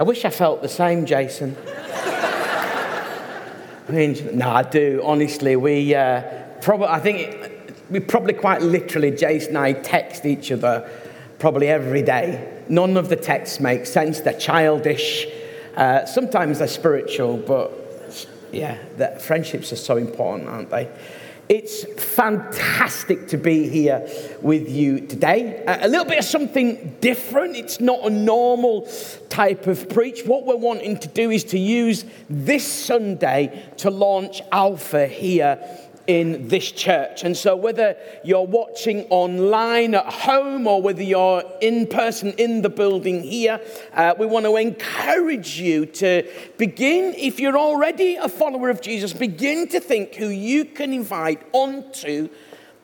I 0.00 0.04
wish 0.04 0.24
I 0.24 0.30
felt 0.30 0.62
the 0.62 0.68
same, 0.68 1.06
Jason. 1.06 1.56
I 1.66 3.34
mean, 3.88 4.38
no, 4.38 4.48
I 4.48 4.62
do. 4.62 5.02
Honestly, 5.04 5.56
we 5.56 5.92
uh, 5.92 6.22
probably, 6.62 6.86
I 6.86 7.00
think 7.00 7.18
it, 7.18 7.74
we 7.90 7.98
probably 7.98 8.34
quite 8.34 8.62
literally, 8.62 9.10
Jason 9.10 9.56
and 9.56 9.58
I 9.58 9.72
text 9.72 10.24
each 10.24 10.52
other 10.52 10.88
probably 11.40 11.66
every 11.66 12.02
day. 12.02 12.62
None 12.68 12.96
of 12.96 13.08
the 13.08 13.16
texts 13.16 13.58
make 13.58 13.86
sense. 13.86 14.20
They're 14.20 14.38
childish. 14.38 15.26
Uh, 15.74 16.06
sometimes 16.06 16.60
they're 16.60 16.68
spiritual, 16.68 17.36
but 17.36 17.72
yeah, 18.52 18.78
the 18.98 19.18
friendships 19.18 19.72
are 19.72 19.76
so 19.76 19.96
important, 19.96 20.48
aren't 20.48 20.70
they? 20.70 20.88
It's 21.48 21.84
fantastic 22.02 23.28
to 23.28 23.38
be 23.38 23.68
here 23.68 24.06
with 24.42 24.68
you 24.68 25.00
today. 25.00 25.64
A 25.66 25.88
little 25.88 26.04
bit 26.04 26.18
of 26.18 26.26
something 26.26 26.96
different. 27.00 27.56
It's 27.56 27.80
not 27.80 28.04
a 28.04 28.10
normal 28.10 28.86
type 29.30 29.66
of 29.66 29.88
preach. 29.88 30.26
What 30.26 30.44
we're 30.44 30.56
wanting 30.56 30.98
to 30.98 31.08
do 31.08 31.30
is 31.30 31.44
to 31.44 31.58
use 31.58 32.04
this 32.28 32.66
Sunday 32.70 33.66
to 33.78 33.90
launch 33.90 34.42
Alpha 34.52 35.06
here 35.06 35.58
in 36.08 36.48
this 36.48 36.72
church. 36.72 37.22
And 37.22 37.36
so, 37.36 37.54
whether 37.54 37.96
you're 38.24 38.46
watching 38.46 39.04
online 39.10 39.94
at 39.94 40.06
home 40.06 40.66
or 40.66 40.82
whether 40.82 41.02
you're 41.02 41.44
in 41.60 41.86
person 41.86 42.32
in 42.32 42.62
the 42.62 42.70
building 42.70 43.22
here, 43.22 43.60
uh, 43.92 44.14
we 44.18 44.26
want 44.26 44.46
to 44.46 44.56
encourage 44.56 45.60
you 45.60 45.84
to 45.86 46.28
begin, 46.56 47.14
if 47.16 47.38
you're 47.38 47.58
already 47.58 48.16
a 48.16 48.28
follower 48.28 48.70
of 48.70 48.80
Jesus, 48.80 49.12
begin 49.12 49.68
to 49.68 49.78
think 49.78 50.14
who 50.14 50.28
you 50.28 50.64
can 50.64 50.94
invite 50.94 51.42
onto 51.52 52.30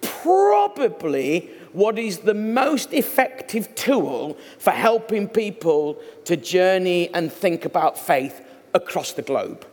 probably 0.02 1.50
what 1.72 1.98
is 1.98 2.18
the 2.18 2.34
most 2.34 2.92
effective 2.92 3.74
tool 3.74 4.36
for 4.58 4.70
helping 4.70 5.28
people 5.28 5.98
to 6.26 6.36
journey 6.36 7.08
and 7.14 7.32
think 7.32 7.64
about 7.64 7.98
faith 7.98 8.46
across 8.74 9.12
the 9.12 9.22
globe. 9.22 9.66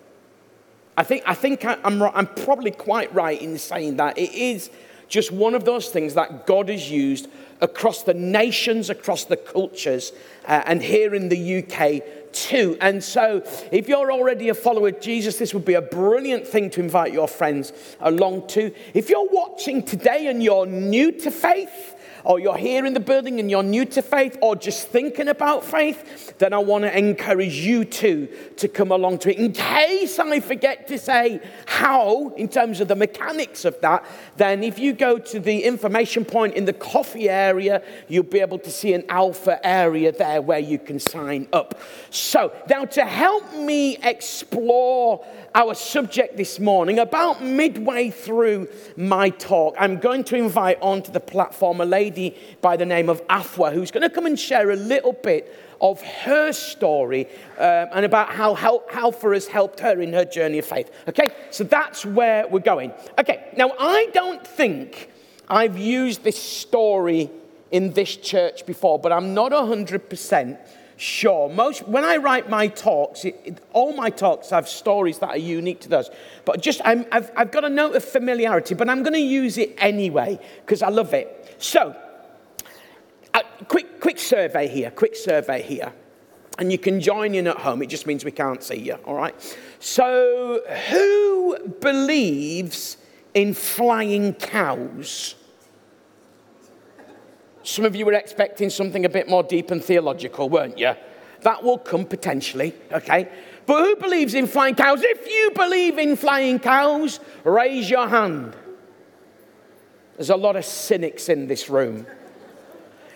I 1.01 1.03
think, 1.03 1.23
I 1.25 1.33
think 1.33 1.65
I'm, 1.65 2.03
I'm 2.03 2.27
probably 2.27 2.69
quite 2.69 3.11
right 3.11 3.41
in 3.41 3.57
saying 3.57 3.95
that. 3.95 4.19
It 4.19 4.35
is 4.35 4.69
just 5.07 5.31
one 5.31 5.55
of 5.55 5.65
those 5.65 5.89
things 5.89 6.13
that 6.13 6.45
God 6.45 6.69
has 6.69 6.91
used 6.91 7.27
across 7.59 8.03
the 8.03 8.13
nations, 8.13 8.87
across 8.91 9.25
the 9.25 9.35
cultures, 9.35 10.11
uh, 10.45 10.61
and 10.63 10.79
here 10.79 11.15
in 11.15 11.29
the 11.29 11.63
UK 11.63 12.20
too. 12.33 12.77
And 12.81 13.03
so, 13.03 13.43
if 13.71 13.87
you're 13.87 14.11
already 14.11 14.49
a 14.49 14.53
follower 14.53 14.89
of 14.89 14.99
Jesus, 14.99 15.37
this 15.37 15.53
would 15.53 15.65
be 15.65 15.73
a 15.75 15.81
brilliant 15.81 16.47
thing 16.47 16.69
to 16.71 16.79
invite 16.79 17.13
your 17.13 17.27
friends 17.27 17.73
along 17.99 18.47
to. 18.49 18.73
If 18.93 19.09
you're 19.09 19.27
watching 19.29 19.83
today 19.83 20.27
and 20.27 20.43
you're 20.43 20.65
new 20.65 21.11
to 21.11 21.31
faith, 21.31 21.95
or 22.23 22.39
you're 22.39 22.57
here 22.57 22.85
in 22.85 22.93
the 22.93 22.99
building 22.99 23.39
and 23.39 23.49
you're 23.49 23.63
new 23.63 23.85
to 23.85 24.01
faith, 24.01 24.37
or 24.41 24.55
just 24.55 24.87
thinking 24.87 25.27
about 25.27 25.63
faith, 25.63 26.37
then 26.37 26.53
I 26.53 26.59
want 26.59 26.83
to 26.83 26.97
encourage 26.97 27.55
you 27.55 27.85
too 27.85 28.27
to 28.57 28.67
come 28.67 28.91
along 28.91 29.19
to 29.19 29.31
it. 29.31 29.37
In 29.37 29.51
case 29.51 30.19
I 30.19 30.39
forget 30.39 30.87
to 30.87 30.97
say 30.97 31.41
how, 31.65 32.29
in 32.29 32.47
terms 32.47 32.79
of 32.79 32.87
the 32.87 32.95
mechanics 32.95 33.65
of 33.65 33.79
that, 33.81 34.05
then 34.37 34.63
if 34.63 34.79
you 34.79 34.93
go 34.93 35.17
to 35.17 35.39
the 35.39 35.63
information 35.63 36.25
point 36.25 36.55
in 36.55 36.65
the 36.65 36.73
coffee 36.73 37.29
area, 37.29 37.83
you'll 38.07 38.23
be 38.23 38.39
able 38.39 38.59
to 38.59 38.71
see 38.71 38.93
an 38.93 39.03
alpha 39.09 39.59
area 39.65 40.11
there 40.11 40.41
where 40.41 40.59
you 40.59 40.79
can 40.79 40.99
sign 40.99 41.47
up. 41.53 41.79
So, 42.21 42.53
now 42.69 42.85
to 42.85 43.03
help 43.03 43.51
me 43.55 43.97
explore 43.97 45.25
our 45.55 45.73
subject 45.73 46.37
this 46.37 46.59
morning, 46.59 46.99
about 46.99 47.43
midway 47.43 48.11
through 48.11 48.69
my 48.95 49.31
talk, 49.31 49.75
I'm 49.79 49.97
going 49.97 50.23
to 50.25 50.35
invite 50.35 50.77
onto 50.81 51.11
the 51.11 51.19
platform 51.19 51.81
a 51.81 51.85
lady 51.85 52.37
by 52.61 52.77
the 52.77 52.85
name 52.85 53.09
of 53.09 53.25
Afua, 53.27 53.73
who's 53.73 53.89
going 53.89 54.07
to 54.07 54.09
come 54.09 54.27
and 54.27 54.39
share 54.39 54.69
a 54.69 54.75
little 54.75 55.13
bit 55.13 55.51
of 55.81 55.99
her 56.03 56.51
story 56.51 57.25
um, 57.57 57.87
and 57.91 58.05
about 58.05 58.29
how, 58.29 58.53
how 58.53 58.83
Alpha 58.91 59.31
has 59.31 59.47
helped 59.47 59.79
her 59.79 59.99
in 59.99 60.13
her 60.13 60.23
journey 60.23 60.59
of 60.59 60.65
faith. 60.65 60.91
Okay, 61.07 61.31
so 61.49 61.63
that's 61.63 62.05
where 62.05 62.47
we're 62.47 62.59
going. 62.59 62.93
Okay, 63.17 63.49
now 63.57 63.71
I 63.79 64.09
don't 64.13 64.45
think 64.45 65.09
I've 65.49 65.77
used 65.77 66.23
this 66.23 66.39
story 66.39 67.31
in 67.71 67.93
this 67.93 68.15
church 68.15 68.67
before, 68.67 68.99
but 68.99 69.11
I'm 69.11 69.33
not 69.33 69.51
100% 69.51 70.59
sure. 71.01 71.49
Most, 71.49 71.87
when 71.87 72.03
I 72.03 72.17
write 72.17 72.49
my 72.49 72.67
talks, 72.67 73.25
it, 73.25 73.39
it, 73.43 73.57
all 73.73 73.93
my 73.93 74.09
talks 74.09 74.51
have 74.51 74.69
stories 74.69 75.19
that 75.19 75.29
are 75.29 75.37
unique 75.37 75.81
to 75.81 75.89
those. 75.89 76.09
But 76.45 76.61
just, 76.61 76.81
i 76.81 77.05
have 77.11 77.31
I've 77.35 77.51
got 77.51 77.65
a 77.65 77.69
note 77.69 77.95
of 77.95 78.03
familiarity, 78.03 78.75
but 78.75 78.87
I'm 78.87 79.01
going 79.01 79.13
to 79.13 79.19
use 79.19 79.57
it 79.57 79.73
anyway 79.77 80.39
because 80.63 80.81
I 80.81 80.89
love 80.89 81.13
it. 81.13 81.55
So, 81.57 81.95
uh, 83.33 83.41
quick, 83.67 83.99
quick 83.99 84.19
survey 84.19 84.67
here, 84.67 84.91
quick 84.91 85.15
survey 85.15 85.61
here. 85.61 85.91
And 86.59 86.71
you 86.71 86.77
can 86.77 87.01
join 87.01 87.33
in 87.33 87.47
at 87.47 87.57
home, 87.57 87.81
it 87.81 87.87
just 87.87 88.05
means 88.05 88.23
we 88.23 88.31
can't 88.31 88.61
see 88.61 88.75
you, 88.75 88.93
all 89.05 89.15
right? 89.15 89.35
So, 89.79 90.61
who 90.89 91.57
believes 91.81 92.97
in 93.33 93.53
flying 93.55 94.33
cows? 94.33 95.35
Some 97.63 97.85
of 97.85 97.95
you 97.95 98.05
were 98.05 98.13
expecting 98.13 98.69
something 98.69 99.05
a 99.05 99.09
bit 99.09 99.29
more 99.29 99.43
deep 99.43 99.71
and 99.71 99.83
theological, 99.83 100.49
weren't 100.49 100.77
you? 100.77 100.93
That 101.41 101.63
will 101.63 101.77
come 101.77 102.05
potentially, 102.05 102.73
okay? 102.91 103.29
But 103.65 103.83
who 103.83 103.95
believes 103.95 104.33
in 104.33 104.47
flying 104.47 104.75
cows? 104.75 105.01
If 105.03 105.27
you 105.27 105.51
believe 105.55 105.97
in 105.97 106.15
flying 106.15 106.59
cows, 106.59 107.19
raise 107.43 107.89
your 107.89 108.07
hand. 108.07 108.55
There's 110.17 110.29
a 110.29 110.35
lot 110.35 110.55
of 110.55 110.65
cynics 110.65 111.29
in 111.29 111.47
this 111.47 111.69
room. 111.69 112.05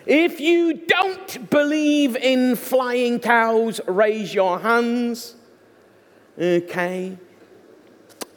If 0.06 0.40
you 0.40 0.74
don't 0.74 1.50
believe 1.50 2.16
in 2.16 2.56
flying 2.56 3.18
cows, 3.18 3.80
raise 3.86 4.32
your 4.32 4.58
hands. 4.60 5.34
Okay. 6.38 7.18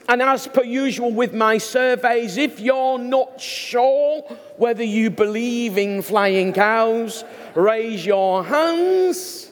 And 0.09 0.23
as 0.23 0.47
per 0.47 0.63
usual 0.63 1.11
with 1.11 1.35
my 1.35 1.59
surveys, 1.59 2.35
if 2.35 2.59
you're 2.59 2.97
not 2.97 3.39
sure 3.39 4.21
whether 4.57 4.83
you 4.83 5.11
believe 5.11 5.77
in 5.77 6.01
flying 6.01 6.51
cows, 6.51 7.23
raise 7.53 8.03
your 8.03 8.43
hands. 8.43 9.51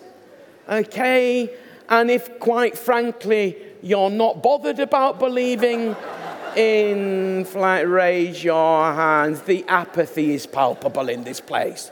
Okay? 0.67 1.51
And 1.87 2.09
if, 2.09 2.39
quite 2.39 2.75
frankly, 2.75 3.55
you're 3.83 4.09
not 4.09 4.41
bothered 4.41 4.79
about 4.79 5.19
believing 5.19 5.95
in 6.55 7.45
flight, 7.45 7.87
raise 7.87 8.43
your 8.43 8.91
hands. 8.95 9.41
The 9.43 9.63
apathy 9.67 10.33
is 10.33 10.47
palpable 10.47 11.07
in 11.07 11.23
this 11.23 11.39
place. 11.39 11.91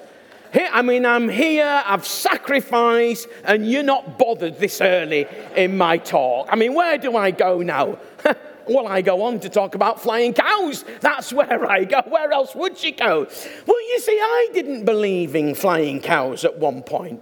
Here, 0.51 0.69
I 0.71 0.81
mean, 0.81 1.05
I'm 1.05 1.29
here, 1.29 1.83
I've 1.85 2.07
sacrificed, 2.07 3.27
and 3.43 3.69
you're 3.69 3.83
not 3.83 4.17
bothered 4.17 4.57
this 4.57 4.81
early 4.81 5.27
in 5.55 5.77
my 5.77 5.99
talk. 5.99 6.47
I 6.49 6.55
mean, 6.55 6.73
where 6.73 6.97
do 6.97 7.15
I 7.15 7.29
go 7.29 7.61
now? 7.61 7.99
Well, 8.67 8.87
I 8.87 9.01
go 9.01 9.23
on 9.23 9.39
to 9.41 9.49
talk 9.49 9.75
about 9.75 10.01
flying 10.01 10.33
cows. 10.33 10.85
That's 11.01 11.31
where 11.31 11.69
I 11.69 11.83
go. 11.83 12.01
Where 12.07 12.31
else 12.31 12.55
would 12.55 12.77
she 12.77 12.91
go? 12.91 13.27
Well, 13.67 13.81
you 13.89 13.99
see, 13.99 14.17
I 14.19 14.49
didn't 14.53 14.85
believe 14.85 15.35
in 15.35 15.55
flying 15.55 15.99
cows 15.99 16.45
at 16.45 16.57
one 16.57 16.81
point. 16.83 17.21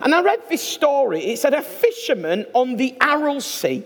And 0.00 0.14
I 0.14 0.22
read 0.22 0.40
this 0.48 0.62
story. 0.62 1.24
It 1.24 1.38
said 1.38 1.54
a 1.54 1.62
fisherman 1.62 2.46
on 2.52 2.76
the 2.76 2.96
Aral 3.00 3.40
Sea 3.40 3.84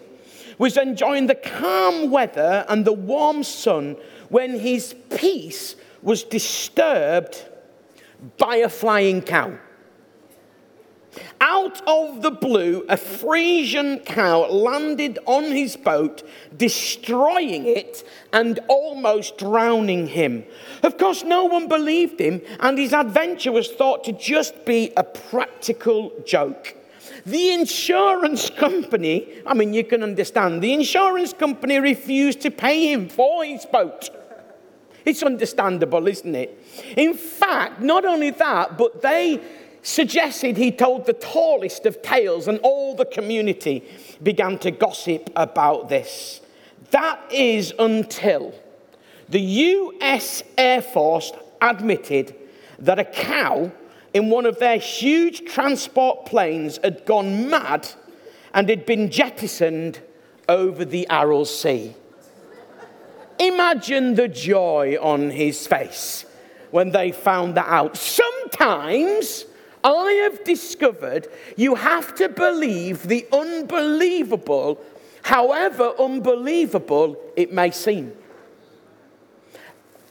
was 0.59 0.77
enjoying 0.77 1.27
the 1.27 1.35
calm 1.35 2.11
weather 2.11 2.65
and 2.69 2.85
the 2.85 2.93
warm 2.93 3.43
sun 3.43 3.97
when 4.29 4.59
his 4.59 4.95
peace 5.17 5.77
was 6.03 6.25
disturbed 6.25 7.45
by 8.39 8.57
a 8.57 8.69
flying 8.69 9.23
cow. 9.23 9.53
Out 11.41 11.87
of 11.87 12.23
the 12.23 12.31
blue, 12.31 12.85
a 12.89 12.97
Frisian 12.97 13.99
cow 14.01 14.47
landed 14.49 15.19
on 15.27 15.45
his 15.45 15.77
boat, 15.77 16.23
destroying 16.57 17.67
it 17.67 18.07
and 18.33 18.59
almost 18.69 19.37
drowning 19.39 20.07
him. 20.07 20.45
Of 20.83 20.97
course, 20.99 21.25
no 21.25 21.45
one 21.45 21.69
believed 21.69 22.21
him, 22.21 22.41
and 22.61 22.79
his 22.79 22.93
adventure 22.93 23.53
was 23.53 23.71
thought 23.71 24.05
to 24.05 24.13
just 24.13 24.65
be 24.65 24.93
a 24.97 25.05
practical 25.05 26.13
joke. 26.25 26.77
The 27.27 27.53
insurance 27.53 28.51
company, 28.51 29.29
I 29.47 29.55
mean, 29.55 29.75
you 29.75 29.85
can 29.85 30.03
understand, 30.03 30.63
the 30.63 30.73
insurance 30.73 31.33
company 31.33 31.79
refused 31.79 32.41
to 32.43 32.51
pay 32.51 32.93
him 32.93 33.09
for 33.09 33.45
his 33.45 33.67
boat. 33.67 34.11
It's 35.05 35.23
understandable, 35.23 36.07
isn't 36.07 36.35
it? 36.35 36.65
In 36.97 37.15
fact, 37.15 37.81
not 37.81 38.05
only 38.05 38.31
that, 38.31 38.79
but 38.79 39.03
they 39.03 39.41
suggested 39.83 40.57
he 40.57 40.71
told 40.71 41.07
the 41.07 41.13
tallest 41.13 41.87
of 41.87 42.03
tales, 42.03 42.49
and 42.49 42.59
all 42.63 42.95
the 42.95 43.05
community 43.05 43.85
began 44.23 44.59
to 44.59 44.71
gossip 44.71 45.31
about 45.37 45.89
this. 45.89 46.41
That 46.91 47.21
is 47.31 47.73
until 47.79 48.55
the 49.29 49.41
US 49.41 50.43
Air 50.59 50.83
Force 50.83 51.33
admitted 51.61 52.35
that 52.79 52.99
a 52.99 53.05
cow 53.05 53.73
in 54.13 54.29
one 54.29 54.47
of 54.47 54.59
their 54.59 54.79
huge 54.79 55.45
transport 55.47 56.27
planes 56.27 56.79
had 56.83 57.05
gone 57.07 57.49
mad 57.49 57.89
and 58.53 58.69
had 58.69 58.85
been 58.85 59.11
jettisoned 59.11 60.01
over 60.49 60.85
the 60.85 61.07
Aral 61.09 61.45
Sea. 61.45 61.95
Imagine 63.39 64.15
the 64.15 64.29
joy 64.29 64.99
on 65.01 65.31
his 65.31 65.67
face 65.67 66.27
when 66.71 66.91
they 66.91 67.11
found 67.11 67.57
that 67.57 67.69
out. 67.69 67.97
Sometimes 67.97 69.47
I 69.85 70.29
have 70.31 70.45
discovered 70.45 71.29
you 71.57 71.75
have 71.75 72.15
to 72.17 72.29
believe 72.29 73.07
the 73.07 73.27
unbelievable, 73.33 74.81
however 75.23 75.93
unbelievable 75.99 77.17
it 77.37 77.53
may 77.53 77.71
seem. 77.71 78.13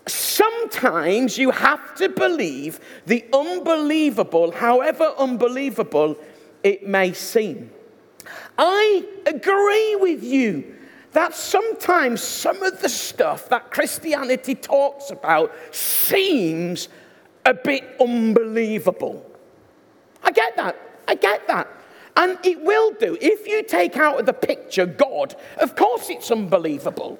Sometimes 0.07 1.37
you 1.37 1.51
have 1.51 1.95
to 1.95 2.09
believe 2.09 2.79
the 3.05 3.23
unbelievable, 3.31 4.51
however 4.51 5.13
unbelievable 5.17 6.17
it 6.63 6.87
may 6.87 7.13
seem. 7.13 7.69
I 8.57 9.05
agree 9.25 9.95
with 9.95 10.23
you 10.23 10.75
that 11.11 11.35
sometimes 11.35 12.21
some 12.21 12.61
of 12.63 12.81
the 12.81 12.89
stuff 12.89 13.49
that 13.49 13.71
Christianity 13.71 14.55
talks 14.55 15.11
about 15.11 15.53
seems 15.71 16.89
a 17.45 17.53
bit 17.53 17.83
unbelievable. 17.99 19.30
I 20.23 20.31
get 20.31 20.55
that. 20.55 20.75
I 21.07 21.15
get 21.15 21.47
that. 21.47 21.67
And 22.15 22.37
it 22.43 22.61
will 22.61 22.91
do. 22.91 23.17
If 23.21 23.47
you 23.47 23.63
take 23.63 23.97
out 23.97 24.19
of 24.19 24.25
the 24.25 24.33
picture 24.33 24.85
God, 24.85 25.35
of 25.57 25.75
course 25.75 26.09
it's 26.09 26.29
unbelievable. 26.29 27.19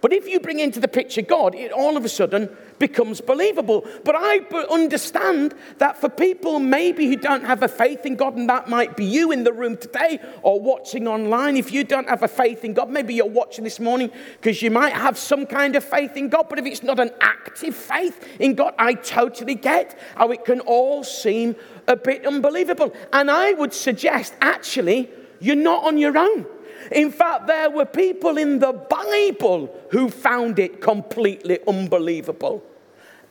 But 0.00 0.12
if 0.12 0.28
you 0.28 0.38
bring 0.38 0.60
into 0.60 0.78
the 0.78 0.86
picture 0.86 1.22
God, 1.22 1.56
it 1.56 1.72
all 1.72 1.96
of 1.96 2.04
a 2.04 2.08
sudden 2.08 2.48
becomes 2.78 3.20
believable. 3.20 3.84
But 4.04 4.14
I 4.16 4.38
understand 4.70 5.54
that 5.78 6.00
for 6.00 6.08
people 6.08 6.60
maybe 6.60 7.08
who 7.08 7.16
don't 7.16 7.44
have 7.44 7.64
a 7.64 7.68
faith 7.68 8.06
in 8.06 8.14
God, 8.14 8.36
and 8.36 8.48
that 8.48 8.68
might 8.68 8.96
be 8.96 9.04
you 9.04 9.32
in 9.32 9.42
the 9.42 9.52
room 9.52 9.76
today 9.76 10.20
or 10.42 10.60
watching 10.60 11.08
online, 11.08 11.56
if 11.56 11.72
you 11.72 11.82
don't 11.82 12.08
have 12.08 12.22
a 12.22 12.28
faith 12.28 12.64
in 12.64 12.74
God, 12.74 12.90
maybe 12.90 13.12
you're 13.12 13.26
watching 13.26 13.64
this 13.64 13.80
morning 13.80 14.12
because 14.40 14.62
you 14.62 14.70
might 14.70 14.92
have 14.92 15.18
some 15.18 15.44
kind 15.46 15.74
of 15.74 15.82
faith 15.82 16.16
in 16.16 16.28
God, 16.28 16.46
but 16.48 16.60
if 16.60 16.66
it's 16.66 16.84
not 16.84 17.00
an 17.00 17.10
active 17.20 17.74
faith 17.74 18.24
in 18.38 18.54
God, 18.54 18.74
I 18.78 18.94
totally 18.94 19.56
get 19.56 19.98
how 20.14 20.30
it 20.30 20.44
can 20.44 20.60
all 20.60 21.02
seem 21.02 21.56
a 21.88 21.96
bit 21.96 22.24
unbelievable. 22.24 22.94
And 23.12 23.30
I 23.30 23.52
would 23.54 23.74
suggest 23.74 24.34
actually, 24.40 25.10
you're 25.40 25.56
not 25.56 25.84
on 25.84 25.98
your 25.98 26.16
own. 26.16 26.46
In 26.92 27.10
fact, 27.10 27.46
there 27.46 27.70
were 27.70 27.84
people 27.84 28.38
in 28.38 28.58
the 28.58 28.72
Bible 28.72 29.74
who 29.90 30.08
found 30.08 30.58
it 30.58 30.80
completely 30.80 31.58
unbelievable. 31.66 32.64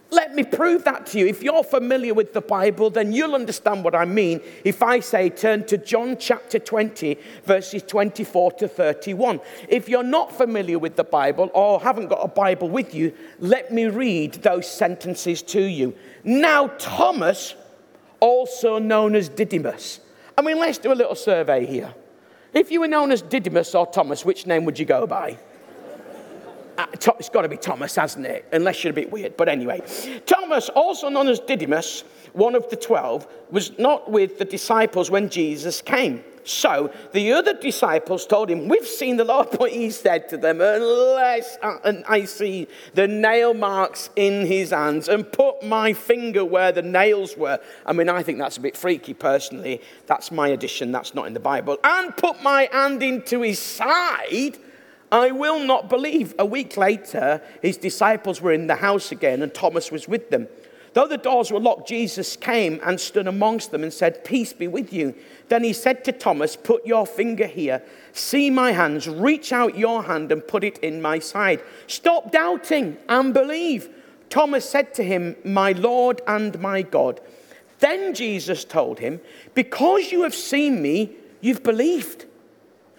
Let 0.09 0.33
me 0.35 0.43
prove 0.43 0.85
that 0.85 1.05
to 1.07 1.19
you. 1.19 1.27
If 1.27 1.43
you're 1.43 1.65
familiar 1.65 2.13
with 2.13 2.33
the 2.33 2.39
Bible, 2.39 2.89
then 2.89 3.11
you'll 3.11 3.35
understand 3.35 3.83
what 3.83 3.93
I 3.93 4.05
mean 4.05 4.41
if 4.63 4.81
I 4.81 5.01
say 5.01 5.29
turn 5.29 5.65
to 5.65 5.77
John 5.77 6.15
chapter 6.17 6.59
20, 6.59 7.17
verses 7.43 7.83
24 7.83 8.53
to 8.53 8.67
31. 8.69 9.41
If 9.67 9.89
you're 9.89 10.03
not 10.03 10.31
familiar 10.31 10.79
with 10.79 10.95
the 10.95 11.03
Bible 11.03 11.51
or 11.53 11.81
haven't 11.81 12.07
got 12.07 12.23
a 12.23 12.29
Bible 12.29 12.69
with 12.69 12.95
you, 12.95 13.13
let 13.39 13.73
me 13.73 13.87
read 13.87 14.35
those 14.35 14.69
sentences 14.69 15.41
to 15.43 15.61
you. 15.61 15.93
Now, 16.23 16.67
Thomas, 16.79 17.55
also 18.21 18.79
known 18.79 19.13
as 19.13 19.27
Didymus. 19.27 19.99
I 20.37 20.41
mean, 20.41 20.57
let's 20.57 20.77
do 20.77 20.93
a 20.93 20.95
little 20.95 21.15
survey 21.15 21.65
here. 21.65 21.93
If 22.53 22.71
you 22.71 22.79
were 22.79 22.87
known 22.87 23.11
as 23.11 23.21
Didymus 23.21 23.75
or 23.75 23.85
Thomas, 23.87 24.25
which 24.25 24.47
name 24.47 24.65
would 24.65 24.79
you 24.79 24.85
go 24.85 25.05
by? 25.05 25.37
Uh, 26.77 26.85
it's 27.19 27.29
got 27.29 27.41
to 27.41 27.49
be 27.49 27.57
Thomas, 27.57 27.95
hasn't 27.95 28.25
it? 28.25 28.45
Unless 28.51 28.83
you're 28.83 28.91
a 28.91 28.93
bit 28.93 29.11
weird. 29.11 29.35
But 29.35 29.49
anyway, 29.49 29.81
Thomas, 30.25 30.69
also 30.69 31.09
known 31.09 31.27
as 31.27 31.39
Didymus, 31.39 32.01
one 32.33 32.53
of 32.53 32.69
the 32.69 32.75
twelve, 32.75 33.27
was 33.49 33.77
not 33.79 34.11
with 34.11 34.37
the 34.37 34.45
disciples 34.45 35.09
when 35.09 35.29
Jesus 35.29 35.81
came. 35.81 36.23
So 36.47 36.91
the 37.11 37.33
other 37.33 37.53
disciples 37.53 38.25
told 38.25 38.49
him, 38.49 38.67
We've 38.67 38.87
seen 38.87 39.17
the 39.17 39.25
Lord, 39.25 39.49
but 39.59 39.71
he 39.71 39.89
said 39.89 40.29
to 40.29 40.37
them, 40.37 40.61
Unless 40.61 41.57
uh, 41.61 42.01
I 42.07 42.25
see 42.25 42.67
the 42.93 43.07
nail 43.07 43.53
marks 43.53 44.09
in 44.15 44.45
his 44.45 44.71
hands 44.71 45.09
and 45.09 45.29
put 45.29 45.61
my 45.63 45.93
finger 45.93 46.45
where 46.45 46.71
the 46.71 46.81
nails 46.81 47.35
were. 47.35 47.59
I 47.85 47.93
mean, 47.93 48.09
I 48.09 48.23
think 48.23 48.39
that's 48.39 48.57
a 48.57 48.61
bit 48.61 48.77
freaky 48.77 49.13
personally. 49.13 49.81
That's 50.05 50.31
my 50.31 50.47
addition, 50.49 50.91
that's 50.91 51.13
not 51.13 51.27
in 51.27 51.33
the 51.33 51.39
Bible. 51.39 51.77
And 51.83 52.15
put 52.15 52.41
my 52.41 52.69
hand 52.71 53.03
into 53.03 53.41
his 53.41 53.59
side. 53.59 54.57
I 55.11 55.31
will 55.31 55.59
not 55.59 55.89
believe. 55.89 56.33
A 56.37 56.45
week 56.45 56.75
later, 56.75 57.41
his 57.61 57.77
disciples 57.77 58.41
were 58.41 58.51
in 58.51 58.67
the 58.67 58.75
house 58.75 59.11
again, 59.11 59.41
and 59.41 59.53
Thomas 59.53 59.91
was 59.91 60.07
with 60.07 60.29
them. 60.29 60.47
Though 60.97 61.05
the 61.05 61.15
doors 61.15 61.51
were 61.51 61.59
locked, 61.59 61.87
Jesus 61.87 62.35
came 62.35 62.79
and 62.83 62.99
stood 62.99 63.27
amongst 63.27 63.69
them 63.69 63.83
and 63.83 63.93
said, 63.93 64.25
Peace 64.25 64.51
be 64.51 64.67
with 64.67 64.91
you. 64.91 65.13
Then 65.47 65.63
he 65.63 65.71
said 65.71 66.03
to 66.05 66.11
Thomas, 66.11 66.55
Put 66.55 66.87
your 66.87 67.05
finger 67.05 67.45
here, 67.45 67.83
see 68.13 68.49
my 68.49 68.71
hands, 68.71 69.07
reach 69.07 69.53
out 69.53 69.77
your 69.77 70.01
hand 70.01 70.31
and 70.31 70.47
put 70.47 70.63
it 70.63 70.79
in 70.79 70.99
my 70.99 71.19
side. 71.19 71.61
Stop 71.85 72.31
doubting 72.31 72.97
and 73.07 73.31
believe. 73.31 73.89
Thomas 74.31 74.67
said 74.67 74.95
to 74.95 75.03
him, 75.03 75.35
My 75.45 75.73
Lord 75.73 76.21
and 76.25 76.59
my 76.59 76.81
God. 76.81 77.21
Then 77.77 78.15
Jesus 78.15 78.65
told 78.65 78.97
him, 78.97 79.21
Because 79.53 80.11
you 80.11 80.23
have 80.23 80.33
seen 80.33 80.81
me, 80.81 81.11
you've 81.41 81.61
believed. 81.61 82.25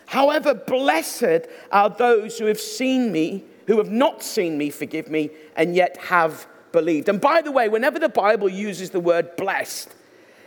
However, 0.06 0.55
blessed 0.55 1.49
are 1.73 1.91
those 1.91 2.39
who 2.39 2.45
have 2.45 2.61
seen 2.61 3.11
me, 3.11 3.43
who 3.67 3.79
have 3.79 3.91
not 3.91 4.23
seen 4.23 4.56
me, 4.56 4.71
forgive 4.71 5.11
me, 5.11 5.31
and 5.56 5.75
yet 5.75 5.97
have 5.97 6.47
believed. 6.73 7.09
And 7.09 7.20
by 7.20 7.43
the 7.43 7.53
way, 7.53 7.69
whenever 7.69 7.99
the 7.99 8.09
Bible 8.09 8.49
uses 8.49 8.91
the 8.91 9.00
word 9.00 9.37
blessed, 9.37 9.94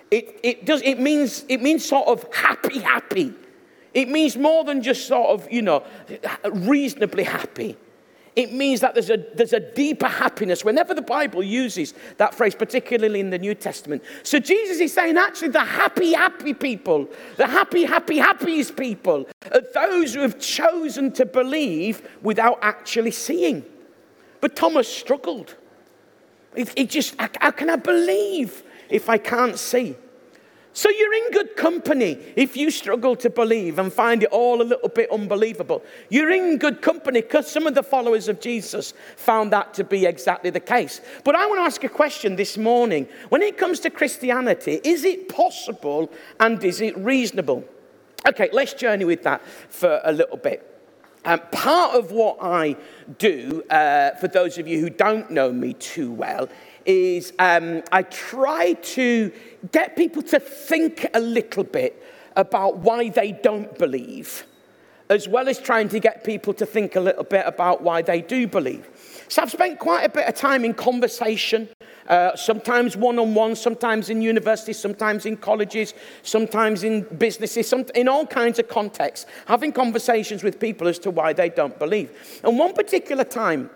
it, 0.10 0.40
it, 0.44 0.66
does, 0.66 0.82
it, 0.84 1.00
means, 1.00 1.46
it 1.48 1.62
means 1.62 1.86
sort 1.86 2.08
of 2.08 2.26
happy, 2.34 2.80
happy. 2.80 3.34
It 3.94 4.10
means 4.10 4.38
more 4.38 4.64
than 4.64 4.82
just 4.82 5.08
sort 5.08 5.30
of, 5.30 5.52
you 5.52 5.62
know, 5.62 5.84
reasonably 6.46 7.24
happy. 7.24 7.78
It 8.36 8.54
means 8.54 8.80
that 8.80 8.94
there's 8.94 9.10
a, 9.10 9.18
there's 9.36 9.52
a 9.52 9.60
deeper 9.60 10.08
happiness 10.08 10.64
whenever 10.64 10.94
the 10.94 11.02
Bible 11.02 11.44
uses 11.44 11.94
that 12.16 12.34
phrase, 12.34 12.56
particularly 12.56 13.20
in 13.20 13.30
the 13.30 13.38
New 13.38 13.54
Testament. 13.54 14.04
So 14.24 14.40
Jesus 14.40 14.80
is 14.80 14.94
saying, 14.94 15.18
actually, 15.18 15.50
the 15.50 15.60
happy, 15.60 16.14
happy 16.14 16.54
people, 16.54 17.10
the 17.36 17.48
happy, 17.48 17.84
happy, 17.84 18.18
happiest 18.20 18.78
people 18.78 19.28
are 19.54 19.62
those 19.74 20.14
who 20.14 20.22
have 20.22 20.40
chosen 20.40 21.12
to 21.14 21.26
believe 21.26 22.08
without 22.22 22.60
actually 22.62 23.12
seeing. 23.12 23.66
But 24.40 24.56
Thomas 24.56 24.88
struggled. 24.88 25.56
He, 26.56 26.68
he 26.76 26.86
just, 26.86 27.16
how 27.20 27.52
can 27.52 27.70
I 27.70 27.76
believe 27.76 28.64
if 28.90 29.10
I 29.10 29.18
can't 29.18 29.58
see? 29.58 29.96
So 30.74 30.90
you're 30.90 31.14
in 31.14 31.32
good 31.32 31.58
company 31.58 32.18
if 32.38 32.56
you 32.56 32.72
struggle 32.72 33.18
to 33.18 33.30
believe 33.30 33.78
and 33.78 33.92
find 33.92 34.24
it 34.24 34.30
all 34.30 34.62
a 34.62 34.64
little 34.64 34.88
bit 34.88 35.12
unbelievable. 35.12 35.84
You're 36.10 36.32
in 36.32 36.58
good 36.58 36.82
company 36.82 37.22
because 37.22 37.52
some 37.52 37.68
of 37.68 37.76
the 37.76 37.84
followers 37.84 38.30
of 38.30 38.40
Jesus 38.40 38.94
found 39.18 39.52
that 39.52 39.74
to 39.74 39.84
be 39.84 40.06
exactly 40.06 40.50
the 40.50 40.62
case. 40.62 41.02
But 41.26 41.36
I 41.36 41.46
want 41.48 41.60
to 41.60 41.64
ask 41.64 41.84
a 41.84 41.90
question 41.90 42.38
this 42.38 42.58
morning. 42.58 43.08
When 43.28 43.42
it 43.42 43.58
comes 43.58 43.82
to 43.82 43.90
Christianity, 43.90 44.80
is 44.86 45.04
it 45.04 45.28
possible 45.28 46.10
and 46.40 46.64
is 46.64 46.80
it 46.80 46.98
reasonable? 46.98 47.66
Okay, 48.26 48.50
let's 48.54 48.74
journey 48.74 49.04
with 49.04 49.24
that 49.24 49.46
for 49.70 50.00
a 50.06 50.14
little 50.14 50.38
bit. 50.38 50.68
Um, 51.24 51.40
part 51.52 51.96
of 51.96 52.12
what 52.12 52.38
I 52.42 52.76
do, 53.20 53.64
uh, 53.70 54.12
for 54.16 54.28
those 54.28 54.58
of 54.58 54.68
you 54.68 54.80
who 54.80 54.90
don't 54.90 55.30
know 55.30 55.52
me 55.52 55.74
too 55.74 56.12
well, 56.12 56.50
is 56.86 57.32
um, 57.38 57.84
I 57.92 58.02
try 58.04 58.74
to 58.74 59.32
get 59.72 59.96
people 59.96 60.24
to 60.24 60.40
think 60.40 61.06
a 61.14 61.20
little 61.20 61.64
bit 61.64 62.02
about 62.36 62.78
why 62.78 63.10
they 63.10 63.34
don't 63.34 63.78
believe, 63.78 64.46
as 65.10 65.28
well 65.28 65.48
as 65.48 65.60
trying 65.60 65.90
to 65.90 66.00
get 66.00 66.24
people 66.24 66.56
to 66.56 66.66
think 66.66 66.96
a 66.96 67.00
little 67.00 67.24
bit 67.24 67.46
about 67.46 67.84
why 67.84 68.02
they 68.02 68.22
do 68.22 68.48
believe. 68.48 68.90
So 69.28 69.44
I've 69.44 69.52
spent 69.52 69.78
quite 69.78 70.04
a 70.04 70.10
bit 70.10 70.28
of 70.28 70.34
time 70.34 70.66
in 70.66 70.74
conversation, 70.74 71.70
uh, 72.08 72.36
sometimes 72.36 72.98
one 72.98 73.20
on 73.20 73.34
one, 73.34 73.56
sometimes 73.56 74.10
in 74.10 74.22
universities, 74.22 74.80
sometimes 74.80 75.26
in 75.26 75.38
colleges, 75.38 75.94
sometimes 76.24 76.84
in 76.84 77.02
businesses, 77.18 77.68
some, 77.68 77.86
in 77.96 78.08
all 78.08 78.26
kinds 78.26 78.60
of 78.60 78.68
contexts, 78.68 79.26
having 79.46 79.72
conversations 79.72 80.44
with 80.44 80.60
people 80.60 80.88
as 80.88 81.00
to 81.00 81.12
why 81.12 81.34
they 81.34 81.50
don't 81.50 81.78
believe. 81.80 82.42
And 82.44 82.58
one 82.58 82.74
particular 82.74 83.24
time, 83.24 83.70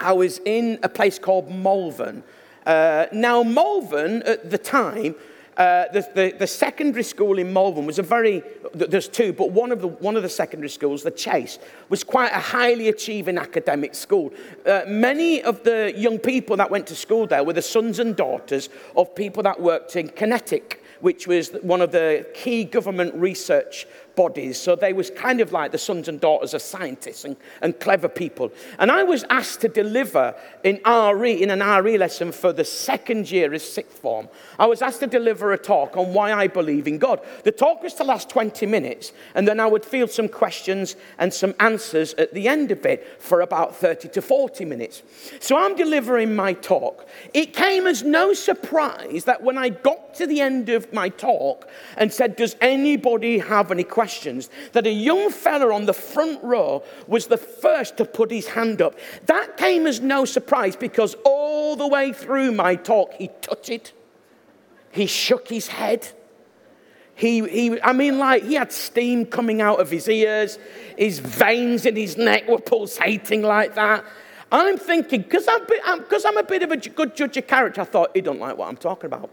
I 0.00 0.12
was 0.12 0.38
in 0.44 0.78
a 0.82 0.88
place 0.88 1.18
called 1.18 1.50
Malvern, 1.50 2.24
uh, 2.66 3.06
now, 3.12 3.42
Malvern 3.42 4.22
at 4.22 4.50
the 4.50 4.58
time, 4.58 5.14
uh, 5.56 5.84
the, 5.92 6.08
the, 6.14 6.34
the, 6.38 6.46
secondary 6.46 7.02
school 7.02 7.38
in 7.38 7.52
Malvern 7.52 7.84
was 7.84 7.98
a 7.98 8.02
very, 8.02 8.42
there's 8.72 9.06
two, 9.08 9.34
but 9.34 9.50
one 9.50 9.70
of, 9.70 9.82
the, 9.82 9.88
one 9.88 10.16
of 10.16 10.22
the 10.22 10.28
secondary 10.28 10.70
schools, 10.70 11.02
the 11.02 11.10
Chase, 11.10 11.58
was 11.90 12.02
quite 12.02 12.32
a 12.32 12.38
highly 12.38 12.88
achieving 12.88 13.36
academic 13.36 13.94
school. 13.94 14.32
Uh, 14.64 14.82
many 14.88 15.42
of 15.42 15.62
the 15.62 15.92
young 15.94 16.18
people 16.18 16.56
that 16.56 16.70
went 16.70 16.86
to 16.86 16.94
school 16.94 17.26
there 17.26 17.44
were 17.44 17.52
the 17.52 17.60
sons 17.60 17.98
and 17.98 18.16
daughters 18.16 18.70
of 18.96 19.14
people 19.14 19.42
that 19.42 19.60
worked 19.60 19.94
in 19.94 20.08
QinetiQ, 20.08 20.78
which 21.02 21.26
was 21.26 21.50
one 21.60 21.82
of 21.82 21.92
the 21.92 22.26
key 22.32 22.64
government 22.64 23.14
research 23.14 23.86
bodies. 24.14 24.58
So 24.58 24.76
they 24.76 24.92
was 24.92 25.10
kind 25.10 25.40
of 25.40 25.52
like 25.52 25.72
the 25.72 25.78
sons 25.78 26.08
and 26.08 26.20
daughters 26.20 26.54
of 26.54 26.62
scientists 26.62 27.24
and, 27.24 27.36
and 27.60 27.78
clever 27.78 28.08
people. 28.08 28.52
And 28.78 28.90
I 28.90 29.02
was 29.02 29.24
asked 29.30 29.60
to 29.62 29.68
deliver 29.68 30.34
in 30.64 30.80
RE, 30.86 31.42
in 31.42 31.50
an 31.50 31.84
RE 31.84 31.98
lesson 31.98 32.32
for 32.32 32.52
the 32.52 32.64
second 32.64 33.30
year 33.30 33.52
of 33.52 33.62
sixth 33.62 33.98
form. 33.98 34.28
I 34.58 34.66
was 34.66 34.82
asked 34.82 35.00
to 35.00 35.06
deliver 35.06 35.52
a 35.52 35.58
talk 35.58 35.96
on 35.96 36.14
why 36.14 36.32
I 36.32 36.46
believe 36.46 36.86
in 36.86 36.98
God. 36.98 37.20
The 37.44 37.52
talk 37.52 37.82
was 37.82 37.94
to 37.94 38.04
last 38.04 38.28
20 38.28 38.66
minutes, 38.66 39.12
and 39.34 39.46
then 39.46 39.60
I 39.60 39.66
would 39.66 39.84
field 39.84 40.10
some 40.10 40.28
questions 40.28 40.96
and 41.18 41.32
some 41.32 41.54
answers 41.60 42.14
at 42.14 42.34
the 42.34 42.48
end 42.48 42.70
of 42.70 42.84
it 42.86 43.20
for 43.20 43.40
about 43.40 43.76
30 43.76 44.08
to 44.08 44.22
40 44.22 44.64
minutes. 44.64 45.02
So 45.40 45.56
I'm 45.56 45.76
delivering 45.76 46.34
my 46.34 46.52
talk. 46.54 47.06
It 47.34 47.54
came 47.54 47.86
as 47.86 48.02
no 48.02 48.32
surprise 48.32 49.24
that 49.24 49.42
when 49.42 49.58
I 49.58 49.70
got 49.70 50.11
to 50.14 50.26
the 50.26 50.40
end 50.40 50.68
of 50.68 50.92
my 50.92 51.08
talk 51.08 51.68
and 51.96 52.12
said, 52.12 52.36
Does 52.36 52.56
anybody 52.60 53.38
have 53.38 53.70
any 53.70 53.84
questions? 53.84 54.50
that 54.72 54.86
a 54.86 54.92
young 54.92 55.30
fella 55.30 55.72
on 55.74 55.86
the 55.86 55.92
front 55.92 56.42
row 56.42 56.82
was 57.06 57.26
the 57.26 57.36
first 57.36 57.96
to 57.96 58.04
put 58.04 58.30
his 58.30 58.48
hand 58.48 58.82
up. 58.82 58.98
That 59.26 59.56
came 59.56 59.86
as 59.86 60.00
no 60.00 60.24
surprise 60.24 60.76
because 60.76 61.14
all 61.24 61.76
the 61.76 61.86
way 61.86 62.12
through 62.12 62.52
my 62.52 62.76
talk, 62.76 63.12
he 63.14 63.28
tutted, 63.40 63.92
he 64.90 65.06
shook 65.06 65.48
his 65.48 65.68
head. 65.68 66.08
He, 67.14 67.46
he, 67.48 67.80
I 67.82 67.92
mean, 67.92 68.18
like, 68.18 68.42
he 68.42 68.54
had 68.54 68.72
steam 68.72 69.26
coming 69.26 69.60
out 69.60 69.80
of 69.80 69.90
his 69.90 70.08
ears. 70.08 70.58
His 70.96 71.18
veins 71.18 71.86
in 71.86 71.94
his 71.94 72.16
neck 72.16 72.48
were 72.48 72.58
pulsating 72.58 73.42
like 73.42 73.74
that. 73.74 74.04
I'm 74.50 74.76
thinking, 74.76 75.22
because 75.22 75.46
I'm, 75.48 75.62
I'm, 75.84 76.04
I'm 76.26 76.36
a 76.36 76.42
bit 76.42 76.62
of 76.62 76.70
a 76.70 76.76
good 76.76 77.16
judge 77.16 77.36
of 77.38 77.46
character, 77.46 77.80
I 77.80 77.84
thought, 77.84 78.10
he 78.14 78.20
don't 78.20 78.38
like 78.38 78.56
what 78.56 78.68
I'm 78.68 78.76
talking 78.76 79.06
about. 79.06 79.30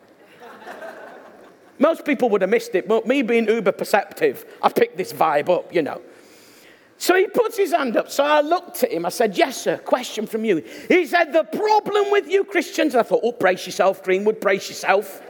Most 1.80 2.06
people 2.06 2.30
would 2.30 2.42
have 2.42 2.50
missed 2.50 2.76
it, 2.76 2.88
but 2.88 3.08
me 3.08 3.22
being 3.22 3.48
uber 3.48 3.72
perceptive, 3.72 4.46
I 4.62 4.70
picked 4.70 4.98
this 4.98 5.14
vibe 5.14 5.50
up, 5.50 5.74
you 5.74 5.82
know. 5.82 6.02
So 6.98 7.16
he 7.16 7.28
puts 7.28 7.56
his 7.56 7.72
hand 7.72 7.96
up. 7.96 8.12
So 8.12 8.26
I 8.26 8.42
looked 8.42 8.84
at 8.84 8.92
him. 8.92 9.06
I 9.06 9.10
said, 9.10 9.38
Yes, 9.38 9.62
sir, 9.62 9.78
question 9.78 10.28
from 10.28 10.44
you. 10.44 10.58
He 10.90 11.06
said, 11.06 11.32
The 11.32 11.46
problem 11.46 12.12
with 12.12 12.28
you 12.28 12.44
Christians. 12.44 12.94
I 12.94 13.04
thought, 13.04 13.22
Oh, 13.24 13.32
brace 13.32 13.66
yourself, 13.66 14.04
Greenwood, 14.04 14.42
brace 14.42 14.68
yourself. 14.68 15.22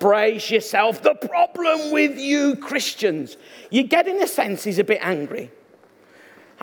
brace 0.00 0.50
yourself. 0.50 1.02
The 1.02 1.14
problem 1.14 1.92
with 1.92 2.18
you 2.18 2.56
Christians. 2.56 3.36
You 3.70 3.82
get 3.82 4.08
in 4.08 4.22
a 4.22 4.26
sense, 4.26 4.64
he's 4.64 4.78
a 4.78 4.84
bit 4.84 5.00
angry. 5.02 5.50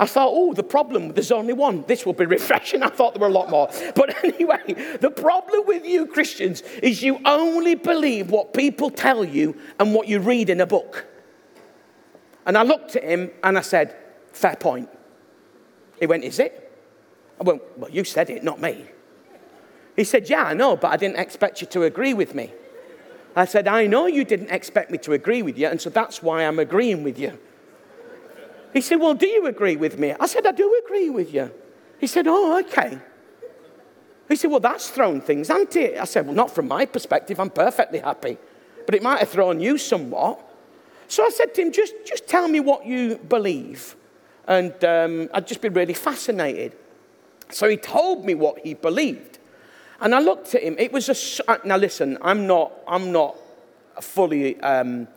I 0.01 0.08
thought, 0.08 0.29
oh, 0.31 0.51
the 0.51 0.63
problem, 0.63 1.13
there's 1.13 1.31
only 1.31 1.53
one. 1.53 1.86
This 1.88 2.08
will 2.08 2.13
be 2.13 2.25
refreshing. 2.25 2.81
I 2.84 2.88
thought 2.88 3.13
there 3.13 3.22
were 3.22 3.27
a 3.27 3.29
lot 3.29 3.51
more. 3.51 3.70
But 3.96 4.24
anyway, 4.24 4.98
the 5.00 5.12
problem 5.12 5.67
with 5.67 5.86
you 5.86 6.08
Christians 6.08 6.62
is 6.81 7.03
you 7.03 7.20
only 7.24 7.75
believe 7.75 8.31
what 8.31 8.51
people 8.51 8.89
tell 8.89 9.24
you 9.24 9.55
and 9.79 9.93
what 9.93 10.08
you 10.08 10.20
read 10.20 10.50
in 10.50 10.60
a 10.60 10.65
book. 10.65 11.05
And 12.48 12.58
I 12.58 12.63
looked 12.63 12.96
at 12.96 13.03
him 13.03 13.29
and 13.43 13.60
I 13.60 13.62
said, 13.62 13.96
fair 14.34 14.55
point. 14.55 14.89
He 16.00 16.08
went, 16.08 16.24
is 16.24 16.39
it? 16.39 16.72
I 17.39 17.43
went, 17.43 17.62
well, 17.77 17.91
you 17.91 18.03
said 18.03 18.31
it, 18.31 18.43
not 18.43 18.60
me. 18.60 18.86
He 19.96 20.03
said, 20.03 20.31
yeah, 20.31 20.46
I 20.46 20.55
know, 20.55 20.75
but 20.75 20.91
I 20.91 20.98
didn't 20.98 21.20
expect 21.20 21.62
you 21.62 21.67
to 21.67 21.84
agree 21.84 22.15
with 22.15 22.34
me. 22.34 22.51
I 23.36 23.46
said, 23.46 23.67
I 23.67 23.86
know 23.86 24.08
you 24.08 24.25
didn't 24.25 24.50
expect 24.50 24.89
me 24.89 24.98
to 25.00 25.13
agree 25.13 25.43
with 25.43 25.60
you, 25.60 25.67
and 25.67 25.79
so 25.79 25.91
that's 25.91 26.24
why 26.24 26.43
I'm 26.43 26.58
agreeing 26.58 27.03
with 27.03 27.20
you. 27.20 27.38
He 28.73 28.81
said, 28.81 28.99
Well, 28.99 29.13
do 29.13 29.27
you 29.27 29.45
agree 29.47 29.75
with 29.75 29.99
me? 29.99 30.13
I 30.19 30.25
said, 30.27 30.45
I 30.45 30.51
do 30.51 30.81
agree 30.85 31.09
with 31.09 31.33
you. 31.33 31.51
He 31.99 32.07
said, 32.07 32.27
Oh, 32.27 32.59
okay. 32.59 32.97
He 34.29 34.35
said, 34.35 34.49
Well, 34.49 34.59
that's 34.59 34.89
thrown 34.89 35.21
things, 35.21 35.49
hasn't 35.49 35.75
it? 35.75 35.97
I 35.99 36.05
said, 36.05 36.25
Well, 36.25 36.35
not 36.35 36.51
from 36.51 36.67
my 36.67 36.85
perspective. 36.85 37.39
I'm 37.39 37.49
perfectly 37.49 37.99
happy. 37.99 38.37
But 38.85 38.95
it 38.95 39.03
might 39.03 39.19
have 39.19 39.29
thrown 39.29 39.59
you 39.59 39.77
somewhat. 39.77 40.39
So 41.07 41.25
I 41.25 41.29
said 41.29 41.53
to 41.55 41.61
him, 41.61 41.71
Just, 41.71 41.93
just 42.05 42.27
tell 42.27 42.47
me 42.47 42.59
what 42.59 42.85
you 42.85 43.17
believe. 43.17 43.95
And 44.47 44.83
um, 44.83 45.29
I'd 45.33 45.47
just 45.47 45.61
been 45.61 45.73
really 45.73 45.93
fascinated. 45.93 46.75
So 47.49 47.69
he 47.69 47.77
told 47.77 48.25
me 48.25 48.33
what 48.33 48.59
he 48.59 48.73
believed. 48.73 49.39
And 49.99 50.15
I 50.15 50.19
looked 50.19 50.55
at 50.55 50.63
him. 50.63 50.75
It 50.79 50.91
was 50.91 51.09
a. 51.09 51.59
Now, 51.63 51.77
listen, 51.77 52.17
I'm 52.21 52.47
not, 52.47 52.71
I'm 52.87 53.11
not 53.11 53.35
fully. 53.99 54.59
Um, 54.61 55.07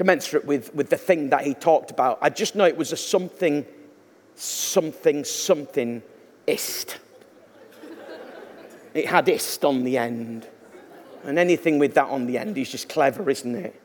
commensurate 0.00 0.46
with, 0.46 0.74
with 0.74 0.88
the 0.88 0.96
thing 0.96 1.28
that 1.28 1.42
he 1.42 1.52
talked 1.52 1.90
about. 1.90 2.18
I 2.22 2.30
just 2.30 2.54
know 2.54 2.64
it 2.64 2.78
was 2.78 2.90
a 2.90 2.96
something, 2.96 3.66
something, 4.34 5.24
something 5.24 6.02
ist. 6.46 6.98
it 8.94 9.04
had 9.04 9.28
ist 9.28 9.62
on 9.62 9.84
the 9.84 9.98
end. 9.98 10.48
And 11.24 11.38
anything 11.38 11.78
with 11.78 11.92
that 11.96 12.06
on 12.06 12.24
the 12.24 12.38
end 12.38 12.56
is 12.56 12.70
just 12.70 12.88
clever, 12.88 13.28
isn't 13.28 13.54
it? 13.54 13.78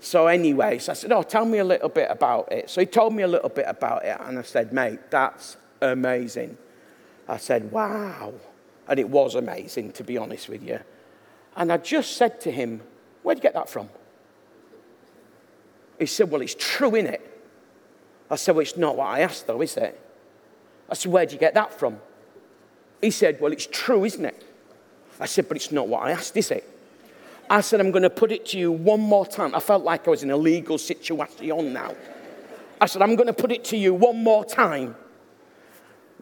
So, 0.00 0.26
anyway, 0.26 0.80
so 0.80 0.90
I 0.90 0.94
said, 0.96 1.12
Oh, 1.12 1.22
tell 1.22 1.44
me 1.44 1.58
a 1.58 1.64
little 1.64 1.88
bit 1.88 2.10
about 2.10 2.50
it. 2.50 2.68
So 2.68 2.80
he 2.80 2.86
told 2.88 3.14
me 3.14 3.22
a 3.22 3.28
little 3.28 3.48
bit 3.48 3.66
about 3.68 4.04
it, 4.04 4.16
and 4.20 4.40
I 4.40 4.42
said, 4.42 4.72
Mate, 4.72 5.08
that's 5.08 5.56
amazing. 5.80 6.58
I 7.28 7.36
said, 7.36 7.70
Wow. 7.70 8.34
And 8.88 8.98
it 8.98 9.08
was 9.08 9.36
amazing, 9.36 9.92
to 9.92 10.02
be 10.02 10.18
honest 10.18 10.48
with 10.48 10.64
you. 10.64 10.80
And 11.54 11.72
I 11.72 11.76
just 11.76 12.16
said 12.16 12.40
to 12.40 12.50
him, 12.50 12.80
Where'd 13.22 13.38
you 13.38 13.42
get 13.42 13.54
that 13.54 13.70
from? 13.70 13.88
He 15.98 16.06
said, 16.06 16.30
Well, 16.30 16.42
it's 16.42 16.56
true, 16.58 16.94
in 16.94 17.06
it. 17.06 17.24
I 18.30 18.36
said, 18.36 18.54
Well, 18.54 18.62
it's 18.62 18.76
not 18.76 18.96
what 18.96 19.06
I 19.06 19.20
asked, 19.20 19.46
though, 19.46 19.60
is 19.60 19.76
it? 19.76 20.00
I 20.88 20.94
said, 20.94 21.12
Where'd 21.12 21.32
you 21.32 21.38
get 21.38 21.54
that 21.54 21.78
from? 21.78 21.98
He 23.00 23.10
said, 23.10 23.40
Well, 23.40 23.52
it's 23.52 23.68
true, 23.70 24.04
isn't 24.04 24.24
it? 24.24 24.44
I 25.20 25.26
said, 25.26 25.48
But 25.48 25.56
it's 25.56 25.72
not 25.72 25.88
what 25.88 26.02
I 26.02 26.12
asked, 26.12 26.36
is 26.36 26.50
it? 26.50 26.68
I 27.50 27.62
said, 27.62 27.80
I'm 27.80 27.90
going 27.90 28.02
to 28.02 28.10
put 28.10 28.30
it 28.30 28.44
to 28.46 28.58
you 28.58 28.70
one 28.70 29.00
more 29.00 29.26
time. 29.26 29.54
I 29.54 29.60
felt 29.60 29.82
like 29.82 30.06
I 30.06 30.10
was 30.10 30.22
in 30.22 30.30
a 30.30 30.36
legal 30.36 30.76
situation 30.76 31.72
now. 31.72 31.94
I 32.80 32.86
said, 32.86 33.02
I'm 33.02 33.16
going 33.16 33.26
to 33.26 33.32
put 33.32 33.50
it 33.50 33.64
to 33.66 33.76
you 33.76 33.94
one 33.94 34.22
more 34.22 34.44
time. 34.44 34.94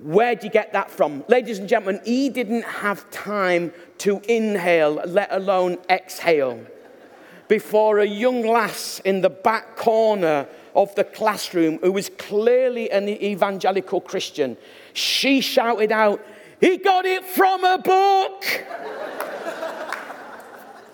Where'd 0.01 0.45
you 0.45 0.51
get 0.51 0.73
that 0.75 0.91
from? 0.91 1.25
Ladies 1.29 1.59
and 1.59 1.69
gentlemen, 1.69 2.01
he 2.05 2.29
didn't 2.29 2.63
have 2.63 3.11
time 3.11 3.73
to 3.99 4.21
inhale, 4.29 4.95
let 5.07 5.33
alone 5.33 5.79
exhale 5.89 6.65
before 7.49 7.99
a 8.01 8.07
young 8.07 8.47
lass 8.47 9.01
in 9.01 9.21
the 9.21 9.31
back 9.31 9.77
corner 9.77 10.47
of 10.75 10.95
the 10.95 11.05
classroom 11.05 11.79
who 11.79 11.93
was 11.93 12.11
clearly 12.19 12.91
an 12.91 13.09
evangelical 13.09 14.01
Christian. 14.01 14.57
She 14.93 15.41
shouted 15.41 15.93
out, 15.93 16.25
He 16.61 16.77
got 16.77 17.07
it 17.07 17.25
from 17.25 17.65
a 17.65 17.79
book. 17.79 18.45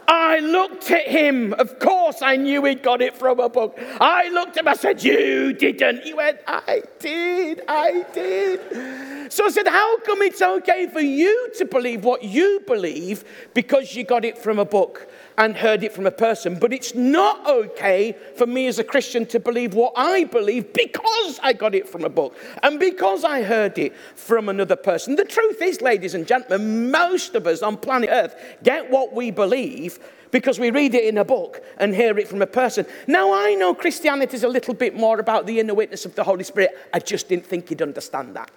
I 0.08 0.40
looked 0.40 0.90
at 0.90 1.08
him. 1.08 1.54
Of 1.54 1.78
course, 1.78 2.22
I 2.22 2.36
knew 2.36 2.64
he'd 2.64 2.82
got 2.82 3.00
it 3.00 3.16
from 3.16 3.40
a 3.40 3.48
book. 3.48 3.78
I 4.00 4.28
looked 4.28 4.58
at 4.58 4.64
him. 4.64 4.68
I 4.68 4.74
said, 4.74 5.02
You 5.02 5.52
didn't. 5.52 6.02
He 6.02 6.12
went, 6.12 6.38
I 6.46 6.82
did. 6.98 7.62
I 7.66 8.04
did. 8.12 9.32
So 9.32 9.46
I 9.46 9.50
said, 9.50 9.66
How 9.66 9.98
come 10.00 10.20
it's 10.22 10.42
okay 10.42 10.86
for 10.86 11.00
you 11.00 11.50
to 11.56 11.64
believe 11.64 12.04
what 12.04 12.22
you 12.22 12.62
believe 12.66 13.24
because 13.54 13.96
you 13.96 14.04
got 14.04 14.24
it 14.24 14.36
from 14.36 14.58
a 14.58 14.64
book? 14.64 15.08
And 15.38 15.56
heard 15.56 15.82
it 15.82 15.92
from 15.92 16.06
a 16.06 16.10
person. 16.10 16.58
But 16.58 16.72
it's 16.72 16.94
not 16.94 17.46
okay 17.48 18.16
for 18.36 18.46
me 18.46 18.66
as 18.66 18.78
a 18.78 18.84
Christian 18.84 19.26
to 19.26 19.40
believe 19.40 19.74
what 19.74 19.92
I 19.96 20.24
believe 20.24 20.72
because 20.72 21.40
I 21.42 21.52
got 21.52 21.74
it 21.74 21.88
from 21.88 22.04
a 22.04 22.08
book 22.08 22.36
and 22.62 22.78
because 22.78 23.24
I 23.24 23.42
heard 23.42 23.78
it 23.78 23.96
from 24.14 24.48
another 24.48 24.76
person. 24.76 25.16
The 25.16 25.24
truth 25.24 25.62
is, 25.62 25.80
ladies 25.80 26.14
and 26.14 26.26
gentlemen, 26.26 26.90
most 26.90 27.34
of 27.34 27.46
us 27.46 27.62
on 27.62 27.76
planet 27.76 28.10
Earth 28.12 28.34
get 28.62 28.90
what 28.90 29.12
we 29.12 29.30
believe 29.30 29.98
because 30.30 30.58
we 30.58 30.70
read 30.70 30.94
it 30.94 31.04
in 31.04 31.18
a 31.18 31.24
book 31.24 31.62
and 31.78 31.94
hear 31.94 32.18
it 32.18 32.26
from 32.26 32.42
a 32.42 32.46
person. 32.46 32.86
Now, 33.06 33.32
I 33.32 33.54
know 33.54 33.74
Christianity 33.74 34.34
is 34.34 34.44
a 34.44 34.48
little 34.48 34.74
bit 34.74 34.96
more 34.96 35.20
about 35.20 35.46
the 35.46 35.60
inner 35.60 35.74
witness 35.74 36.06
of 36.06 36.14
the 36.14 36.24
Holy 36.24 36.44
Spirit. 36.44 36.70
I 36.92 36.98
just 36.98 37.28
didn't 37.28 37.46
think 37.46 37.68
he'd 37.68 37.82
understand 37.82 38.34
that. 38.34 38.50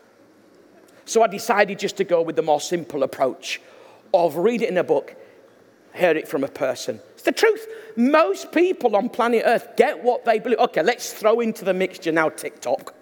So 1.06 1.22
I 1.22 1.28
decided 1.28 1.78
just 1.78 1.98
to 1.98 2.04
go 2.04 2.22
with 2.22 2.36
the 2.36 2.42
more 2.42 2.62
simple 2.62 3.04
approach 3.04 3.62
of 4.14 4.38
read 4.38 4.62
it 4.62 4.70
in 4.70 4.78
a 4.78 4.84
book 4.84 5.16
heard 5.96 6.18
it 6.18 6.28
from 6.28 6.44
a 6.44 6.48
person. 6.48 7.00
It's 7.14 7.24
the 7.24 7.32
truth. 7.32 7.68
Most 7.96 8.52
people 8.52 8.96
on 8.96 9.10
planet 9.10 9.44
Earth 9.46 9.76
get 9.78 10.04
what 10.04 10.26
they 10.26 10.40
believe. 10.40 10.60
Okay, 10.60 10.84
let's 10.84 11.14
throw 11.14 11.40
into 11.40 11.66
the 11.66 11.74
mixture 11.74 12.12
now 12.12 12.30
TikTok, 12.30 12.94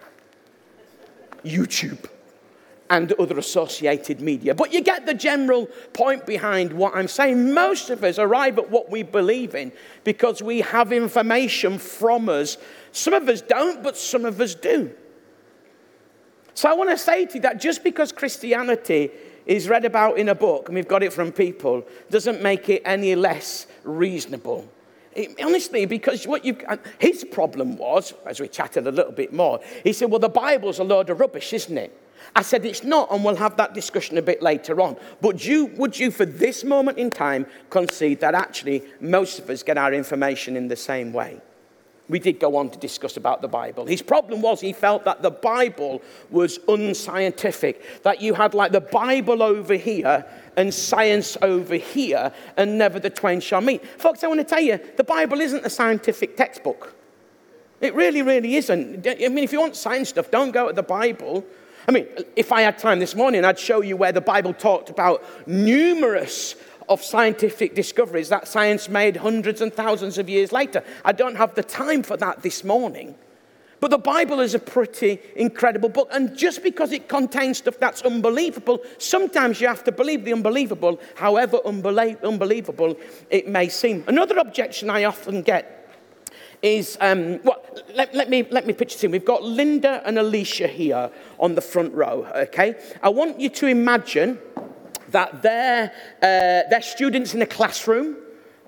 YouTube, 1.44 2.08
and 2.90 3.12
other 3.14 3.38
associated 3.38 4.20
media. 4.20 4.54
But 4.54 4.72
you 4.72 4.82
get 4.82 5.06
the 5.06 5.14
general 5.14 5.66
point 5.92 6.26
behind 6.26 6.72
what 6.72 6.94
I'm 6.94 7.08
saying. 7.08 7.52
Most 7.52 7.90
of 7.90 8.04
us 8.04 8.18
arrive 8.18 8.58
at 8.58 8.70
what 8.70 8.90
we 8.90 9.02
believe 9.02 9.54
in 9.54 9.72
because 10.04 10.42
we 10.42 10.60
have 10.60 10.92
information 10.92 11.78
from 11.78 12.28
us. 12.28 12.56
Some 12.92 13.14
of 13.14 13.28
us 13.28 13.40
don't, 13.40 13.82
but 13.82 13.96
some 13.96 14.24
of 14.24 14.40
us 14.40 14.54
do. 14.54 14.92
So 16.54 16.70
I 16.70 16.74
want 16.74 16.90
to 16.90 16.98
say 16.98 17.26
to 17.26 17.34
you 17.34 17.40
that 17.40 17.60
just 17.60 17.82
because 17.82 18.12
Christianity 18.12 19.10
is 19.46 19.68
read 19.68 19.84
about 19.84 20.18
in 20.18 20.28
a 20.28 20.34
book, 20.34 20.68
and 20.68 20.74
we've 20.74 20.88
got 20.88 21.02
it 21.02 21.12
from 21.12 21.32
people, 21.32 21.84
doesn't 22.10 22.42
make 22.42 22.68
it 22.68 22.82
any 22.84 23.14
less 23.14 23.66
reasonable. 23.82 24.68
It, 25.14 25.40
honestly, 25.42 25.86
because 25.86 26.26
what 26.26 26.44
you 26.44 26.56
his 26.98 27.24
problem 27.24 27.76
was, 27.76 28.14
as 28.26 28.40
we 28.40 28.48
chatted 28.48 28.86
a 28.86 28.92
little 28.92 29.12
bit 29.12 29.32
more, 29.32 29.60
he 29.84 29.92
said, 29.92 30.10
Well, 30.10 30.18
the 30.18 30.28
Bible's 30.28 30.78
a 30.78 30.84
load 30.84 31.10
of 31.10 31.20
rubbish, 31.20 31.52
isn't 31.52 31.78
it? 31.78 32.00
I 32.34 32.42
said, 32.42 32.64
It's 32.64 32.82
not, 32.82 33.12
and 33.12 33.24
we'll 33.24 33.36
have 33.36 33.56
that 33.58 33.74
discussion 33.74 34.18
a 34.18 34.22
bit 34.22 34.42
later 34.42 34.80
on. 34.80 34.96
But 35.20 35.44
you, 35.44 35.66
would 35.76 35.98
you, 35.98 36.10
for 36.10 36.26
this 36.26 36.64
moment 36.64 36.98
in 36.98 37.10
time, 37.10 37.46
concede 37.70 38.20
that 38.20 38.34
actually 38.34 38.82
most 39.00 39.38
of 39.38 39.48
us 39.50 39.62
get 39.62 39.78
our 39.78 39.92
information 39.92 40.56
in 40.56 40.68
the 40.68 40.76
same 40.76 41.12
way? 41.12 41.40
We 42.08 42.18
did 42.18 42.38
go 42.38 42.56
on 42.56 42.68
to 42.70 42.78
discuss 42.78 43.16
about 43.16 43.40
the 43.40 43.48
Bible. 43.48 43.86
His 43.86 44.02
problem 44.02 44.42
was 44.42 44.60
he 44.60 44.74
felt 44.74 45.04
that 45.04 45.22
the 45.22 45.30
Bible 45.30 46.02
was 46.30 46.58
unscientific, 46.68 48.02
that 48.02 48.20
you 48.20 48.34
had 48.34 48.52
like 48.52 48.72
the 48.72 48.80
Bible 48.80 49.42
over 49.42 49.74
here 49.74 50.26
and 50.56 50.72
science 50.72 51.36
over 51.40 51.76
here, 51.76 52.32
and 52.56 52.78
never 52.78 53.00
the 53.00 53.10
twain 53.10 53.40
shall 53.40 53.62
meet. 53.62 53.84
Folks, 53.98 54.22
I 54.22 54.26
want 54.26 54.40
to 54.40 54.44
tell 54.44 54.60
you, 54.60 54.78
the 54.96 55.04
Bible 55.04 55.40
isn't 55.40 55.64
a 55.64 55.70
scientific 55.70 56.36
textbook. 56.36 56.94
It 57.80 57.94
really, 57.94 58.22
really 58.22 58.56
isn't. 58.56 59.06
I 59.06 59.28
mean, 59.28 59.44
if 59.44 59.52
you 59.52 59.60
want 59.60 59.74
science 59.74 60.10
stuff, 60.10 60.30
don't 60.30 60.52
go 60.52 60.68
to 60.68 60.72
the 60.74 60.82
Bible. 60.82 61.44
I 61.88 61.92
mean, 61.92 62.06
if 62.36 62.52
I 62.52 62.62
had 62.62 62.78
time 62.78 62.98
this 62.98 63.14
morning, 63.14 63.44
I'd 63.44 63.58
show 63.58 63.82
you 63.82 63.96
where 63.96 64.12
the 64.12 64.20
Bible 64.20 64.54
talked 64.54 64.90
about 64.90 65.22
numerous 65.46 66.54
of 66.88 67.02
scientific 67.02 67.74
discoveries 67.74 68.28
that 68.28 68.48
science 68.48 68.88
made 68.88 69.16
hundreds 69.16 69.60
and 69.60 69.72
thousands 69.72 70.18
of 70.18 70.28
years 70.28 70.52
later. 70.52 70.82
I 71.04 71.12
don't 71.12 71.36
have 71.36 71.54
the 71.54 71.62
time 71.62 72.02
for 72.02 72.16
that 72.18 72.42
this 72.42 72.64
morning. 72.64 73.14
But 73.80 73.90
the 73.90 73.98
Bible 73.98 74.40
is 74.40 74.54
a 74.54 74.58
pretty 74.58 75.18
incredible 75.36 75.90
book. 75.90 76.08
And 76.10 76.34
just 76.36 76.62
because 76.62 76.90
it 76.92 77.06
contains 77.06 77.58
stuff 77.58 77.78
that's 77.78 78.00
unbelievable, 78.00 78.80
sometimes 78.96 79.60
you 79.60 79.68
have 79.68 79.84
to 79.84 79.92
believe 79.92 80.24
the 80.24 80.32
unbelievable, 80.32 80.98
however 81.16 81.58
unbelievable 81.66 82.96
it 83.28 83.46
may 83.46 83.68
seem. 83.68 84.04
Another 84.06 84.38
objection 84.38 84.88
I 84.88 85.04
often 85.04 85.42
get 85.42 85.84
is, 86.62 86.96
um, 87.02 87.40
well, 87.42 87.62
let, 87.94 88.14
let, 88.14 88.30
me, 88.30 88.46
let 88.50 88.66
me 88.66 88.72
picture 88.72 88.96
this. 88.96 89.10
We've 89.10 89.22
got 89.22 89.42
Linda 89.42 90.00
and 90.06 90.18
Alicia 90.18 90.66
here 90.66 91.10
on 91.38 91.54
the 91.54 91.60
front 91.60 91.92
row, 91.92 92.26
okay? 92.34 92.76
I 93.02 93.10
want 93.10 93.38
you 93.38 93.50
to 93.50 93.66
imagine 93.66 94.38
that 95.14 95.42
they're, 95.42 95.92
uh, 96.20 96.68
they're 96.68 96.82
students 96.82 97.34
in 97.34 97.42
a 97.42 97.46
classroom. 97.46 98.16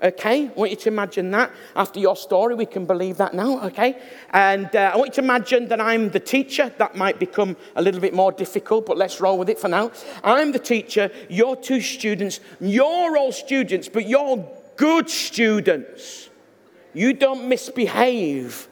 Okay, 0.01 0.45
I 0.45 0.51
want 0.55 0.69
you 0.69 0.77
to 0.77 0.89
imagine 0.89 1.31
that. 1.31 1.51
After 1.75 1.99
your 1.99 2.15
story, 2.15 2.53
we 2.53 2.67
can 2.67 2.85
believe 2.85 3.17
that 3.17 3.33
now, 3.33 3.65
okay? 3.65 3.99
And 4.31 4.73
uh, 4.75 4.91
I 4.93 4.95
want 4.97 5.09
you 5.09 5.13
to 5.15 5.21
imagine 5.21 5.67
that 5.69 5.81
I'm 5.81 6.09
the 6.09 6.19
teacher. 6.19 6.71
That 6.77 6.95
might 6.95 7.19
become 7.19 7.57
a 7.75 7.81
little 7.81 7.99
bit 7.99 8.13
more 8.13 8.31
difficult, 8.31 8.85
but 8.85 8.95
let's 8.95 9.19
roll 9.19 9.39
with 9.39 9.49
it 9.49 9.57
for 9.59 9.67
now. 9.67 9.91
I'm 10.23 10.51
the 10.51 10.59
teacher, 10.59 11.09
you're 11.29 11.55
two 11.55 11.81
students. 11.81 12.39
You're 12.61 13.17
all 13.17 13.31
students, 13.31 13.89
but 13.89 14.07
you're 14.07 14.47
good 14.75 15.09
students. 15.09 16.29
You 16.93 17.13
don't 17.13 17.49
misbehave. 17.49 18.67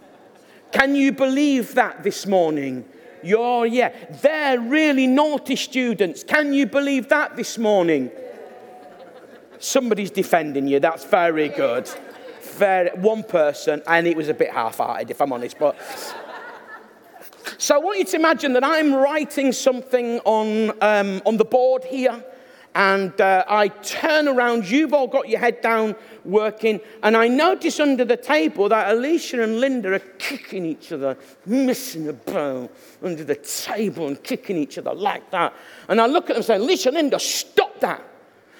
Can 0.71 0.95
you 0.95 1.11
believe 1.11 1.73
that 1.73 2.03
this 2.03 2.27
morning? 2.27 2.85
You're, 3.25 3.65
yeah, 3.65 3.91
they're 4.21 4.59
really 4.59 5.07
naughty 5.07 5.55
students. 5.55 6.23
Can 6.23 6.53
you 6.53 6.67
believe 6.67 7.09
that 7.09 7.35
this 7.35 7.57
morning? 7.57 8.11
Somebody's 9.57 10.11
defending 10.11 10.67
you. 10.67 10.79
That's 10.79 11.03
very 11.05 11.49
good. 11.49 11.89
Very, 12.41 12.91
one 12.99 13.23
person, 13.23 13.81
and 13.87 14.05
it 14.05 14.15
was 14.15 14.29
a 14.29 14.33
bit 14.33 14.51
half 14.51 14.77
hearted, 14.77 15.09
if 15.09 15.19
I'm 15.21 15.33
honest. 15.33 15.57
But 15.57 15.75
so 17.57 17.75
I 17.75 17.77
want 17.79 17.97
you 17.97 18.05
to 18.05 18.15
imagine 18.15 18.53
that 18.53 18.63
I'm 18.63 18.93
writing 18.93 19.51
something 19.51 20.19
on, 20.19 20.71
um, 20.81 21.21
on 21.25 21.37
the 21.37 21.45
board 21.45 21.83
here 21.83 22.23
and 22.75 23.19
uh, 23.21 23.45
I 23.47 23.69
turn 23.69 24.27
around. 24.27 24.69
You've 24.69 24.93
all 24.93 25.07
got 25.07 25.29
your 25.29 25.39
head 25.39 25.61
down 25.61 25.95
working, 26.25 26.81
and 27.01 27.15
I 27.15 27.29
notice 27.29 27.79
under 27.79 28.03
the 28.03 28.17
table 28.17 28.67
that 28.69 28.91
Alicia 28.91 29.41
and 29.41 29.61
Linda 29.61 29.93
are 29.93 29.99
kicking 29.99 30.65
each 30.65 30.91
other, 30.91 31.17
missing 31.45 32.09
a 32.09 32.13
bow 32.13 32.69
under 33.01 33.23
the 33.23 33.35
table 33.35 34.07
and 34.07 34.21
kicking 34.21 34.57
each 34.57 34.77
other 34.77 34.93
like 34.93 35.31
that. 35.31 35.53
And 35.87 36.01
I 36.01 36.05
look 36.05 36.25
at 36.25 36.27
them 36.29 36.37
and 36.37 36.45
say, 36.45 36.55
Alicia, 36.57 36.91
Linda, 36.91 37.17
stop 37.17 37.79
that. 37.79 38.03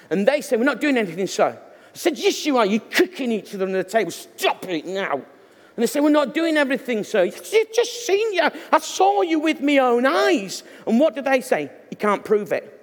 And 0.08 0.26
they 0.26 0.40
say, 0.40 0.56
We're 0.56 0.64
not 0.64 0.80
doing 0.80 0.96
anything, 0.96 1.26
sir. 1.26 1.58
I 1.94 1.96
said, 1.96 2.18
Yes, 2.18 2.46
you 2.46 2.56
are. 2.56 2.64
You're 2.64 2.80
kicking 2.80 3.30
each 3.30 3.54
other 3.54 3.66
under 3.66 3.82
the 3.82 3.88
table. 3.88 4.10
Stop 4.10 4.66
it 4.66 4.86
now. 4.86 5.14
And 5.14 5.82
they 5.82 5.86
say, 5.86 6.00
We're 6.00 6.08
not 6.08 6.32
doing 6.32 6.56
everything, 6.56 7.04
sir. 7.04 7.24
You've 7.24 7.72
just 7.74 8.06
seen 8.06 8.32
you. 8.32 8.48
I 8.72 8.78
saw 8.78 9.20
you 9.20 9.40
with 9.40 9.60
my 9.60 9.76
own 9.76 10.06
eyes. 10.06 10.62
And 10.86 10.98
what 10.98 11.14
do 11.14 11.20
they 11.20 11.42
say? 11.42 11.70
You 11.90 11.98
can't 11.98 12.24
prove 12.24 12.52
it 12.52 12.75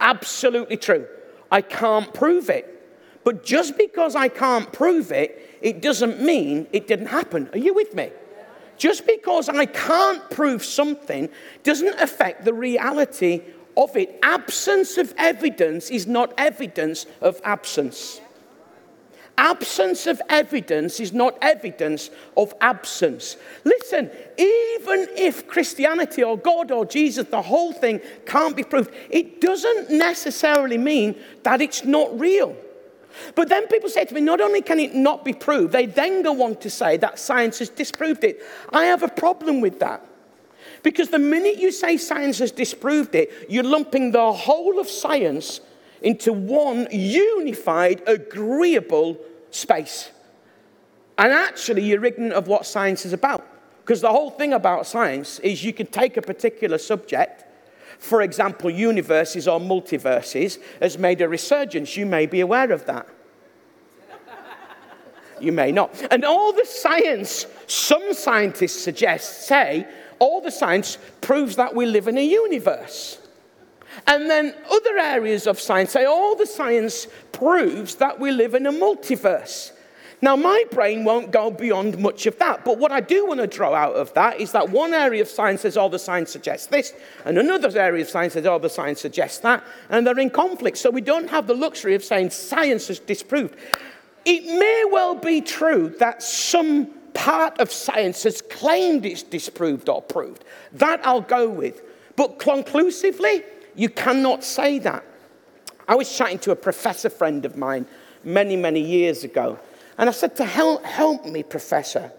absolutely 0.00 0.76
true. 0.76 1.06
I 1.50 1.62
can't 1.62 2.12
prove 2.12 2.50
it. 2.50 2.66
But 3.24 3.44
just 3.44 3.76
because 3.76 4.16
I 4.16 4.28
can't 4.28 4.72
prove 4.72 5.12
it, 5.12 5.58
it 5.60 5.82
doesn't 5.82 6.22
mean 6.22 6.66
it 6.72 6.86
didn't 6.86 7.06
happen. 7.06 7.50
Are 7.52 7.58
you 7.58 7.74
with 7.74 7.94
me? 7.94 8.10
Just 8.78 9.06
because 9.06 9.48
I 9.50 9.66
can't 9.66 10.28
prove 10.30 10.64
something 10.64 11.28
doesn't 11.62 12.00
affect 12.00 12.46
the 12.46 12.54
reality 12.54 13.42
of 13.76 13.94
it. 13.96 14.18
Absence 14.22 14.96
of 14.96 15.12
evidence 15.18 15.90
is 15.90 16.06
not 16.06 16.32
evidence 16.38 17.04
of 17.20 17.40
absence. 17.44 18.20
Absence 19.40 20.06
of 20.06 20.20
evidence 20.28 21.00
is 21.00 21.14
not 21.14 21.38
evidence 21.40 22.10
of 22.36 22.52
absence. 22.60 23.38
Listen, 23.64 24.10
even 24.36 25.08
if 25.16 25.48
Christianity 25.48 26.22
or 26.22 26.36
God 26.36 26.70
or 26.70 26.84
Jesus, 26.84 27.26
the 27.26 27.40
whole 27.40 27.72
thing 27.72 28.02
can't 28.26 28.54
be 28.54 28.62
proved, 28.62 28.90
it 29.08 29.40
doesn't 29.40 29.88
necessarily 29.88 30.76
mean 30.76 31.18
that 31.42 31.62
it's 31.62 31.86
not 31.86 32.20
real. 32.20 32.54
But 33.34 33.48
then 33.48 33.66
people 33.68 33.88
say 33.88 34.04
to 34.04 34.14
me, 34.14 34.20
not 34.20 34.42
only 34.42 34.60
can 34.60 34.78
it 34.78 34.94
not 34.94 35.24
be 35.24 35.32
proved, 35.32 35.72
they 35.72 35.86
then 35.86 36.22
go 36.22 36.42
on 36.42 36.56
to 36.56 36.68
say 36.68 36.98
that 36.98 37.18
science 37.18 37.60
has 37.60 37.70
disproved 37.70 38.24
it. 38.24 38.42
I 38.74 38.84
have 38.84 39.02
a 39.02 39.08
problem 39.08 39.62
with 39.62 39.80
that. 39.80 40.06
Because 40.82 41.08
the 41.08 41.18
minute 41.18 41.56
you 41.56 41.72
say 41.72 41.96
science 41.96 42.40
has 42.40 42.52
disproved 42.52 43.14
it, 43.14 43.32
you're 43.48 43.64
lumping 43.64 44.12
the 44.12 44.32
whole 44.34 44.78
of 44.78 44.86
science 44.86 45.62
into 46.02 46.34
one 46.34 46.88
unified, 46.90 48.02
agreeable 48.06 49.18
space. 49.50 50.10
And 51.18 51.32
actually, 51.32 51.82
you're 51.82 52.04
ignorant 52.04 52.32
of 52.32 52.48
what 52.48 52.64
science 52.64 53.04
is 53.04 53.12
about. 53.12 53.46
Because 53.80 54.00
the 54.00 54.10
whole 54.10 54.30
thing 54.30 54.52
about 54.52 54.86
science 54.86 55.38
is 55.40 55.62
you 55.62 55.72
can 55.72 55.86
take 55.86 56.16
a 56.16 56.22
particular 56.22 56.78
subject, 56.78 57.44
for 57.98 58.22
example, 58.22 58.70
universes 58.70 59.46
or 59.46 59.60
multiverses, 59.60 60.58
has 60.80 60.96
made 60.96 61.20
a 61.20 61.28
resurgence. 61.28 61.96
You 61.96 62.06
may 62.06 62.26
be 62.26 62.40
aware 62.40 62.72
of 62.72 62.86
that. 62.86 63.06
you 65.40 65.52
may 65.52 65.72
not. 65.72 65.94
And 66.10 66.24
all 66.24 66.52
the 66.52 66.64
science, 66.64 67.46
some 67.66 68.14
scientists 68.14 68.80
suggest, 68.80 69.46
say, 69.46 69.86
all 70.18 70.40
the 70.40 70.50
science 70.50 70.98
proves 71.20 71.56
that 71.56 71.74
we 71.74 71.86
live 71.86 72.08
in 72.08 72.16
a 72.16 72.24
universe. 72.24 73.19
And 74.06 74.28
then 74.30 74.54
other 74.70 74.98
areas 74.98 75.46
of 75.46 75.60
science 75.60 75.90
say 75.90 76.04
all 76.04 76.36
the 76.36 76.46
science 76.46 77.06
proves 77.32 77.96
that 77.96 78.18
we 78.18 78.32
live 78.32 78.54
in 78.54 78.66
a 78.66 78.72
multiverse. 78.72 79.72
Now, 80.22 80.36
my 80.36 80.64
brain 80.70 81.04
won't 81.04 81.30
go 81.30 81.50
beyond 81.50 81.98
much 81.98 82.26
of 82.26 82.38
that, 82.38 82.62
but 82.62 82.76
what 82.76 82.92
I 82.92 83.00
do 83.00 83.26
want 83.26 83.40
to 83.40 83.46
draw 83.46 83.72
out 83.72 83.94
of 83.94 84.12
that 84.12 84.38
is 84.38 84.52
that 84.52 84.68
one 84.68 84.92
area 84.92 85.22
of 85.22 85.28
science 85.28 85.62
says 85.62 85.78
all 85.78 85.88
the 85.88 85.98
science 85.98 86.30
suggests 86.30 86.66
this, 86.66 86.92
and 87.24 87.38
another 87.38 87.70
area 87.78 88.02
of 88.02 88.10
science 88.10 88.34
says 88.34 88.44
all 88.44 88.58
the 88.58 88.68
science 88.68 89.00
suggests 89.00 89.38
that, 89.38 89.64
and 89.88 90.06
they're 90.06 90.18
in 90.18 90.28
conflict. 90.28 90.76
So 90.76 90.90
we 90.90 91.00
don't 91.00 91.30
have 91.30 91.46
the 91.46 91.54
luxury 91.54 91.94
of 91.94 92.04
saying 92.04 92.30
science 92.30 92.88
has 92.88 92.98
disproved. 92.98 93.56
It 94.26 94.44
may 94.44 94.84
well 94.92 95.14
be 95.14 95.40
true 95.40 95.94
that 96.00 96.22
some 96.22 96.86
part 97.14 97.58
of 97.58 97.72
science 97.72 98.22
has 98.24 98.42
claimed 98.42 99.06
it's 99.06 99.22
disproved 99.22 99.88
or 99.88 100.02
proved. 100.02 100.44
That 100.72 101.00
I'll 101.06 101.22
go 101.22 101.48
with. 101.48 101.80
But 102.16 102.38
conclusively, 102.38 103.42
you 103.74 103.88
cannot 103.88 104.44
say 104.44 104.78
that. 104.80 105.04
I 105.88 105.94
was 105.94 106.16
chatting 106.16 106.38
to 106.40 106.52
a 106.52 106.56
professor 106.56 107.10
friend 107.10 107.44
of 107.44 107.56
mine 107.56 107.86
many, 108.22 108.56
many 108.56 108.80
years 108.80 109.24
ago, 109.24 109.58
and 109.98 110.08
I 110.08 110.12
said 110.12 110.36
to 110.36 110.44
help, 110.44 110.84
help 110.84 111.24
me, 111.26 111.42
professor. 111.42 112.12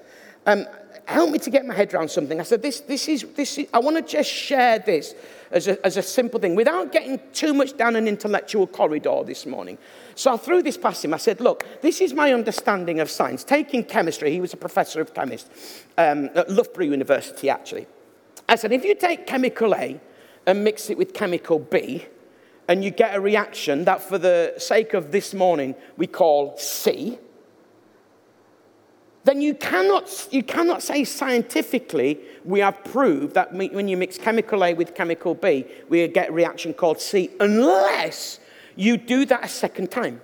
Um, 0.45 0.65
help 1.05 1.29
me 1.29 1.39
to 1.39 1.49
get 1.49 1.65
my 1.65 1.73
head 1.73 1.93
around 1.93 2.09
something. 2.09 2.39
I 2.39 2.43
said, 2.43 2.61
this, 2.61 2.81
this 2.81 3.07
is, 3.07 3.23
this 3.35 3.57
is, 3.57 3.67
I 3.73 3.79
want 3.79 3.97
to 3.97 4.03
just 4.03 4.29
share 4.29 4.79
this 4.79 5.13
as 5.51 5.67
a, 5.67 5.85
as 5.85 5.97
a 5.97 6.01
simple 6.01 6.39
thing 6.39 6.55
without 6.55 6.91
getting 6.91 7.19
too 7.33 7.53
much 7.53 7.75
down 7.75 7.95
an 7.95 8.07
intellectual 8.07 8.67
corridor 8.67 9.23
this 9.25 9.45
morning. 9.45 9.77
So 10.15 10.33
I 10.33 10.37
threw 10.37 10.61
this 10.61 10.77
past 10.77 11.03
him. 11.03 11.13
I 11.13 11.17
said, 11.17 11.41
look, 11.41 11.65
this 11.81 12.01
is 12.01 12.13
my 12.13 12.33
understanding 12.33 12.99
of 12.99 13.09
science. 13.09 13.43
Taking 13.43 13.83
chemistry, 13.83 14.31
he 14.31 14.39
was 14.39 14.53
a 14.53 14.57
professor 14.57 15.01
of 15.01 15.13
chemistry 15.13 15.53
um, 15.97 16.29
at 16.35 16.49
Loughborough 16.49 16.85
University, 16.85 17.49
actually. 17.49 17.87
I 18.47 18.55
said, 18.55 18.71
if 18.71 18.83
you 18.83 18.95
take 18.95 19.27
chemical 19.27 19.75
A 19.75 19.99
and 20.45 20.63
mix 20.63 20.89
it 20.89 20.97
with 20.97 21.13
chemical 21.13 21.59
B, 21.59 22.05
and 22.67 22.83
you 22.83 22.91
get 22.91 23.15
a 23.15 23.19
reaction 23.19 23.85
that, 23.85 24.01
for 24.01 24.17
the 24.17 24.53
sake 24.57 24.93
of 24.93 25.11
this 25.11 25.33
morning, 25.33 25.75
we 25.97 26.07
call 26.07 26.57
C, 26.57 27.19
then 29.23 29.39
you 29.39 29.53
cannot, 29.53 30.27
you 30.31 30.41
cannot 30.41 30.81
say 30.81 31.03
scientifically 31.03 32.19
we 32.43 32.59
have 32.59 32.83
proved 32.83 33.35
that 33.35 33.53
when 33.53 33.87
you 33.87 33.95
mix 33.95 34.17
chemical 34.17 34.63
A 34.63 34.73
with 34.73 34.95
chemical 34.95 35.35
B, 35.35 35.65
we 35.89 36.07
get 36.07 36.29
a 36.29 36.31
reaction 36.31 36.73
called 36.73 36.99
C, 36.99 37.29
unless 37.39 38.39
you 38.75 38.97
do 38.97 39.25
that 39.25 39.45
a 39.45 39.47
second 39.47 39.91
time. 39.91 40.21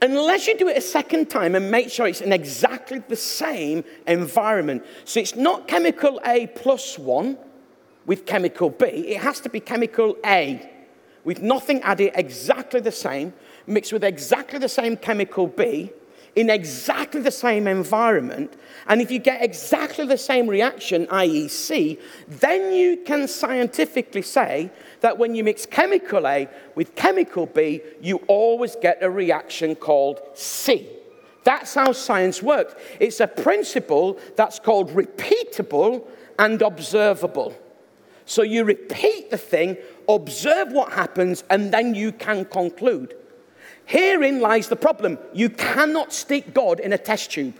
Unless 0.00 0.46
you 0.46 0.56
do 0.56 0.68
it 0.68 0.76
a 0.76 0.80
second 0.80 1.28
time 1.28 1.54
and 1.54 1.70
make 1.70 1.90
sure 1.90 2.06
it's 2.06 2.22
in 2.22 2.32
exactly 2.32 3.00
the 3.00 3.16
same 3.16 3.84
environment. 4.06 4.84
So 5.04 5.20
it's 5.20 5.36
not 5.36 5.68
chemical 5.68 6.20
A 6.24 6.46
plus 6.46 6.98
one 6.98 7.36
with 8.06 8.26
chemical 8.26 8.70
B, 8.70 8.86
it 8.86 9.20
has 9.20 9.40
to 9.40 9.48
be 9.48 9.60
chemical 9.60 10.16
A 10.24 10.68
with 11.24 11.40
nothing 11.40 11.80
added, 11.82 12.12
exactly 12.14 12.80
the 12.80 12.92
same, 12.92 13.32
mixed 13.66 13.92
with 13.92 14.02
exactly 14.02 14.58
the 14.58 14.68
same 14.68 14.96
chemical 14.96 15.46
B 15.46 15.92
in 16.34 16.48
exactly 16.48 17.20
the 17.20 17.30
same 17.30 17.66
environment, 17.68 18.54
and 18.86 19.02
if 19.02 19.10
you 19.10 19.18
get 19.18 19.42
exactly 19.42 20.06
the 20.06 20.16
same 20.16 20.48
reaction, 20.48 21.06
i.e., 21.10 21.46
C, 21.48 21.98
then 22.26 22.72
you 22.72 22.98
can 23.04 23.28
scientifically 23.28 24.22
say 24.22 24.70
that 25.00 25.18
when 25.18 25.34
you 25.34 25.44
mix 25.44 25.66
chemical 25.66 26.26
A 26.26 26.48
with 26.74 26.94
chemical 26.94 27.46
B, 27.46 27.82
you 28.00 28.16
always 28.28 28.76
get 28.76 29.02
a 29.02 29.10
reaction 29.10 29.74
called 29.74 30.20
C. 30.34 30.88
That's 31.44 31.74
how 31.74 31.92
science 31.92 32.42
works. 32.42 32.74
It's 32.98 33.20
a 33.20 33.26
principle 33.26 34.18
that's 34.36 34.58
called 34.58 34.90
repeatable 34.90 36.06
and 36.38 36.62
observable. 36.62 37.54
So 38.24 38.42
you 38.42 38.64
repeat 38.64 39.30
the 39.30 39.38
thing, 39.38 39.76
observe 40.08 40.72
what 40.72 40.92
happens, 40.92 41.44
and 41.50 41.72
then 41.72 41.94
you 41.94 42.12
can 42.12 42.44
conclude. 42.44 43.14
Herein 43.84 44.40
lies 44.40 44.68
the 44.68 44.76
problem. 44.76 45.18
You 45.32 45.50
cannot 45.50 46.12
stick 46.12 46.54
God 46.54 46.80
in 46.80 46.92
a 46.92 46.98
test 46.98 47.32
tube. 47.32 47.58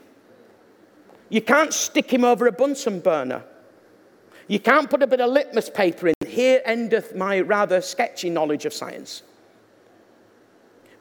You 1.29 1.41
can't 1.41 1.73
stick 1.73 2.13
him 2.13 2.25
over 2.25 2.47
a 2.47 2.53
Bunsen 2.53 3.01
burner. 3.01 3.43
You 4.49 4.61
can't 4.61 4.91
put 4.91 5.03
a 5.03 5.07
bit 5.07 5.21
of 5.21 5.31
litmus 5.31 5.71
paper 5.71 6.09
in. 6.09 6.15
Here 6.27 6.61
endeth 6.65 7.15
my 7.15 7.41
rather 7.41 7.81
sketchy 7.81 8.29
knowledge 8.31 8.67
of 8.67 8.75
science. 8.75 9.23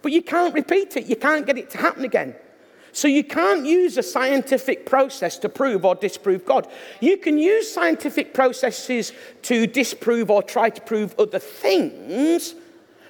But 0.02 0.12
you 0.12 0.22
can't 0.22 0.54
repeat 0.54 0.98
it. 0.98 1.06
You 1.06 1.16
can't 1.16 1.46
get 1.46 1.58
it 1.58 1.70
to 1.72 1.78
happen 1.78 2.04
again. 2.04 2.36
So 2.94 3.08
you 3.08 3.24
can't 3.24 3.66
use 3.66 3.98
a 3.98 4.04
scientific 4.04 4.86
process 4.86 5.38
to 5.40 5.50
prove 5.50 5.86
or 5.86 5.96
disprove 5.96 6.46
God. 6.46 6.68
You 7.00 7.18
can 7.18 7.38
use 7.38 7.72
scientific 7.72 8.34
processes 8.34 9.14
to 9.44 9.66
disprove 9.66 10.30
or 10.30 10.44
try 10.44 10.70
to 10.70 10.82
prove 10.82 11.16
other 11.18 11.40
things, 11.40 12.56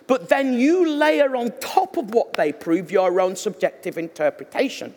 but 0.07 0.29
then 0.29 0.53
you 0.53 0.87
layer 0.87 1.35
on 1.35 1.51
top 1.59 1.97
of 1.97 2.13
what 2.13 2.33
they 2.33 2.51
prove 2.51 2.91
your 2.91 3.19
own 3.19 3.35
subjective 3.35 3.97
interpretation. 3.97 4.93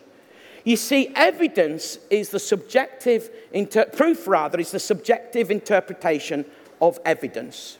You 0.63 0.77
see, 0.77 1.11
evidence 1.15 1.99
is 2.09 2.29
the 2.29 2.39
subjective, 2.39 3.29
inter- 3.53 3.85
proof 3.85 4.27
rather, 4.27 4.59
is 4.59 4.71
the 4.71 4.79
subjective 4.79 5.51
interpretation 5.51 6.45
of 6.81 6.99
evidence. 7.05 7.77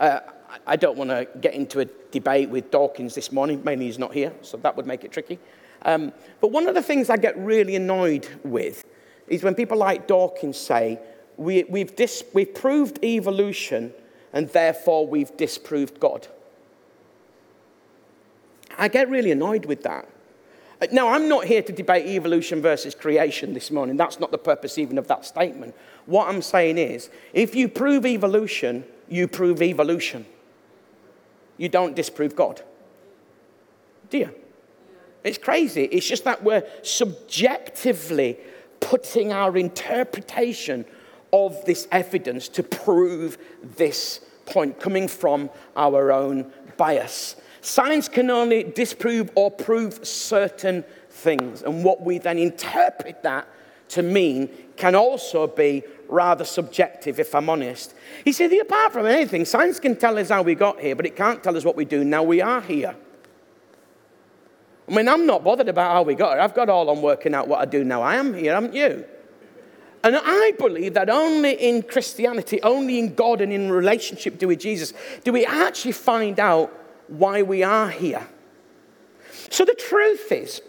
Uh, 0.00 0.20
I 0.66 0.76
don't 0.76 0.96
want 0.96 1.10
to 1.10 1.26
get 1.40 1.54
into 1.54 1.80
a 1.80 1.84
debate 2.10 2.48
with 2.48 2.70
Dawkins 2.70 3.14
this 3.14 3.32
morning, 3.32 3.62
mainly 3.64 3.86
he's 3.86 3.98
not 3.98 4.12
here, 4.12 4.32
so 4.42 4.56
that 4.58 4.76
would 4.76 4.86
make 4.86 5.04
it 5.04 5.12
tricky. 5.12 5.38
Um, 5.82 6.12
but 6.40 6.50
one 6.50 6.66
of 6.66 6.74
the 6.74 6.82
things 6.82 7.10
I 7.10 7.16
get 7.16 7.36
really 7.38 7.76
annoyed 7.76 8.28
with 8.44 8.84
is 9.28 9.42
when 9.42 9.54
people 9.54 9.76
like 9.76 10.06
Dawkins 10.06 10.56
say, 10.56 10.98
we, 11.36 11.64
we've, 11.64 11.94
dis- 11.94 12.24
we've 12.32 12.54
proved 12.54 13.04
evolution 13.04 13.92
and 14.32 14.48
therefore 14.48 15.06
we've 15.06 15.36
disproved 15.36 16.00
God. 16.00 16.28
I 18.78 18.88
get 18.88 19.08
really 19.08 19.30
annoyed 19.30 19.66
with 19.66 19.82
that. 19.82 20.08
Now, 20.92 21.08
I'm 21.08 21.28
not 21.28 21.46
here 21.46 21.62
to 21.62 21.72
debate 21.72 22.06
evolution 22.06 22.60
versus 22.60 22.94
creation 22.94 23.54
this 23.54 23.70
morning. 23.70 23.96
That's 23.96 24.20
not 24.20 24.30
the 24.30 24.38
purpose 24.38 24.76
even 24.76 24.98
of 24.98 25.08
that 25.08 25.24
statement. 25.24 25.74
What 26.04 26.28
I'm 26.28 26.42
saying 26.42 26.76
is, 26.76 27.08
if 27.32 27.54
you 27.54 27.68
prove 27.68 28.04
evolution, 28.04 28.84
you 29.08 29.26
prove 29.26 29.62
evolution. 29.62 30.26
You 31.56 31.68
don't 31.68 31.94
disprove 31.96 32.36
God. 32.36 32.62
Do 34.10 34.18
you? 34.18 34.34
It's 35.24 35.38
crazy. 35.38 35.84
It's 35.84 36.06
just 36.06 36.24
that 36.24 36.44
we're 36.44 36.64
subjectively 36.82 38.38
putting 38.80 39.32
our 39.32 39.56
interpretation 39.56 40.84
of 41.32 41.64
this 41.64 41.88
evidence 41.90 42.48
to 42.48 42.62
prove 42.62 43.38
this 43.76 44.20
point, 44.44 44.78
coming 44.78 45.08
from 45.08 45.50
our 45.74 46.12
own 46.12 46.52
bias. 46.76 47.36
Science 47.60 48.08
can 48.08 48.30
only 48.30 48.62
disprove 48.62 49.30
or 49.34 49.50
prove 49.50 50.06
certain 50.06 50.84
things, 51.10 51.62
and 51.62 51.82
what 51.82 52.02
we 52.02 52.18
then 52.18 52.38
interpret 52.38 53.24
that 53.24 53.48
to 53.88 54.02
mean 54.02 54.48
can 54.76 54.94
also 54.94 55.46
be 55.46 55.82
rather 56.08 56.44
subjective, 56.44 57.18
if 57.18 57.34
I'm 57.34 57.48
honest. 57.48 57.94
He 58.24 58.32
said, 58.32 58.52
apart 58.52 58.92
from 58.92 59.06
anything, 59.06 59.44
science 59.44 59.80
can 59.80 59.96
tell 59.96 60.18
us 60.18 60.28
how 60.28 60.42
we 60.42 60.54
got 60.54 60.80
here, 60.80 60.94
but 60.94 61.06
it 61.06 61.16
can't 61.16 61.42
tell 61.42 61.56
us 61.56 61.64
what 61.64 61.76
we 61.76 61.84
do 61.84 62.04
now 62.04 62.22
we 62.22 62.40
are 62.40 62.60
here. 62.60 62.94
I 64.88 64.94
mean, 64.94 65.08
I'm 65.08 65.26
not 65.26 65.42
bothered 65.42 65.68
about 65.68 65.92
how 65.92 66.02
we 66.02 66.14
got 66.14 66.34
here. 66.34 66.40
I've 66.40 66.54
got 66.54 66.68
all 66.68 66.88
on 66.90 67.02
working 67.02 67.34
out 67.34 67.48
what 67.48 67.60
I 67.60 67.64
do 67.64 67.82
now. 67.82 68.02
I 68.02 68.16
am 68.16 68.34
here, 68.34 68.54
haven't 68.54 68.74
you? 68.74 69.04
And 70.04 70.16
I 70.16 70.52
believe 70.58 70.94
that 70.94 71.10
only 71.10 71.54
in 71.54 71.82
Christianity, 71.82 72.62
only 72.62 73.00
in 73.00 73.14
God 73.14 73.40
and 73.40 73.52
in 73.52 73.72
relationship 73.72 74.38
to 74.38 74.54
Jesus, 74.54 74.92
do 75.24 75.32
we 75.32 75.44
actually 75.44 75.92
find 75.92 76.38
out 76.38 76.72
why 77.08 77.42
we 77.42 77.62
are 77.62 77.88
here. 77.88 78.26
So 79.50 79.64
the 79.64 79.74
truth 79.74 80.30
is, 80.32 80.60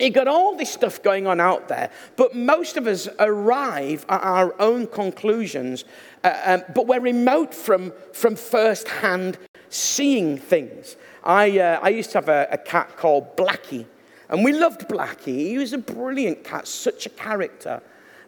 you 0.00 0.10
got 0.10 0.28
all 0.28 0.56
this 0.56 0.70
stuff 0.72 1.02
going 1.02 1.26
on 1.26 1.40
out 1.40 1.68
there, 1.68 1.90
but 2.16 2.34
most 2.34 2.76
of 2.76 2.86
us 2.86 3.08
arrive 3.18 4.04
at 4.08 4.22
our 4.22 4.54
own 4.60 4.86
conclusions, 4.86 5.84
uh, 6.24 6.40
um, 6.44 6.64
but 6.74 6.86
we're 6.86 7.00
remote 7.00 7.54
from, 7.54 7.92
from 8.12 8.36
first 8.36 8.88
hand 8.88 9.38
seeing 9.68 10.38
things. 10.38 10.96
I, 11.22 11.58
uh, 11.58 11.80
I 11.82 11.90
used 11.90 12.10
to 12.12 12.18
have 12.18 12.28
a, 12.28 12.48
a, 12.50 12.58
cat 12.58 12.96
called 12.96 13.36
Blackie, 13.36 13.86
and 14.28 14.44
we 14.44 14.52
loved 14.52 14.88
Blackie. 14.88 15.48
He 15.48 15.58
was 15.58 15.72
a 15.72 15.78
brilliant 15.78 16.44
cat, 16.44 16.66
such 16.66 17.06
a 17.06 17.10
character. 17.10 17.82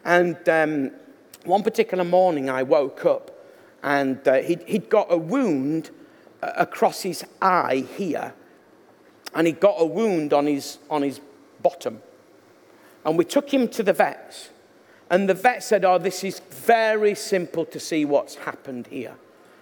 And 0.05 0.37
um, 0.49 0.91
one 1.45 1.63
particular 1.63 2.03
morning, 2.03 2.49
I 2.49 2.63
woke 2.63 3.05
up 3.05 3.31
and 3.83 4.25
uh, 4.27 4.35
he'd, 4.35 4.63
he'd 4.63 4.89
got 4.89 5.07
a 5.09 5.17
wound 5.17 5.91
across 6.41 7.01
his 7.01 7.23
eye 7.41 7.85
here, 7.95 8.33
and 9.33 9.47
he'd 9.47 9.59
got 9.59 9.75
a 9.77 9.85
wound 9.85 10.33
on 10.33 10.45
his, 10.45 10.77
on 10.89 11.01
his 11.01 11.19
bottom. 11.63 12.01
And 13.05 13.17
we 13.17 13.25
took 13.25 13.53
him 13.53 13.67
to 13.69 13.83
the 13.83 13.93
vets, 13.93 14.49
and 15.09 15.27
the 15.27 15.33
vet 15.33 15.63
said, 15.63 15.83
Oh, 15.83 15.97
this 15.97 16.23
is 16.23 16.39
very 16.49 17.15
simple 17.15 17.65
to 17.65 17.79
see 17.79 18.05
what's 18.05 18.35
happened 18.35 18.87
here. 18.87 19.15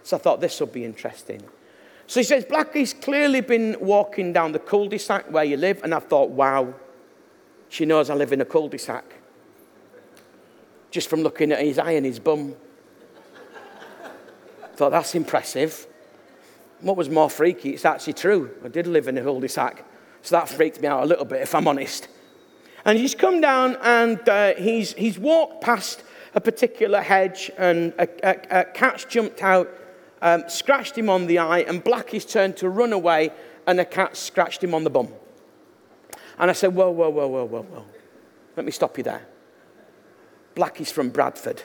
So 0.03 0.17
I 0.17 0.19
thought 0.19 0.41
this 0.41 0.59
will 0.59 0.67
be 0.67 0.83
interesting. 0.83 1.41
So 2.07 2.19
he 2.19 2.23
says, 2.23 2.43
Blackie's 2.45 2.93
clearly 2.93 3.41
been 3.41 3.77
walking 3.79 4.33
down 4.33 4.51
the 4.51 4.59
cul 4.59 4.87
de 4.87 4.97
sac 4.97 5.31
where 5.31 5.43
you 5.43 5.57
live. 5.57 5.81
And 5.83 5.93
I 5.93 5.99
thought, 5.99 6.29
wow, 6.29 6.73
she 7.69 7.85
knows 7.85 8.09
I 8.09 8.15
live 8.15 8.33
in 8.33 8.41
a 8.41 8.45
cul 8.45 8.67
de 8.67 8.77
sac. 8.77 9.05
Just 10.89 11.09
from 11.09 11.21
looking 11.21 11.51
at 11.51 11.59
his 11.59 11.79
eye 11.79 11.91
and 11.91 12.05
his 12.05 12.19
bum. 12.19 12.53
thought, 14.75 14.89
that's 14.89 15.15
impressive. 15.15 15.87
What 16.81 16.97
was 16.97 17.09
more 17.09 17.29
freaky, 17.29 17.69
it's 17.71 17.85
actually 17.85 18.13
true. 18.13 18.49
I 18.65 18.67
did 18.67 18.87
live 18.87 19.07
in 19.07 19.17
a 19.17 19.21
cul-de-sac. 19.21 19.85
So 20.21 20.35
that 20.35 20.49
freaked 20.49 20.81
me 20.81 20.87
out 20.87 21.03
a 21.03 21.05
little 21.05 21.25
bit, 21.25 21.41
if 21.41 21.55
I'm 21.55 21.67
honest. 21.67 22.07
And 22.85 22.97
he's 22.97 23.15
come 23.15 23.41
down 23.41 23.77
and 23.81 24.27
uh, 24.27 24.53
he's, 24.55 24.93
he's 24.93 25.17
walked 25.17 25.61
past 25.61 26.03
a 26.33 26.41
particular 26.41 27.01
hedge, 27.01 27.51
and 27.57 27.93
a, 27.99 28.07
a, 28.23 28.61
a 28.61 28.65
cat's 28.65 29.03
jumped 29.05 29.43
out, 29.43 29.69
um, 30.21 30.43
scratched 30.47 30.97
him 30.97 31.09
on 31.09 31.27
the 31.27 31.39
eye, 31.39 31.59
and 31.59 31.83
Blackie's 31.83 32.25
turned 32.25 32.55
to 32.57 32.69
run 32.69 32.93
away, 32.93 33.31
and 33.67 33.79
a 33.79 33.85
cat 33.85 34.15
scratched 34.15 34.63
him 34.63 34.73
on 34.73 34.83
the 34.83 34.89
bum. 34.89 35.09
And 36.39 36.49
I 36.49 36.53
said, 36.53 36.73
Whoa, 36.73 36.89
whoa, 36.89 37.09
whoa, 37.09 37.27
whoa, 37.27 37.45
whoa, 37.45 37.61
whoa. 37.63 37.85
Let 38.55 38.65
me 38.65 38.71
stop 38.71 38.97
you 38.97 39.03
there. 39.03 39.27
Blackie's 40.55 40.91
from 40.91 41.09
Bradford. 41.09 41.63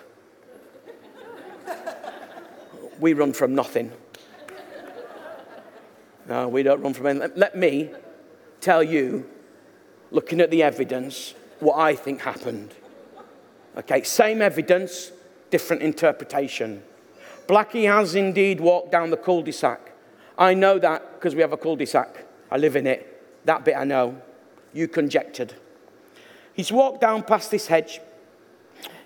we 3.00 3.12
run 3.12 3.32
from 3.32 3.54
nothing. 3.54 3.92
No, 6.28 6.48
we 6.48 6.64
don't 6.64 6.82
run 6.82 6.92
from 6.92 7.06
anything. 7.06 7.30
Let 7.36 7.56
me 7.56 7.88
tell 8.66 8.82
you, 8.82 9.24
looking 10.10 10.40
at 10.40 10.50
the 10.50 10.60
evidence, 10.60 11.34
what 11.60 11.78
I 11.78 11.94
think 11.94 12.20
happened. 12.22 12.74
Okay, 13.78 14.02
same 14.02 14.42
evidence, 14.42 15.12
different 15.50 15.82
interpretation. 15.82 16.82
Blackie 17.46 17.86
has 17.86 18.16
indeed 18.16 18.60
walked 18.60 18.90
down 18.90 19.10
the 19.10 19.16
cul 19.16 19.42
de 19.42 19.52
sac. 19.52 19.92
I 20.36 20.54
know 20.54 20.80
that 20.80 21.14
because 21.14 21.36
we 21.36 21.42
have 21.42 21.52
a 21.52 21.56
cul 21.56 21.76
de 21.76 21.86
sac. 21.86 22.26
I 22.50 22.56
live 22.56 22.74
in 22.74 22.88
it. 22.88 23.00
That 23.44 23.64
bit 23.64 23.76
I 23.76 23.84
know. 23.84 24.20
You 24.72 24.88
conjectured. 24.88 25.54
He's 26.52 26.72
walked 26.72 27.00
down 27.00 27.22
past 27.22 27.52
this 27.52 27.68
hedge. 27.68 28.00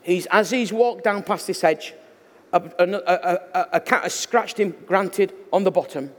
He's, 0.00 0.24
as 0.30 0.50
he's 0.50 0.72
walked 0.72 1.04
down 1.04 1.22
past 1.22 1.46
this 1.46 1.60
hedge, 1.60 1.92
a, 2.54 2.62
a, 2.78 2.84
a, 3.58 3.66
a 3.74 3.80
cat 3.80 4.04
has 4.04 4.14
scratched 4.14 4.58
him, 4.58 4.74
granted, 4.86 5.34
on 5.52 5.64
the 5.64 5.70
bottom. 5.70 6.12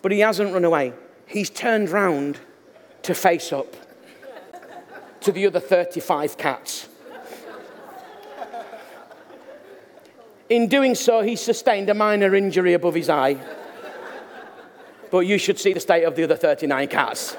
But 0.00 0.12
he 0.12 0.20
hasn't 0.20 0.54
run 0.54 0.64
away. 0.64 0.94
He's 1.26 1.50
turned 1.50 1.90
round 1.90 2.40
to 3.02 3.14
face 3.14 3.52
up 3.52 3.74
to 5.20 5.32
the 5.32 5.46
other 5.46 5.60
35 5.60 6.36
cats. 6.36 6.88
In 10.48 10.68
doing 10.68 10.94
so, 10.94 11.20
he 11.20 11.36
sustained 11.36 11.90
a 11.90 11.94
minor 11.94 12.34
injury 12.34 12.72
above 12.72 12.94
his 12.94 13.10
eye. 13.10 13.38
But 15.10 15.20
you 15.20 15.38
should 15.38 15.58
see 15.58 15.72
the 15.72 15.80
state 15.80 16.04
of 16.04 16.16
the 16.16 16.24
other 16.24 16.36
39 16.36 16.88
cats. 16.88 17.36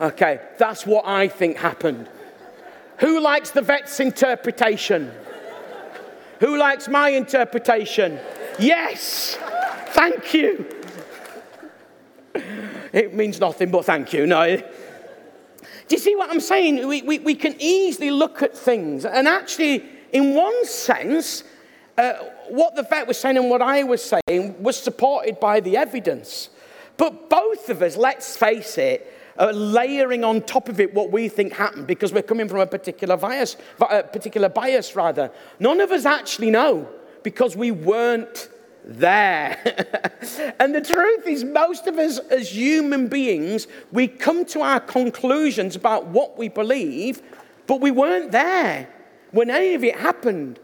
Okay, 0.00 0.40
that's 0.58 0.84
what 0.84 1.06
I 1.06 1.28
think 1.28 1.56
happened. 1.56 2.08
Who 2.98 3.20
likes 3.20 3.50
the 3.50 3.62
vet's 3.62 4.00
interpretation? 4.00 5.12
Who 6.40 6.56
likes 6.56 6.88
my 6.88 7.10
interpretation? 7.10 8.18
Yes! 8.58 9.38
Thank 9.90 10.34
you. 10.34 10.66
It 12.92 13.14
means 13.14 13.40
nothing, 13.40 13.70
but 13.70 13.84
thank 13.84 14.12
you. 14.12 14.26
No. 14.26 14.56
Do 14.56 15.96
you 15.96 15.98
see 15.98 16.14
what 16.16 16.30
I'm 16.30 16.40
saying? 16.40 16.86
We, 16.86 17.02
we, 17.02 17.18
we 17.18 17.34
can 17.34 17.54
easily 17.58 18.10
look 18.10 18.42
at 18.42 18.56
things. 18.56 19.04
And 19.04 19.26
actually, 19.26 19.84
in 20.12 20.34
one 20.34 20.64
sense, 20.66 21.44
uh, 21.98 22.14
what 22.48 22.74
the 22.74 22.82
vet 22.82 23.06
was 23.06 23.18
saying 23.18 23.36
and 23.36 23.50
what 23.50 23.62
I 23.62 23.82
was 23.82 24.12
saying 24.28 24.62
was 24.62 24.76
supported 24.76 25.40
by 25.40 25.60
the 25.60 25.76
evidence. 25.76 26.50
But 26.96 27.28
both 27.28 27.68
of 27.68 27.82
us, 27.82 27.96
let's 27.96 28.36
face 28.36 28.78
it, 28.78 29.12
are 29.38 29.52
layering 29.52 30.24
on 30.24 30.42
top 30.42 30.68
of 30.68 30.78
it 30.78 30.92
what 30.94 31.10
we 31.10 31.28
think 31.28 31.54
happened 31.54 31.86
because 31.86 32.12
we're 32.12 32.22
coming 32.22 32.48
from 32.48 32.60
a 32.60 32.66
particular 32.66 33.16
bias, 33.16 33.56
a 33.80 34.02
particular 34.02 34.48
bias 34.48 34.94
rather. 34.94 35.30
None 35.58 35.80
of 35.80 35.90
us 35.90 36.04
actually 36.04 36.50
know 36.50 36.88
because 37.22 37.56
we 37.56 37.70
weren't 37.70 38.48
there. 38.84 40.54
and 40.58 40.74
the 40.74 40.80
truth 40.80 41.26
is, 41.26 41.44
most 41.44 41.86
of 41.86 41.98
us 41.98 42.18
as 42.18 42.54
human 42.54 43.08
beings, 43.08 43.66
we 43.90 44.08
come 44.08 44.44
to 44.46 44.60
our 44.60 44.80
conclusions 44.80 45.76
about 45.76 46.06
what 46.06 46.36
we 46.38 46.48
believe, 46.48 47.22
but 47.66 47.80
we 47.80 47.90
weren't 47.90 48.32
there 48.32 48.88
when 49.30 49.50
any 49.50 49.74
of 49.74 49.84
it 49.84 49.96
happened. 49.96 50.58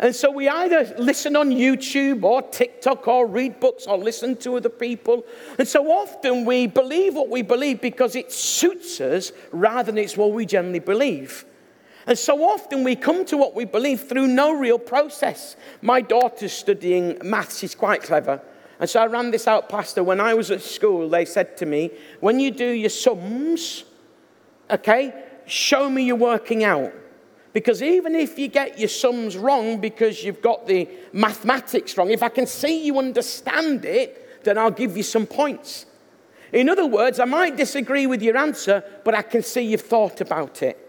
And 0.00 0.14
so 0.14 0.30
we 0.30 0.48
either 0.48 0.94
listen 0.98 1.34
on 1.34 1.50
YouTube 1.50 2.22
or 2.22 2.42
TikTok 2.42 3.08
or 3.08 3.26
read 3.26 3.58
books 3.58 3.86
or 3.86 3.98
listen 3.98 4.36
to 4.36 4.56
other 4.56 4.68
people. 4.68 5.24
And 5.58 5.66
so 5.66 5.90
often 5.90 6.44
we 6.44 6.68
believe 6.68 7.14
what 7.14 7.28
we 7.28 7.42
believe 7.42 7.80
because 7.80 8.14
it 8.14 8.30
suits 8.30 9.00
us 9.00 9.32
rather 9.50 9.90
than 9.90 9.98
it's 9.98 10.16
what 10.16 10.32
we 10.32 10.46
generally 10.46 10.78
believe. 10.78 11.44
And 12.08 12.18
so 12.18 12.42
often 12.42 12.84
we 12.84 12.96
come 12.96 13.26
to 13.26 13.36
what 13.36 13.54
we 13.54 13.66
believe 13.66 14.08
through 14.08 14.28
no 14.28 14.54
real 14.54 14.78
process. 14.78 15.56
My 15.82 16.00
daughter's 16.00 16.54
studying 16.54 17.18
maths, 17.22 17.58
she's 17.58 17.74
quite 17.74 18.02
clever. 18.02 18.40
And 18.80 18.88
so 18.88 19.02
I 19.02 19.06
ran 19.06 19.30
this 19.30 19.46
out 19.46 19.68
past 19.68 19.96
her. 19.96 20.02
When 20.02 20.18
I 20.18 20.32
was 20.32 20.50
at 20.50 20.62
school, 20.62 21.10
they 21.10 21.26
said 21.26 21.58
to 21.58 21.66
me, 21.66 21.90
when 22.20 22.40
you 22.40 22.50
do 22.50 22.66
your 22.66 22.88
sums, 22.88 23.84
okay, 24.70 25.22
show 25.44 25.90
me 25.90 26.04
you're 26.04 26.16
working 26.16 26.64
out. 26.64 26.94
Because 27.52 27.82
even 27.82 28.14
if 28.14 28.38
you 28.38 28.48
get 28.48 28.78
your 28.78 28.88
sums 28.88 29.36
wrong 29.36 29.78
because 29.78 30.24
you've 30.24 30.40
got 30.40 30.66
the 30.66 30.88
mathematics 31.12 31.98
wrong, 31.98 32.10
if 32.10 32.22
I 32.22 32.30
can 32.30 32.46
see 32.46 32.86
you 32.86 32.98
understand 32.98 33.84
it, 33.84 34.44
then 34.44 34.56
I'll 34.56 34.70
give 34.70 34.96
you 34.96 35.02
some 35.02 35.26
points. 35.26 35.84
In 36.54 36.70
other 36.70 36.86
words, 36.86 37.20
I 37.20 37.26
might 37.26 37.58
disagree 37.58 38.06
with 38.06 38.22
your 38.22 38.38
answer, 38.38 38.82
but 39.04 39.14
I 39.14 39.20
can 39.20 39.42
see 39.42 39.60
you've 39.60 39.82
thought 39.82 40.22
about 40.22 40.62
it. 40.62 40.86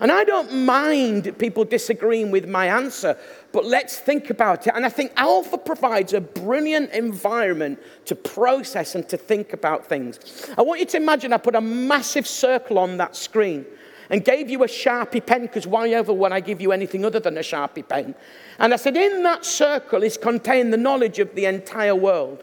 And 0.00 0.10
I 0.10 0.24
don't 0.24 0.64
mind 0.64 1.38
people 1.38 1.64
disagreeing 1.64 2.30
with 2.30 2.48
my 2.48 2.66
answer, 2.66 3.18
but 3.52 3.66
let's 3.66 3.98
think 3.98 4.30
about 4.30 4.66
it. 4.66 4.72
And 4.74 4.86
I 4.86 4.88
think 4.88 5.12
Alpha 5.16 5.58
provides 5.58 6.14
a 6.14 6.20
brilliant 6.20 6.90
environment 6.92 7.78
to 8.06 8.14
process 8.14 8.94
and 8.94 9.06
to 9.10 9.18
think 9.18 9.52
about 9.52 9.86
things. 9.86 10.48
I 10.56 10.62
want 10.62 10.80
you 10.80 10.86
to 10.86 10.96
imagine 10.96 11.34
I 11.34 11.36
put 11.36 11.54
a 11.54 11.60
massive 11.60 12.26
circle 12.26 12.78
on 12.78 12.96
that 12.96 13.14
screen 13.14 13.66
and 14.08 14.24
gave 14.24 14.50
you 14.50 14.64
a 14.64 14.66
Sharpie 14.66 15.24
pen, 15.24 15.42
because 15.42 15.66
why 15.66 15.90
ever 15.90 16.12
would 16.12 16.32
I 16.32 16.40
give 16.40 16.60
you 16.60 16.72
anything 16.72 17.04
other 17.04 17.20
than 17.20 17.36
a 17.36 17.42
Sharpie 17.42 17.86
pen? 17.86 18.14
And 18.58 18.72
I 18.72 18.76
said, 18.76 18.96
in 18.96 19.22
that 19.22 19.44
circle 19.44 20.02
is 20.02 20.16
contained 20.16 20.72
the 20.72 20.78
knowledge 20.78 21.18
of 21.18 21.34
the 21.34 21.44
entire 21.44 21.94
world. 21.94 22.42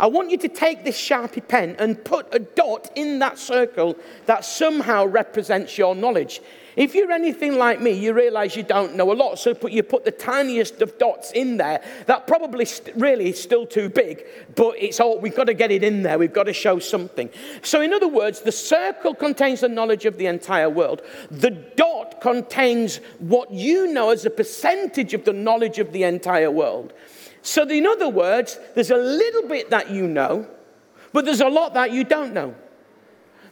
I 0.00 0.06
want 0.06 0.30
you 0.30 0.38
to 0.38 0.48
take 0.48 0.82
this 0.82 0.98
Sharpie 0.98 1.46
pen 1.46 1.76
and 1.78 2.02
put 2.02 2.34
a 2.34 2.38
dot 2.38 2.90
in 2.94 3.18
that 3.18 3.38
circle 3.38 3.98
that 4.24 4.46
somehow 4.46 5.04
represents 5.04 5.76
your 5.76 5.94
knowledge. 5.94 6.40
If 6.74 6.94
you're 6.94 7.12
anything 7.12 7.58
like 7.58 7.82
me, 7.82 7.90
you 7.90 8.14
realize 8.14 8.56
you 8.56 8.62
don't 8.62 8.94
know 8.94 9.12
a 9.12 9.14
lot. 9.14 9.38
So 9.38 9.54
you 9.68 9.82
put 9.82 10.06
the 10.06 10.10
tiniest 10.10 10.80
of 10.80 10.96
dots 10.96 11.32
in 11.32 11.58
there. 11.58 11.82
That 12.06 12.26
probably 12.26 12.64
st- 12.64 12.96
really 12.96 13.28
is 13.28 13.42
still 13.42 13.66
too 13.66 13.90
big, 13.90 14.24
but 14.56 14.76
it's 14.78 15.00
all, 15.00 15.20
we've 15.20 15.36
got 15.36 15.48
to 15.48 15.54
get 15.54 15.70
it 15.70 15.84
in 15.84 16.02
there. 16.02 16.18
We've 16.18 16.32
got 16.32 16.44
to 16.44 16.54
show 16.54 16.78
something. 16.78 17.28
So, 17.60 17.82
in 17.82 17.92
other 17.92 18.08
words, 18.08 18.40
the 18.40 18.52
circle 18.52 19.14
contains 19.14 19.60
the 19.60 19.68
knowledge 19.68 20.06
of 20.06 20.16
the 20.16 20.26
entire 20.26 20.70
world. 20.70 21.02
The 21.30 21.50
dot 21.50 22.22
contains 22.22 23.00
what 23.18 23.50
you 23.50 23.92
know 23.92 24.08
as 24.08 24.24
a 24.24 24.30
percentage 24.30 25.12
of 25.12 25.26
the 25.26 25.34
knowledge 25.34 25.78
of 25.78 25.92
the 25.92 26.04
entire 26.04 26.50
world. 26.50 26.94
So, 27.42 27.68
in 27.68 27.86
other 27.86 28.08
words, 28.08 28.58
there's 28.74 28.90
a 28.90 28.96
little 28.96 29.48
bit 29.48 29.70
that 29.70 29.90
you 29.90 30.06
know, 30.06 30.46
but 31.12 31.24
there's 31.24 31.40
a 31.40 31.48
lot 31.48 31.74
that 31.74 31.92
you 31.92 32.04
don't 32.04 32.32
know. 32.32 32.54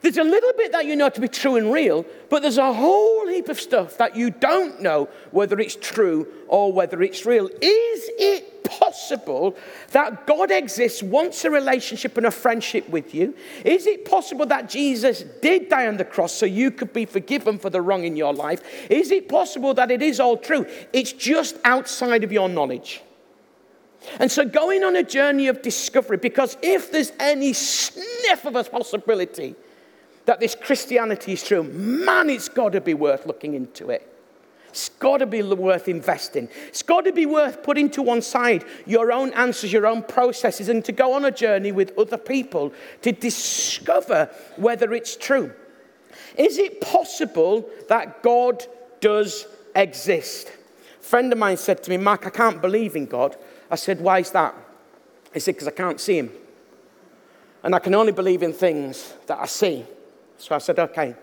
There's 0.00 0.16
a 0.16 0.24
little 0.24 0.52
bit 0.56 0.72
that 0.72 0.86
you 0.86 0.94
know 0.94 1.08
to 1.08 1.20
be 1.20 1.26
true 1.26 1.56
and 1.56 1.72
real, 1.72 2.06
but 2.30 2.42
there's 2.42 2.58
a 2.58 2.72
whole 2.72 3.26
heap 3.26 3.48
of 3.48 3.60
stuff 3.60 3.98
that 3.98 4.14
you 4.14 4.30
don't 4.30 4.80
know 4.80 5.08
whether 5.32 5.58
it's 5.58 5.74
true 5.74 6.28
or 6.46 6.72
whether 6.72 7.02
it's 7.02 7.26
real. 7.26 7.48
Is 7.48 8.10
it 8.18 8.62
possible 8.62 9.56
that 9.90 10.26
God 10.26 10.52
exists, 10.52 11.02
wants 11.02 11.44
a 11.44 11.50
relationship 11.50 12.16
and 12.16 12.26
a 12.26 12.30
friendship 12.30 12.88
with 12.88 13.12
you? 13.12 13.34
Is 13.64 13.86
it 13.86 14.04
possible 14.04 14.46
that 14.46 14.68
Jesus 14.68 15.24
did 15.42 15.68
die 15.68 15.88
on 15.88 15.96
the 15.96 16.04
cross 16.04 16.32
so 16.32 16.46
you 16.46 16.70
could 16.70 16.92
be 16.92 17.04
forgiven 17.04 17.58
for 17.58 17.70
the 17.70 17.80
wrong 17.80 18.04
in 18.04 18.16
your 18.16 18.32
life? 18.32 18.62
Is 18.88 19.10
it 19.10 19.28
possible 19.28 19.74
that 19.74 19.90
it 19.90 20.02
is 20.02 20.20
all 20.20 20.36
true? 20.36 20.64
It's 20.92 21.12
just 21.12 21.56
outside 21.64 22.22
of 22.22 22.30
your 22.30 22.48
knowledge. 22.48 23.02
And 24.20 24.30
so, 24.30 24.44
going 24.44 24.84
on 24.84 24.96
a 24.96 25.02
journey 25.02 25.48
of 25.48 25.62
discovery, 25.62 26.16
because 26.16 26.56
if 26.62 26.90
there's 26.90 27.12
any 27.18 27.52
sniff 27.52 28.44
of 28.44 28.56
a 28.56 28.64
possibility 28.64 29.54
that 30.26 30.40
this 30.40 30.54
Christianity 30.54 31.32
is 31.32 31.42
true, 31.42 31.62
man, 31.62 32.30
it's 32.30 32.48
got 32.48 32.72
to 32.72 32.80
be 32.80 32.94
worth 32.94 33.26
looking 33.26 33.54
into 33.54 33.90
it. 33.90 34.14
It's 34.68 34.90
got 34.90 35.18
to 35.18 35.26
be 35.26 35.42
worth 35.42 35.88
investing. 35.88 36.48
It's 36.68 36.82
got 36.82 37.04
to 37.04 37.12
be 37.12 37.26
worth 37.26 37.62
putting 37.62 37.90
to 37.90 38.02
one 38.02 38.22
side 38.22 38.64
your 38.86 39.10
own 39.10 39.32
answers, 39.32 39.72
your 39.72 39.86
own 39.86 40.02
processes, 40.02 40.68
and 40.68 40.84
to 40.84 40.92
go 40.92 41.14
on 41.14 41.24
a 41.24 41.30
journey 41.30 41.72
with 41.72 41.98
other 41.98 42.18
people 42.18 42.72
to 43.02 43.12
discover 43.12 44.30
whether 44.56 44.92
it's 44.92 45.16
true. 45.16 45.52
Is 46.36 46.58
it 46.58 46.80
possible 46.80 47.68
that 47.88 48.22
God 48.22 48.64
does 49.00 49.46
exist? 49.74 50.52
A 51.00 51.02
friend 51.02 51.32
of 51.32 51.38
mine 51.38 51.56
said 51.56 51.82
to 51.84 51.90
me, 51.90 51.96
Mark, 51.96 52.26
I 52.26 52.30
can't 52.30 52.60
believe 52.60 52.94
in 52.94 53.06
God. 53.06 53.36
I 53.70 53.76
said, 53.76 54.00
Why 54.00 54.20
is 54.20 54.30
that? 54.32 54.54
He 55.32 55.40
said, 55.40 55.54
Because 55.54 55.68
I 55.68 55.72
can't 55.72 56.00
see 56.00 56.18
him. 56.18 56.30
And 57.62 57.74
I 57.74 57.78
can 57.78 57.94
only 57.94 58.12
believe 58.12 58.42
in 58.42 58.52
things 58.52 59.14
that 59.26 59.38
I 59.38 59.46
see. 59.46 59.84
So 60.38 60.54
I 60.54 60.58
said, 60.58 60.78
okay, 60.78 61.14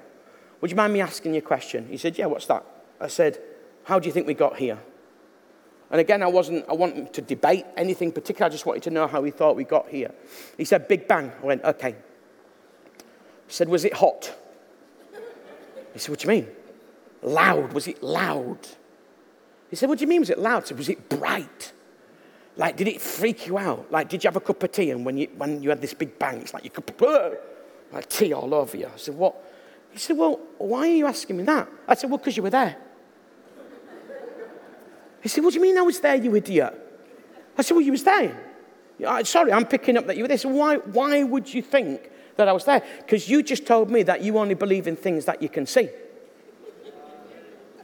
would 0.62 0.70
you 0.70 0.78
mind 0.78 0.94
me 0.94 1.02
asking 1.02 1.34
you 1.34 1.40
a 1.40 1.42
question? 1.42 1.88
He 1.90 1.98
said, 1.98 2.18
yeah, 2.18 2.26
what's 2.26 2.46
that? 2.48 2.66
I 3.00 3.08
said, 3.08 3.40
how 3.86 4.00
do 4.00 4.08
you 4.08 4.14
think 4.14 4.28
we 4.28 4.34
got 4.34 4.58
here? 4.58 4.78
And 5.92 6.02
again, 6.02 6.22
I 6.22 6.28
wasn't, 6.28 6.66
I 6.68 6.74
wanted 6.74 7.14
to 7.14 7.22
debate 7.22 7.66
anything 7.78 8.12
particular. 8.12 8.48
I 8.48 8.50
just 8.50 8.66
wanted 8.66 8.84
to 8.84 8.90
know 8.90 9.08
how 9.08 9.24
he 9.24 9.32
thought 9.32 9.56
we 9.56 9.64
got 9.64 9.88
here. 9.88 10.12
He 10.58 10.66
said, 10.66 10.88
Big 10.88 11.08
Bang. 11.08 11.32
I 11.42 11.46
went, 11.46 11.64
okay. 11.64 11.96
He 13.48 13.54
said, 13.54 13.70
was 13.70 13.86
it 13.86 13.94
hot? 13.94 14.34
He 15.94 16.00
said, 16.00 16.10
what 16.10 16.20
do 16.20 16.28
you 16.28 16.42
mean? 16.42 16.48
Loud. 17.22 17.72
Was 17.74 17.88
it 17.88 18.04
loud? 18.04 18.60
He 19.70 19.76
said, 19.76 19.88
what 19.88 20.00
do 20.00 20.04
you 20.04 20.08
mean 20.08 20.22
was 20.22 20.30
it 20.30 20.40
loud? 20.40 20.64
I 20.64 20.66
said, 20.66 20.78
was 20.78 20.90
it 20.90 21.08
bright? 21.08 21.72
Like, 22.58 22.78
did 22.78 22.88
it 22.88 23.02
freak 23.02 23.48
you 23.48 23.58
out? 23.58 23.92
Like, 23.92 24.08
did 24.08 24.24
you 24.24 24.28
have 24.30 24.36
a 24.38 24.42
cup 24.42 24.64
of 24.64 24.72
tea 24.72 24.92
and 24.92 25.06
when 25.06 25.18
you, 25.18 25.28
when 25.36 25.62
you 25.62 25.70
had 25.70 25.82
this 25.82 25.94
big 25.94 26.18
bang, 26.18 26.42
it's 26.42 26.54
like 26.54 26.64
you 26.64 26.70
could, 26.70 26.90
like 27.92 28.10
tea 28.10 28.34
all 28.34 28.54
over 28.54 28.78
you. 28.78 28.88
I 28.88 28.98
said, 28.98 29.16
What? 29.16 29.36
He 29.92 30.00
said, 30.00 30.18
Well, 30.18 30.40
why 30.58 30.90
are 30.90 30.96
you 30.96 31.06
asking 31.06 31.38
me 31.38 31.44
that? 31.44 31.68
I 31.88 31.96
said, 31.96 32.10
Well, 32.10 32.18
because 32.18 32.38
you 32.38 32.44
were 32.44 32.50
there. 32.50 32.78
He 35.22 35.30
said, 35.30 35.44
What 35.44 35.54
do 35.54 35.60
you 35.60 35.64
mean 35.64 35.78
I 35.78 35.82
was 35.82 36.00
there, 36.00 36.16
you 36.16 36.34
idiot? 36.36 36.74
I 37.58 37.62
said, 37.62 37.74
Well, 37.74 37.86
you 37.86 37.92
was 37.92 38.04
there. 38.04 38.42
Sorry, 39.24 39.52
I'm 39.52 39.66
picking 39.66 39.98
up 39.98 40.08
that 40.08 40.16
you 40.16 40.24
were 40.24 40.28
there. 40.28 40.38
So 40.38 40.50
why, 40.50 40.78
why 40.78 41.24
would 41.24 41.54
you 41.54 41.62
think 41.62 42.10
that 42.38 42.48
I 42.48 42.54
was 42.54 42.64
there? 42.64 42.82
Because 43.00 43.28
you 43.28 43.44
just 43.44 43.66
told 43.66 43.90
me 43.90 44.04
that 44.04 44.22
you 44.22 44.38
only 44.38 44.54
believe 44.54 44.88
in 44.88 44.96
things 44.96 45.26
that 45.26 45.42
you 45.42 45.50
can 45.50 45.66
see. 45.66 45.90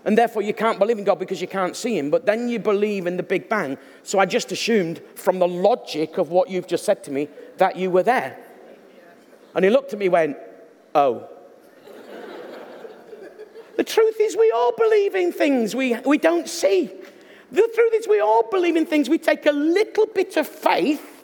And 0.04 0.18
therefore, 0.18 0.42
you 0.42 0.54
can't 0.54 0.80
believe 0.80 0.98
in 0.98 1.04
God 1.04 1.20
because 1.20 1.42
you 1.42 1.48
can't 1.48 1.76
see 1.76 1.98
Him. 1.98 2.10
But 2.10 2.26
then 2.26 2.50
you 2.50 2.58
believe 2.60 3.06
in 3.06 3.18
the 3.18 3.24
Big 3.24 3.48
Bang. 3.48 3.78
So 4.04 4.18
I 4.20 4.26
just 4.26 4.52
assumed 4.52 5.02
from 5.16 5.40
the 5.40 5.48
logic 5.48 6.18
of 6.18 6.30
what 6.30 6.50
you've 6.50 6.68
just 6.68 6.86
said 6.86 7.04
to 7.04 7.12
me 7.12 7.28
that 7.58 7.76
you 7.76 7.92
were 7.92 8.04
there. 8.04 8.38
And 9.54 9.64
he 9.64 9.70
looked 9.70 9.94
at 9.94 10.00
me 10.00 10.08
and 10.08 10.14
went, 10.14 10.38
Oh. 10.96 11.30
the 13.78 13.84
truth 13.84 14.16
is, 14.20 14.36
we 14.36 14.52
all 14.52 14.74
believe 14.76 15.16
in 15.16 15.32
things 15.32 15.76
we, 15.76 15.96
we 16.00 16.18
don't 16.18 16.50
see. 16.50 16.92
The 17.52 17.70
truth 17.76 17.94
is, 17.94 18.08
we 18.08 18.22
all 18.22 18.50
believe 18.50 18.78
in 18.78 18.86
things. 18.86 19.10
We 19.10 19.18
take 19.18 19.46
a 19.46 19.52
little 19.52 20.08
bit 20.08 20.38
of 20.38 20.48
faith, 20.48 21.24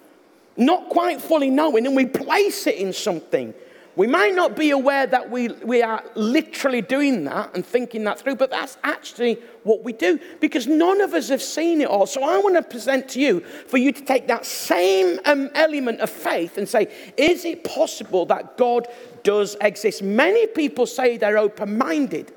not 0.56 0.90
quite 0.90 1.22
fully 1.22 1.50
knowing, 1.50 1.88
and 1.88 1.96
we 1.96 2.06
place 2.06 2.68
it 2.68 2.76
in 2.76 2.94
something. 2.94 3.54
We 3.98 4.06
might 4.06 4.36
not 4.36 4.56
be 4.56 4.70
aware 4.70 5.08
that 5.08 5.32
we, 5.32 5.48
we 5.48 5.82
are 5.82 6.04
literally 6.14 6.84
doing 6.84 7.24
that 7.24 7.56
and 7.56 7.66
thinking 7.66 8.04
that 8.04 8.20
through, 8.20 8.36
but 8.36 8.52
that's 8.52 8.78
actually 8.84 9.40
what 9.64 9.84
we 9.84 9.92
do 9.92 10.20
because 10.40 10.68
none 10.68 11.02
of 11.02 11.16
us 11.16 11.30
have 11.30 11.42
seen 11.42 11.82
it 11.82 11.88
all. 11.88 12.06
So 12.06 12.22
I 12.22 12.38
want 12.38 12.58
to 12.58 12.62
present 12.62 13.10
to 13.10 13.20
you 13.20 13.40
for 13.40 13.80
you 13.80 13.92
to 13.92 14.06
take 14.06 14.28
that 14.28 14.46
same 14.46 15.20
um, 15.26 15.50
element 15.56 16.02
of 16.02 16.12
faith 16.12 16.60
and 16.60 16.70
say, 16.70 16.94
is 17.18 17.44
it 17.44 17.64
possible 17.64 18.28
that 18.28 18.56
God 18.56 18.88
does 19.24 19.58
exist? 19.62 20.04
Many 20.04 20.46
people 20.46 20.86
say 20.86 21.18
they're 21.18 21.40
open 21.40 21.76
minded. 21.80 22.32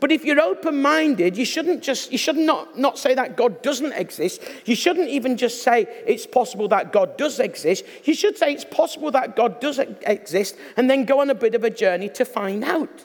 But 0.00 0.10
if 0.10 0.24
you're 0.24 0.40
open 0.40 0.80
minded, 0.80 1.36
you 1.36 1.44
shouldn't 1.44 1.82
just, 1.82 2.10
you 2.10 2.18
should 2.18 2.36
not, 2.36 2.78
not 2.78 2.98
say 2.98 3.14
that 3.14 3.36
God 3.36 3.62
doesn't 3.62 3.92
exist. 3.92 4.42
You 4.64 4.74
shouldn't 4.74 5.08
even 5.08 5.36
just 5.36 5.62
say 5.62 5.86
it's 6.06 6.26
possible 6.26 6.68
that 6.68 6.90
God 6.90 7.18
does 7.18 7.38
exist. 7.38 7.84
You 8.04 8.14
should 8.14 8.38
say 8.38 8.54
it's 8.54 8.64
possible 8.64 9.10
that 9.10 9.36
God 9.36 9.60
does 9.60 9.78
exist 9.78 10.56
and 10.78 10.88
then 10.88 11.04
go 11.04 11.20
on 11.20 11.28
a 11.28 11.34
bit 11.34 11.54
of 11.54 11.64
a 11.64 11.70
journey 11.70 12.08
to 12.10 12.24
find 12.24 12.64
out. 12.64 13.04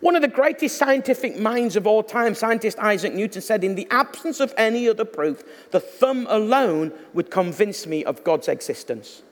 One 0.00 0.16
of 0.16 0.22
the 0.22 0.28
greatest 0.28 0.76
scientific 0.76 1.38
minds 1.38 1.76
of 1.76 1.86
all 1.86 2.02
time, 2.02 2.34
scientist 2.34 2.78
Isaac 2.78 3.14
Newton, 3.14 3.40
said, 3.40 3.64
In 3.64 3.74
the 3.74 3.86
absence 3.90 4.40
of 4.40 4.52
any 4.58 4.88
other 4.88 5.04
proof, 5.04 5.42
the 5.70 5.80
thumb 5.80 6.26
alone 6.28 6.92
would 7.14 7.30
convince 7.30 7.86
me 7.86 8.04
of 8.04 8.24
God's 8.24 8.48
existence. 8.48 9.22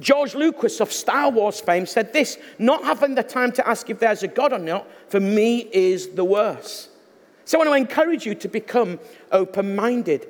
George 0.00 0.34
Lucas 0.34 0.80
of 0.80 0.92
Star 0.92 1.30
Wars 1.30 1.60
fame 1.60 1.86
said 1.86 2.12
this 2.12 2.38
Not 2.58 2.84
having 2.84 3.14
the 3.14 3.22
time 3.22 3.52
to 3.52 3.68
ask 3.68 3.88
if 3.90 3.98
there's 3.98 4.22
a 4.22 4.28
God 4.28 4.52
or 4.52 4.58
not, 4.58 4.86
for 5.08 5.20
me, 5.20 5.68
is 5.72 6.08
the 6.10 6.24
worst. 6.24 6.90
So 7.44 7.58
I 7.58 7.64
want 7.64 7.70
to 7.70 7.90
encourage 7.90 8.26
you 8.26 8.34
to 8.36 8.48
become 8.48 9.00
open 9.32 9.74
minded. 9.74 10.28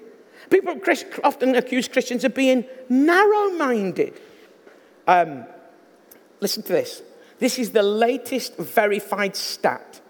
People 0.50 0.80
often 1.24 1.54
accuse 1.56 1.88
Christians 1.88 2.24
of 2.24 2.34
being 2.34 2.64
narrow 2.88 3.50
minded. 3.50 4.20
Um, 5.06 5.44
listen 6.40 6.62
to 6.62 6.72
this. 6.72 7.02
This 7.38 7.58
is 7.58 7.70
the 7.70 7.82
latest 7.82 8.56
verified 8.56 9.36
stat, 9.36 10.00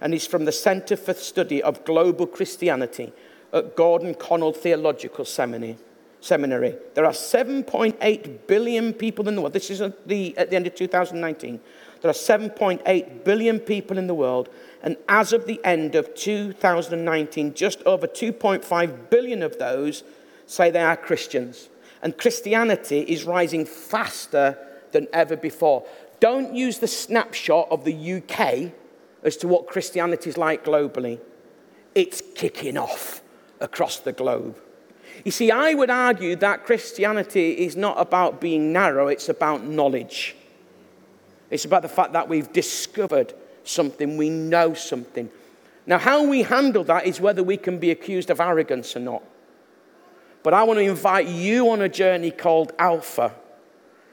and 0.00 0.14
it's 0.14 0.26
from 0.26 0.44
the 0.44 0.52
Center 0.52 0.96
for 0.96 1.14
Study 1.14 1.62
of 1.62 1.84
Global 1.84 2.26
Christianity 2.26 3.12
at 3.52 3.76
Gordon 3.76 4.14
Conwell 4.14 4.52
Theological 4.52 5.24
Seminary 5.24 5.76
seminary. 6.24 6.74
There 6.94 7.04
are 7.04 7.12
7.8 7.12 8.46
billion 8.46 8.94
people 8.94 9.28
in 9.28 9.34
the 9.34 9.42
world. 9.42 9.52
This 9.52 9.68
is 9.68 9.82
at 9.82 10.08
the, 10.08 10.36
at 10.38 10.48
the 10.48 10.56
end 10.56 10.66
of 10.66 10.74
2019. 10.74 11.60
There 12.00 12.10
are 12.10 12.14
7.8 12.14 13.24
billion 13.24 13.60
people 13.60 13.98
in 13.98 14.06
the 14.06 14.14
world, 14.14 14.48
and 14.82 14.96
as 15.06 15.34
of 15.34 15.46
the 15.46 15.60
end 15.64 15.94
of 15.94 16.14
2019, 16.14 17.52
just 17.52 17.82
over 17.84 18.06
2.5 18.06 19.10
billion 19.10 19.42
of 19.42 19.58
those 19.58 20.02
say 20.46 20.70
they 20.70 20.80
are 20.80 20.96
Christians. 20.96 21.68
And 22.02 22.16
Christianity 22.16 23.00
is 23.00 23.24
rising 23.24 23.66
faster 23.66 24.58
than 24.92 25.08
ever 25.12 25.36
before. 25.36 25.86
Don't 26.20 26.54
use 26.54 26.78
the 26.78 26.88
snapshot 26.88 27.68
of 27.70 27.84
the 27.84 28.14
UK 28.14 28.72
as 29.22 29.36
to 29.38 29.48
what 29.48 29.66
Christianity 29.66 30.30
is 30.30 30.38
like 30.38 30.64
globally. 30.64 31.20
It's 31.94 32.22
kicking 32.34 32.78
off 32.78 33.22
across 33.60 33.98
the 33.98 34.12
globe. 34.12 34.58
You 35.24 35.30
see, 35.30 35.50
I 35.50 35.74
would 35.74 35.90
argue 35.90 36.36
that 36.36 36.64
Christianity 36.64 37.52
is 37.52 37.76
not 37.76 38.00
about 38.00 38.40
being 38.40 38.72
narrow, 38.72 39.08
it's 39.08 39.28
about 39.28 39.64
knowledge. 39.64 40.34
It's 41.50 41.64
about 41.64 41.82
the 41.82 41.88
fact 41.88 42.14
that 42.14 42.28
we've 42.28 42.52
discovered 42.52 43.34
something, 43.62 44.16
we 44.16 44.30
know 44.30 44.74
something. 44.74 45.30
Now, 45.86 45.98
how 45.98 46.24
we 46.24 46.42
handle 46.42 46.84
that 46.84 47.06
is 47.06 47.20
whether 47.20 47.42
we 47.42 47.56
can 47.56 47.78
be 47.78 47.90
accused 47.90 48.30
of 48.30 48.40
arrogance 48.40 48.96
or 48.96 49.00
not. 49.00 49.22
But 50.42 50.54
I 50.54 50.62
want 50.62 50.78
to 50.78 50.84
invite 50.84 51.26
you 51.26 51.70
on 51.70 51.80
a 51.80 51.88
journey 51.88 52.30
called 52.30 52.72
Alpha 52.78 53.34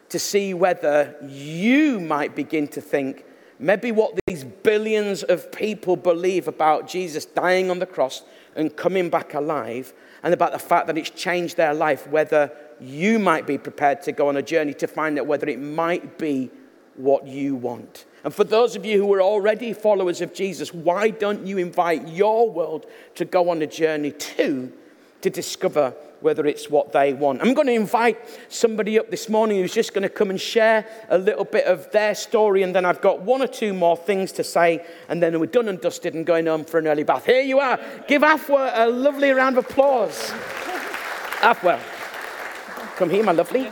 to 0.10 0.20
see 0.20 0.54
whether 0.54 1.16
you 1.28 2.00
might 2.00 2.36
begin 2.36 2.68
to 2.70 2.82
think 2.82 3.26
maybe 3.60 3.92
what 3.92 4.20
these 4.28 4.44
billions 4.44 5.24
of 5.24 5.52
people 5.52 5.96
believe 5.96 6.48
about 6.48 6.88
Jesus 6.88 7.26
dying 7.26 7.70
on 7.70 7.80
the 7.80 7.86
cross 7.86 8.24
and 8.56 8.76
coming 8.76 9.10
back 9.10 9.34
alive 9.34 9.94
and 10.24 10.34
about 10.34 10.52
the 10.52 10.60
fact 10.60 10.88
that 10.88 10.98
it's 10.98 11.10
changed 11.10 11.58
their 11.58 11.74
life, 11.74 12.08
whether 12.08 12.52
you 12.80 13.20
might 13.20 13.48
be 13.48 13.58
prepared 13.58 14.02
to 14.04 14.12
go 14.12 14.28
on 14.28 14.38
a 14.38 14.42
journey 14.42 14.74
to 14.76 14.88
find 14.88 15.18
out 15.20 15.26
whether 15.26 15.48
it 15.48 15.60
might 15.60 16.18
be 16.18 16.50
what 16.96 17.26
you 17.26 17.56
want. 17.56 18.06
And 18.24 18.34
for 18.34 18.44
those 18.44 18.76
of 18.76 18.86
you 18.86 19.04
who 19.04 19.14
are 19.14 19.22
already 19.22 19.74
followers 19.74 20.22
of 20.22 20.34
Jesus, 20.34 20.74
why 20.74 21.10
don't 21.10 21.48
you 21.48 21.58
invite 21.58 22.08
your 22.08 22.50
world 22.50 22.86
to 23.16 23.26
go 23.26 23.50
on 23.50 23.62
a 23.62 23.68
journey 23.68 24.12
too 24.12 24.72
to 25.22 25.30
discover 25.30 25.96
whether 26.22 26.46
it's 26.46 26.70
what 26.70 26.92
they 26.92 27.14
want. 27.14 27.42
I'm 27.42 27.54
going 27.54 27.68
to 27.68 27.74
invite 27.74 28.18
somebody 28.50 28.98
up 28.98 29.10
this 29.10 29.28
morning 29.28 29.60
who's 29.60 29.74
just 29.74 29.94
going 29.94 30.04
to 30.04 30.10
come 30.10 30.30
and 30.30 30.40
share 30.40 30.86
a 31.10 31.18
little 31.18 31.46
bit 31.46 31.66
of 31.66 31.92
their 31.92 32.16
story, 32.16 32.64
and 32.64 32.74
then 32.76 32.86
I've 32.86 33.02
got 33.02 33.22
one 33.22 33.42
or 33.42 33.48
two 33.48 33.74
more 33.74 33.98
things 33.98 34.32
to 34.34 34.44
say, 34.44 34.86
and 35.10 35.22
then 35.22 35.40
we're 35.40 35.48
done 35.48 35.68
and 35.68 35.82
dusted 35.82 36.14
and 36.14 36.26
going 36.26 36.46
home 36.46 36.64
for 36.64 36.78
an 36.78 36.88
early 36.88 37.04
bath. 37.04 37.26
Here 37.26 37.42
you 37.42 37.60
are. 37.60 37.80
Give 38.08 38.22
Afua 38.22 38.72
a 38.76 38.88
lovely 38.88 39.32
round 39.32 39.58
of 39.58 39.66
applause. 39.66 40.32
Afua, 41.42 41.80
come 42.96 43.10
here, 43.10 43.24
my 43.24 43.32
lovely. 43.32 43.72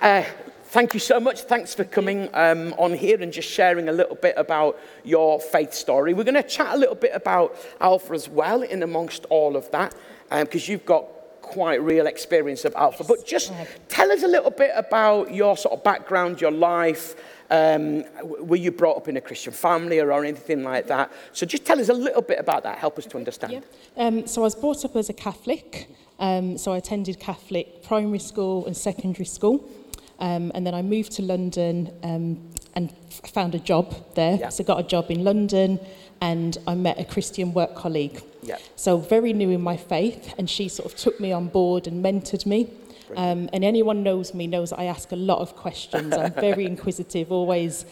Uh, 0.00 0.24
thank 0.64 0.94
you 0.94 1.00
so 1.00 1.20
much. 1.20 1.42
Thanks 1.42 1.74
for 1.74 1.84
coming 1.84 2.28
um, 2.34 2.74
on 2.76 2.92
here 2.92 3.22
and 3.22 3.32
just 3.32 3.48
sharing 3.48 3.88
a 3.88 3.92
little 3.92 4.16
bit 4.16 4.34
about 4.36 4.78
your 5.04 5.40
faith 5.40 5.72
story. 5.72 6.12
We're 6.12 6.24
going 6.24 6.34
to 6.34 6.42
chat 6.42 6.74
a 6.74 6.76
little 6.76 6.94
bit 6.94 7.12
about 7.14 7.56
Alpha 7.80 8.14
as 8.14 8.28
well, 8.28 8.62
in 8.62 8.82
amongst 8.82 9.24
all 9.26 9.56
of 9.56 9.70
that, 9.70 9.94
because 10.28 10.68
um, 10.68 10.72
you've 10.72 10.84
got 10.84 11.06
quite 11.48 11.82
real 11.82 12.06
experience 12.06 12.64
of 12.64 12.74
Alpha. 12.74 13.04
But 13.04 13.26
just 13.26 13.52
tell 13.88 14.10
us 14.12 14.22
a 14.22 14.28
little 14.28 14.50
bit 14.50 14.70
about 14.74 15.34
your 15.34 15.56
sort 15.56 15.74
of 15.74 15.84
background, 15.84 16.40
your 16.40 16.50
life. 16.50 17.14
Um, 17.50 18.04
were 18.22 18.56
you 18.56 18.70
brought 18.70 18.98
up 18.98 19.08
in 19.08 19.16
a 19.16 19.20
Christian 19.20 19.52
family 19.52 20.00
or, 20.00 20.12
or 20.12 20.24
anything 20.24 20.62
like 20.62 20.86
that? 20.88 21.10
So 21.32 21.46
just 21.46 21.64
tell 21.64 21.80
us 21.80 21.88
a 21.88 21.94
little 21.94 22.22
bit 22.22 22.38
about 22.38 22.62
that. 22.64 22.78
Help 22.78 22.98
us 22.98 23.06
to 23.06 23.16
understand. 23.16 23.52
Yeah. 23.52 23.60
Um, 23.96 24.26
so 24.26 24.42
I 24.42 24.44
was 24.44 24.54
brought 24.54 24.84
up 24.84 24.96
as 24.96 25.08
a 25.08 25.14
Catholic. 25.14 25.88
Um, 26.18 26.58
so 26.58 26.72
I 26.72 26.78
attended 26.78 27.20
Catholic 27.20 27.82
primary 27.82 28.18
school 28.18 28.66
and 28.66 28.76
secondary 28.76 29.24
school. 29.24 29.68
Um, 30.18 30.50
and 30.54 30.66
then 30.66 30.74
I 30.74 30.82
moved 30.82 31.12
to 31.12 31.22
London 31.22 31.92
um, 32.02 32.50
and 32.74 32.92
found 33.32 33.54
a 33.54 33.58
job 33.58 33.94
there. 34.14 34.36
Yeah. 34.36 34.48
So 34.48 34.64
I 34.64 34.66
got 34.66 34.80
a 34.80 34.82
job 34.82 35.10
in 35.10 35.24
London 35.24 35.78
and 36.20 36.58
I 36.66 36.74
met 36.74 36.98
a 36.98 37.04
Christian 37.04 37.52
work 37.54 37.74
colleague. 37.74 38.22
Yeah. 38.42 38.58
So 38.76 38.98
very 38.98 39.32
new 39.32 39.50
in 39.50 39.60
my 39.60 39.76
faith, 39.76 40.34
and 40.38 40.48
she 40.48 40.68
sort 40.68 40.92
of 40.92 40.98
took 40.98 41.20
me 41.20 41.32
on 41.32 41.48
board 41.48 41.86
and 41.86 42.04
mentored 42.04 42.46
me. 42.46 42.70
Um, 43.16 43.48
and 43.52 43.64
anyone 43.64 44.02
knows 44.02 44.34
me 44.34 44.46
knows 44.46 44.72
I 44.72 44.84
ask 44.84 45.12
a 45.12 45.16
lot 45.16 45.38
of 45.38 45.56
questions. 45.56 46.14
I'm 46.14 46.32
very 46.34 46.66
inquisitive, 46.72 47.32
always 47.32 47.86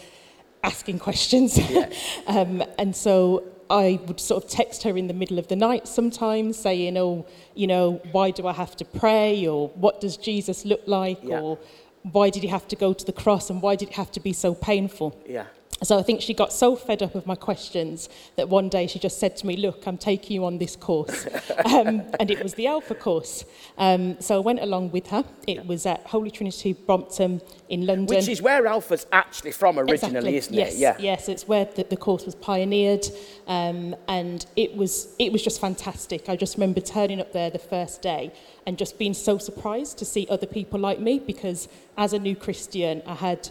asking 0.63 0.99
questions. 0.99 1.59
Yeah. 1.71 1.91
um, 2.27 2.63
and 2.79 2.95
so 2.95 3.45
I 3.71 3.99
would 4.07 4.21
sort 4.21 4.45
of 4.45 4.51
text 4.51 4.83
her 4.83 4.97
in 4.97 5.07
the 5.07 5.15
middle 5.15 5.39
of 5.39 5.49
the 5.49 5.57
night 5.57 5.89
sometimes 5.89 6.59
saying, 6.59 6.97
oh, 6.97 7.27
you 7.55 7.67
know, 7.67 8.01
why 8.13 8.31
do 8.31 8.47
I 8.47 8.53
have 8.53 8.77
to 8.77 8.85
pray? 8.85 9.47
Or 9.47 9.69
what 9.69 10.01
does 10.01 10.17
Jesus 10.17 10.65
look 10.65 10.83
like? 10.87 11.19
Yeah. 11.23 11.41
Or 11.41 11.59
why 12.03 12.31
did 12.31 12.43
he 12.43 12.49
have 12.49 12.69
to 12.69 12.77
go 12.77 12.93
to 12.93 13.05
the 13.05 13.13
cross? 13.13 13.51
And 13.51 13.61
why 13.63 13.77
did 13.77 13.89
it 13.89 13.95
have 13.95 14.11
to 14.13 14.21
be 14.21 14.33
so 14.33 14.55
painful? 14.55 15.21
Yeah. 15.27 15.47
So 15.83 15.99
I 15.99 16.03
think 16.03 16.23
she 16.23 16.33
got 16.33 16.55
so 16.55 16.75
fed 16.75 17.03
up 17.03 17.15
of 17.15 17.27
my 17.27 17.35
questions 17.35 18.09
that 18.37 18.49
one 18.49 18.71
day 18.71 18.87
she 18.87 18.99
just 18.99 19.19
said 19.19 19.37
to 19.39 19.47
me, 19.47 19.59
look, 19.59 19.87
I'm 19.87 19.99
taking 19.99 20.35
you 20.35 20.47
on 20.47 20.57
this 20.57 20.75
course. 20.75 21.27
um, 21.67 22.03
and 22.19 22.31
it 22.31 22.43
was 22.43 22.55
the 22.55 22.67
Alpha 22.67 22.95
course. 22.95 23.45
Um, 23.77 24.19
so 24.19 24.37
I 24.37 24.39
went 24.39 24.61
along 24.61 24.93
with 24.93 25.09
her. 25.09 25.23
It 25.47 25.67
was 25.67 25.85
at 25.85 26.07
Holy 26.07 26.31
Trinity 26.31 26.73
Brompton 26.73 27.43
in 27.69 27.85
London. 27.85 28.17
Which 28.17 28.29
is 28.29 28.41
where 28.41 28.67
Alpha's 28.67 29.07
actually 29.13 29.53
from 29.53 29.79
originally, 29.79 29.97
exactly. 29.97 30.37
isn't 30.37 30.55
yes. 30.55 30.75
it? 30.75 30.79
Yeah. 30.79 30.97
Yes, 30.99 31.29
it's 31.29 31.47
where 31.47 31.67
the, 31.67 31.85
the 31.85 31.97
course 31.97 32.25
was 32.25 32.35
pioneered. 32.35 33.05
Um, 33.47 33.95
and 34.09 34.47
it 34.57 34.75
was, 34.75 35.15
it 35.19 35.31
was 35.31 35.43
just 35.43 35.61
fantastic. 35.61 36.31
I 36.31 36.37
just 36.37 36.57
remember 36.57 36.81
turning 36.81 37.21
up 37.21 37.33
there 37.33 37.51
the 37.51 37.59
first 37.59 38.01
day 38.01 38.33
and 38.67 38.79
just 38.79 38.99
being 38.99 39.13
so 39.13 39.37
surprised 39.37 39.99
to 39.99 40.07
see 40.07 40.27
other 40.31 40.47
people 40.47 40.81
like 40.81 41.01
me 41.01 41.19
because 41.19 41.69
as 41.99 42.15
a 42.15 42.19
new 42.19 42.35
Christian, 42.35 43.03
I 43.07 43.15
had 43.15 43.51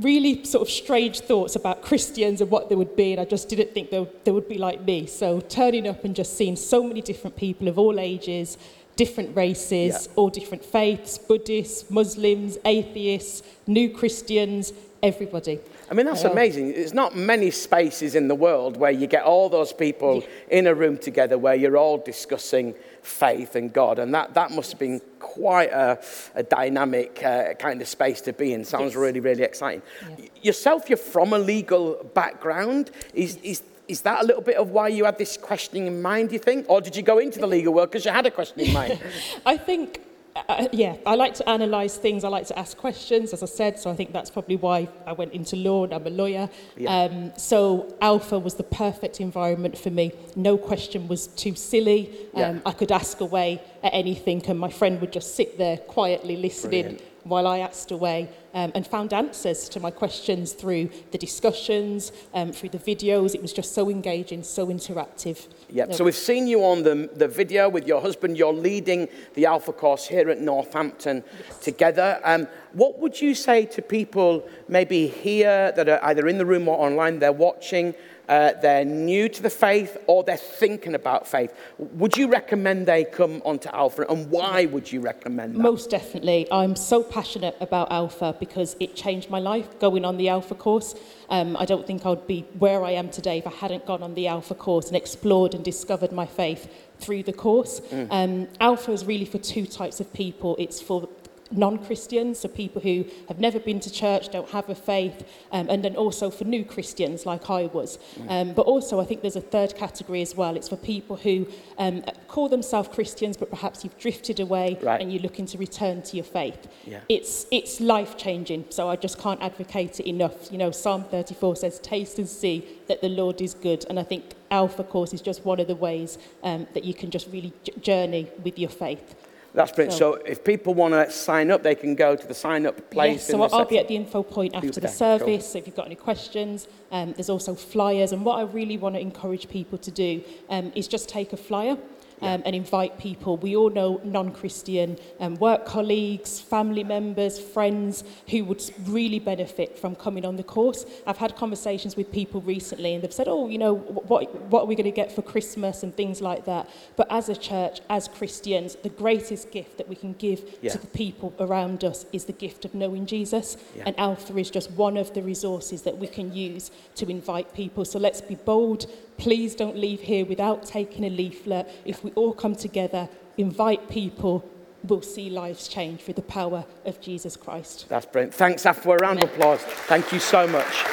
really 0.00 0.44
sort 0.44 0.66
of 0.66 0.72
strange 0.72 1.20
thoughts 1.20 1.56
about 1.56 1.82
Christians 1.82 2.40
and 2.40 2.50
what 2.50 2.68
they 2.68 2.74
would 2.74 2.96
be, 2.96 3.12
and 3.12 3.20
I 3.20 3.24
just 3.24 3.48
didn't 3.48 3.72
think 3.72 3.90
they, 3.90 4.08
they 4.24 4.32
would 4.32 4.48
be 4.48 4.58
like 4.58 4.82
me. 4.82 5.06
So 5.06 5.40
turning 5.40 5.86
up 5.86 6.04
and 6.04 6.14
just 6.14 6.36
seeing 6.36 6.56
so 6.56 6.82
many 6.82 7.00
different 7.00 7.36
people 7.36 7.68
of 7.68 7.78
all 7.78 8.00
ages, 8.00 8.58
different 8.96 9.36
races, 9.36 10.06
yeah. 10.06 10.12
all 10.16 10.28
different 10.28 10.64
faiths, 10.64 11.18
Buddhists, 11.18 11.90
Muslims, 11.90 12.58
atheists, 12.64 13.42
new 13.66 13.88
Christians, 13.90 14.72
everybody. 15.02 15.60
I 15.90 15.94
mean, 15.94 16.06
that's 16.06 16.24
amazing. 16.24 16.72
There's 16.72 16.92
not 16.92 17.16
many 17.16 17.50
spaces 17.50 18.14
in 18.14 18.28
the 18.28 18.34
world 18.34 18.76
where 18.76 18.90
you 18.90 19.06
get 19.06 19.22
all 19.22 19.48
those 19.48 19.72
people 19.72 20.16
yeah. 20.16 20.58
in 20.58 20.66
a 20.66 20.74
room 20.74 20.98
together 20.98 21.38
where 21.38 21.54
you're 21.54 21.78
all 21.78 21.98
discussing 21.98 22.74
faith 23.08 23.56
and 23.56 23.72
God. 23.72 23.98
And 23.98 24.14
that, 24.14 24.34
that 24.34 24.50
must 24.50 24.70
have 24.72 24.78
been 24.78 25.00
quite 25.18 25.70
a, 25.72 25.98
a 26.34 26.42
dynamic 26.42 27.22
uh, 27.24 27.54
kind 27.54 27.80
of 27.80 27.88
space 27.88 28.20
to 28.22 28.32
be 28.32 28.52
in. 28.52 28.64
Sounds 28.64 28.92
yes. 28.92 28.96
really, 28.96 29.20
really 29.20 29.42
exciting. 29.42 29.82
Yeah. 30.18 30.26
Yourself, 30.42 30.88
you're 30.88 30.98
from 30.98 31.32
a 31.32 31.38
legal 31.38 32.04
background. 32.14 32.90
Is, 33.14 33.36
is, 33.42 33.62
is 33.88 34.02
that 34.02 34.22
a 34.22 34.26
little 34.26 34.42
bit 34.42 34.56
of 34.56 34.70
why 34.70 34.88
you 34.88 35.04
had 35.04 35.18
this 35.18 35.36
questioning 35.36 35.86
in 35.86 36.02
mind, 36.02 36.28
do 36.28 36.34
you 36.34 36.38
think? 36.38 36.66
Or 36.68 36.80
did 36.80 36.94
you 36.94 37.02
go 37.02 37.18
into 37.18 37.38
the 37.38 37.46
legal 37.46 37.72
world 37.72 37.90
because 37.90 38.04
you 38.04 38.12
had 38.12 38.26
a 38.26 38.30
question 38.30 38.60
in 38.60 38.72
mind? 38.72 39.00
I 39.46 39.56
think 39.56 40.00
uh, 40.48 40.68
yeah, 40.72 40.96
I 41.06 41.14
like 41.14 41.34
to 41.34 41.50
analyse 41.50 41.96
things. 41.96 42.24
I 42.24 42.28
like 42.28 42.46
to 42.48 42.58
ask 42.58 42.76
questions, 42.76 43.32
as 43.32 43.42
I 43.42 43.46
said. 43.46 43.78
So 43.78 43.90
I 43.90 43.94
think 43.94 44.12
that's 44.12 44.30
probably 44.30 44.56
why 44.56 44.88
I 45.06 45.12
went 45.12 45.32
into 45.32 45.56
law 45.56 45.84
and 45.84 45.92
I'm 45.92 46.06
a 46.06 46.10
lawyer. 46.10 46.48
Yeah. 46.76 46.94
Um, 46.94 47.32
so 47.36 47.94
Alpha 48.00 48.38
was 48.38 48.54
the 48.54 48.62
perfect 48.64 49.20
environment 49.20 49.76
for 49.76 49.90
me. 49.90 50.12
No 50.36 50.56
question 50.58 51.08
was 51.08 51.28
too 51.28 51.54
silly. 51.54 52.10
Um, 52.34 52.40
yeah. 52.40 52.60
I 52.66 52.72
could 52.72 52.92
ask 52.92 53.20
away 53.20 53.62
at 53.82 53.94
anything, 53.94 54.44
and 54.46 54.58
my 54.58 54.70
friend 54.70 55.00
would 55.00 55.12
just 55.12 55.34
sit 55.34 55.58
there 55.58 55.76
quietly 55.76 56.36
listening 56.36 56.82
Brilliant. 56.82 57.07
While 57.28 57.46
I 57.46 57.58
asked 57.58 57.90
away. 57.90 58.28
um, 58.54 58.72
and 58.74 58.86
found 58.86 59.12
answers 59.12 59.68
to 59.68 59.80
my 59.80 59.90
questions 59.90 60.52
through 60.52 60.90
the 61.12 61.18
discussions, 61.18 62.12
um, 62.34 62.52
through 62.52 62.70
the 62.70 62.78
videos. 62.78 63.34
It 63.34 63.42
was 63.42 63.52
just 63.52 63.74
so 63.74 63.90
engaging, 63.90 64.42
so 64.42 64.66
interactive. 64.66 65.46
Yep. 65.70 65.94
So 65.94 66.04
we've 66.04 66.14
seen 66.14 66.46
you 66.46 66.64
on 66.64 66.82
the, 66.82 67.10
the 67.14 67.28
video 67.28 67.68
with 67.68 67.86
your 67.86 68.00
husband. 68.00 68.36
You're 68.36 68.52
leading 68.52 69.08
the 69.34 69.46
Alpha 69.46 69.72
course 69.72 70.06
here 70.06 70.30
at 70.30 70.40
Northampton 70.40 71.22
yes. 71.46 71.58
together. 71.58 72.20
Um, 72.24 72.48
what 72.72 72.98
would 72.98 73.20
you 73.20 73.34
say 73.34 73.66
to 73.66 73.82
people 73.82 74.48
maybe 74.68 75.06
here 75.06 75.72
that 75.72 75.88
are 75.88 76.02
either 76.04 76.26
in 76.28 76.38
the 76.38 76.46
room 76.46 76.68
or 76.68 76.78
online, 76.78 77.18
they're 77.18 77.32
watching, 77.32 77.94
uh, 78.28 78.52
they're 78.60 78.84
new 78.84 79.28
to 79.28 79.42
the 79.42 79.50
faith 79.50 79.96
or 80.06 80.22
they're 80.22 80.36
thinking 80.36 80.94
about 80.94 81.26
faith. 81.26 81.52
Would 81.78 82.16
you 82.16 82.28
recommend 82.28 82.86
they 82.86 83.04
come 83.04 83.40
onto 83.44 83.68
Alpha 83.70 84.06
and 84.08 84.30
why 84.30 84.66
would 84.66 84.90
you 84.90 85.00
recommend 85.00 85.54
that? 85.54 85.60
Most 85.60 85.90
definitely. 85.90 86.46
I'm 86.52 86.76
so 86.76 87.02
passionate 87.02 87.56
about 87.60 87.90
Alpha 87.90 88.36
because 88.38 88.76
it 88.80 88.94
changed 88.94 89.30
my 89.30 89.38
life 89.38 89.78
going 89.78 90.04
on 90.04 90.16
the 90.16 90.28
Alpha 90.28 90.54
course. 90.54 90.94
Um, 91.30 91.56
I 91.56 91.64
don't 91.64 91.86
think 91.86 92.06
I'd 92.06 92.26
be 92.26 92.46
where 92.58 92.84
I 92.84 92.92
am 92.92 93.10
today 93.10 93.38
if 93.38 93.46
I 93.46 93.50
hadn't 93.50 93.86
gone 93.86 94.02
on 94.02 94.14
the 94.14 94.28
Alpha 94.28 94.54
course 94.54 94.88
and 94.88 94.96
explored 94.96 95.54
and 95.54 95.64
discovered 95.64 96.12
my 96.12 96.26
faith 96.26 96.72
through 96.98 97.22
the 97.22 97.32
course. 97.32 97.80
Mm. 97.80 98.08
Um, 98.10 98.48
Alpha 98.60 98.92
is 98.92 99.04
really 99.04 99.24
for 99.24 99.38
two 99.38 99.66
types 99.66 100.00
of 100.00 100.12
people. 100.12 100.56
It's 100.58 100.80
for 100.80 101.08
non-Christians, 101.50 102.40
so 102.40 102.48
people 102.48 102.80
who 102.82 103.04
have 103.28 103.40
never 103.40 103.58
been 103.58 103.80
to 103.80 103.90
church, 103.90 104.28
don't 104.30 104.48
have 104.50 104.68
a 104.68 104.74
faith, 104.74 105.26
um, 105.52 105.68
and 105.70 105.84
then 105.84 105.96
also 105.96 106.30
for 106.30 106.44
new 106.44 106.64
Christians 106.64 107.26
like 107.26 107.48
I 107.50 107.66
was. 107.66 107.98
Um, 108.28 108.52
but 108.52 108.62
also 108.66 109.00
I 109.00 109.04
think 109.04 109.22
there's 109.22 109.36
a 109.36 109.40
third 109.40 109.74
category 109.74 110.22
as 110.22 110.34
well. 110.34 110.56
It's 110.56 110.68
for 110.68 110.76
people 110.76 111.16
who 111.16 111.46
um, 111.78 112.02
call 112.28 112.48
themselves 112.48 112.88
Christians, 112.88 113.36
but 113.36 113.50
perhaps 113.50 113.84
you've 113.84 113.98
drifted 113.98 114.40
away 114.40 114.78
right. 114.82 115.00
and 115.00 115.12
you're 115.12 115.22
looking 115.22 115.46
to 115.46 115.58
return 115.58 116.02
to 116.02 116.16
your 116.16 116.24
faith. 116.24 116.68
Yeah. 116.84 117.00
It's, 117.08 117.46
it's 117.50 117.80
life-changing, 117.80 118.66
so 118.70 118.88
I 118.88 118.96
just 118.96 119.18
can't 119.18 119.42
advocate 119.42 120.00
it 120.00 120.08
enough. 120.08 120.52
You 120.52 120.58
know, 120.58 120.70
Psalm 120.70 121.04
34 121.04 121.56
says, 121.56 121.78
taste 121.78 122.18
and 122.18 122.28
see 122.28 122.66
that 122.88 123.00
the 123.00 123.08
Lord 123.08 123.40
is 123.40 123.54
good, 123.54 123.84
and 123.88 123.98
I 123.98 124.02
think 124.02 124.34
Alpha 124.50 124.84
course 124.84 125.12
is 125.12 125.20
just 125.20 125.44
one 125.44 125.60
of 125.60 125.66
the 125.66 125.76
ways 125.76 126.18
um, 126.42 126.66
that 126.74 126.84
you 126.84 126.94
can 126.94 127.10
just 127.10 127.28
really 127.28 127.52
journey 127.80 128.28
with 128.42 128.58
your 128.58 128.70
faith. 128.70 129.14
That's 129.58 129.72
brilliant. 129.72 129.98
So, 129.98 130.14
so, 130.14 130.22
if 130.24 130.44
people 130.44 130.72
want 130.72 130.94
to 130.94 131.10
sign 131.10 131.50
up, 131.50 131.64
they 131.64 131.74
can 131.74 131.96
go 131.96 132.14
to 132.14 132.26
the 132.28 132.32
sign 132.32 132.64
up 132.64 132.76
place. 132.90 133.22
Yes, 133.22 133.26
so 133.26 133.42
I'll 133.42 133.64
be 133.64 133.80
at 133.80 133.88
the 133.88 133.96
info 133.96 134.22
point 134.22 134.54
after 134.54 134.78
the 134.78 134.86
service. 134.86 135.50
Cool. 135.50 135.58
If 135.58 135.66
you've 135.66 135.74
got 135.74 135.86
any 135.86 135.96
questions, 135.96 136.68
um, 136.92 137.12
there's 137.14 137.28
also 137.28 137.56
flyers. 137.56 138.12
And 138.12 138.24
what 138.24 138.38
I 138.38 138.42
really 138.42 138.78
want 138.78 138.94
to 138.94 139.00
encourage 139.00 139.48
people 139.48 139.76
to 139.78 139.90
do 139.90 140.22
um, 140.48 140.70
is 140.76 140.86
just 140.86 141.08
take 141.08 141.32
a 141.32 141.36
flyer 141.36 141.76
um, 142.22 142.42
and 142.44 142.54
invite 142.54 142.98
people. 142.98 143.36
We 143.36 143.56
all 143.56 143.70
know 143.70 144.00
non-Christian 144.04 144.98
um, 145.20 145.34
work 145.36 145.66
colleagues, 145.66 146.40
family 146.40 146.84
members, 146.84 147.38
friends 147.38 148.04
who 148.30 148.44
would 148.44 148.62
really 148.86 149.18
benefit 149.18 149.78
from 149.78 149.94
coming 149.94 150.24
on 150.24 150.36
the 150.36 150.42
course. 150.42 150.84
I've 151.06 151.18
had 151.18 151.36
conversations 151.36 151.96
with 151.96 152.10
people 152.10 152.40
recently 152.40 152.94
and 152.94 153.02
they've 153.02 153.12
said, 153.12 153.28
oh, 153.28 153.48
you 153.48 153.58
know, 153.58 153.74
what, 153.74 154.34
what 154.50 154.62
are 154.62 154.66
we 154.66 154.74
going 154.74 154.84
to 154.84 154.90
get 154.90 155.12
for 155.12 155.22
Christmas 155.22 155.82
and 155.82 155.94
things 155.94 156.20
like 156.20 156.44
that. 156.46 156.68
But 156.96 157.06
as 157.10 157.28
a 157.28 157.36
church, 157.36 157.80
as 157.88 158.08
Christians, 158.08 158.76
the 158.82 158.88
greatest 158.88 159.50
gift 159.50 159.78
that 159.78 159.88
we 159.88 159.96
can 159.96 160.14
give 160.14 160.58
yeah. 160.62 160.72
to 160.72 160.78
the 160.78 160.86
people 160.88 161.34
around 161.40 161.84
us 161.84 162.06
is 162.12 162.24
the 162.24 162.32
gift 162.32 162.64
of 162.64 162.74
knowing 162.74 163.06
Jesus. 163.06 163.56
Yeah. 163.74 163.84
And 163.86 163.98
Alpha 163.98 164.36
is 164.36 164.50
just 164.50 164.70
one 164.72 164.96
of 164.96 165.14
the 165.14 165.22
resources 165.22 165.82
that 165.82 165.96
we 165.96 166.06
can 166.06 166.34
use 166.34 166.70
to 166.96 167.08
invite 167.08 167.54
people. 167.54 167.84
So 167.84 167.98
let's 167.98 168.20
be 168.20 168.34
bold, 168.34 168.86
Please 169.18 169.56
don't 169.56 169.76
leave 169.76 170.00
here 170.00 170.24
without 170.24 170.64
taking 170.64 171.04
a 171.04 171.10
leaflet. 171.10 171.68
If 171.84 172.04
we 172.04 172.12
all 172.12 172.32
come 172.32 172.54
together, 172.54 173.08
invite 173.36 173.88
people, 173.88 174.48
we'll 174.84 175.02
see 175.02 175.28
lives 175.28 175.66
change 175.66 176.02
through 176.02 176.14
the 176.14 176.22
power 176.22 176.64
of 176.84 177.00
Jesus 177.00 177.36
Christ. 177.36 177.86
That's 177.88 178.06
brilliant. 178.06 178.32
Thanks, 178.32 178.62
Afua. 178.62 178.94
A 178.94 178.96
round 178.98 179.22
of 179.22 179.30
applause. 179.30 179.60
Thank 179.60 180.12
you 180.12 180.20
so 180.20 180.46
much. 180.46 180.84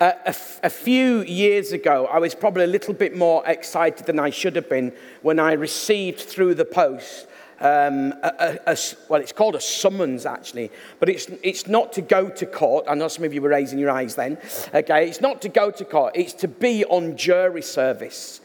Uh, 0.00 0.12
a, 0.24 0.28
f- 0.28 0.60
a 0.62 0.70
few 0.70 1.20
years 1.22 1.72
ago, 1.72 2.06
I 2.06 2.18
was 2.18 2.34
probably 2.34 2.64
a 2.64 2.68
little 2.68 2.94
bit 2.94 3.14
more 3.14 3.42
excited 3.46 4.06
than 4.06 4.18
I 4.18 4.30
should 4.30 4.56
have 4.56 4.68
been 4.68 4.92
when 5.20 5.38
I 5.38 5.52
received 5.52 6.20
through 6.20 6.54
the 6.54 6.64
post 6.64 7.26
um, 7.60 8.14
a, 8.22 8.58
a, 8.66 8.72
a, 8.72 8.78
well, 9.08 9.20
it's 9.20 9.32
called 9.32 9.54
a 9.54 9.60
summons 9.60 10.26
actually, 10.26 10.70
but 10.98 11.08
it's, 11.08 11.26
it's 11.42 11.66
not 11.66 11.92
to 11.94 12.02
go 12.02 12.28
to 12.28 12.46
court. 12.46 12.86
I 12.88 12.94
know 12.94 13.08
some 13.08 13.24
of 13.24 13.34
you 13.34 13.42
were 13.42 13.50
raising 13.50 13.78
your 13.78 13.90
eyes 13.90 14.14
then. 14.14 14.38
Okay, 14.74 15.08
it's 15.08 15.20
not 15.20 15.42
to 15.42 15.48
go 15.48 15.70
to 15.70 15.84
court, 15.84 16.16
it's 16.16 16.32
to 16.34 16.48
be 16.48 16.84
on 16.86 17.16
jury 17.16 17.62
service. 17.62 18.40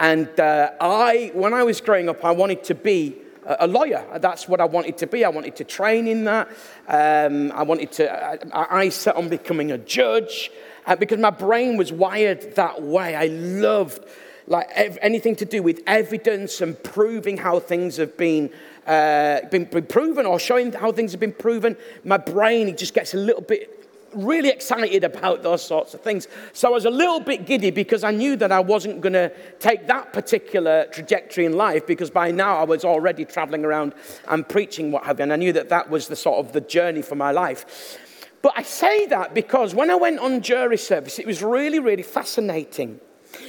And 0.00 0.28
uh, 0.40 0.72
I, 0.80 1.30
when 1.34 1.54
I 1.54 1.62
was 1.62 1.80
growing 1.80 2.08
up, 2.08 2.24
I 2.24 2.32
wanted 2.32 2.64
to 2.64 2.74
be 2.74 3.16
a 3.46 3.66
lawyer. 3.66 4.04
That's 4.18 4.48
what 4.48 4.60
I 4.60 4.64
wanted 4.64 4.98
to 4.98 5.06
be. 5.06 5.24
I 5.24 5.28
wanted 5.28 5.56
to 5.56 5.64
train 5.64 6.08
in 6.08 6.24
that. 6.24 6.48
Um, 6.88 7.52
I 7.52 7.62
wanted 7.62 7.92
to, 7.92 8.56
I, 8.56 8.80
I 8.80 8.88
set 8.88 9.16
on 9.16 9.28
becoming 9.28 9.70
a 9.70 9.78
judge 9.78 10.50
uh, 10.86 10.96
because 10.96 11.18
my 11.18 11.30
brain 11.30 11.76
was 11.76 11.92
wired 11.92 12.56
that 12.56 12.82
way. 12.82 13.14
I 13.14 13.26
loved 13.26 14.04
like 14.46 14.68
anything 15.00 15.36
to 15.36 15.44
do 15.44 15.62
with 15.62 15.82
evidence 15.86 16.60
and 16.60 16.80
proving 16.82 17.36
how 17.36 17.58
things 17.60 17.96
have 17.96 18.16
been, 18.16 18.50
uh, 18.86 19.40
been, 19.50 19.64
been 19.64 19.86
proven 19.86 20.26
or 20.26 20.38
showing 20.38 20.72
how 20.72 20.92
things 20.92 21.12
have 21.12 21.20
been 21.20 21.32
proven, 21.32 21.76
my 22.04 22.16
brain 22.16 22.68
it 22.68 22.78
just 22.78 22.94
gets 22.94 23.14
a 23.14 23.16
little 23.16 23.42
bit 23.42 23.84
really 24.14 24.48
excited 24.48 25.04
about 25.04 25.42
those 25.42 25.64
sorts 25.64 25.94
of 25.94 26.00
things. 26.00 26.28
So 26.52 26.68
I 26.68 26.70
was 26.70 26.84
a 26.84 26.90
little 26.90 27.20
bit 27.20 27.46
giddy 27.46 27.70
because 27.70 28.04
I 28.04 28.10
knew 28.10 28.36
that 28.36 28.52
I 28.52 28.60
wasn't 28.60 29.00
going 29.00 29.14
to 29.14 29.32
take 29.58 29.86
that 29.88 30.12
particular 30.12 30.86
trajectory 30.86 31.46
in 31.46 31.56
life 31.56 31.86
because 31.86 32.10
by 32.10 32.30
now 32.30 32.56
I 32.56 32.64
was 32.64 32.84
already 32.84 33.24
traveling 33.24 33.64
around 33.64 33.94
and 34.28 34.48
preaching 34.48 34.92
what 34.92 35.04
have 35.04 35.18
you. 35.18 35.24
And 35.24 35.32
I 35.32 35.36
knew 35.36 35.52
that 35.52 35.68
that 35.70 35.90
was 35.90 36.08
the 36.08 36.16
sort 36.16 36.44
of 36.44 36.52
the 36.52 36.60
journey 36.60 37.02
for 37.02 37.16
my 37.16 37.32
life. 37.32 37.98
But 38.42 38.52
I 38.56 38.62
say 38.62 39.06
that 39.06 39.34
because 39.34 39.74
when 39.74 39.90
I 39.90 39.94
went 39.94 40.18
on 40.20 40.42
jury 40.42 40.76
service, 40.76 41.18
it 41.18 41.26
was 41.26 41.42
really, 41.42 41.78
really 41.78 42.02
fascinating. 42.02 43.00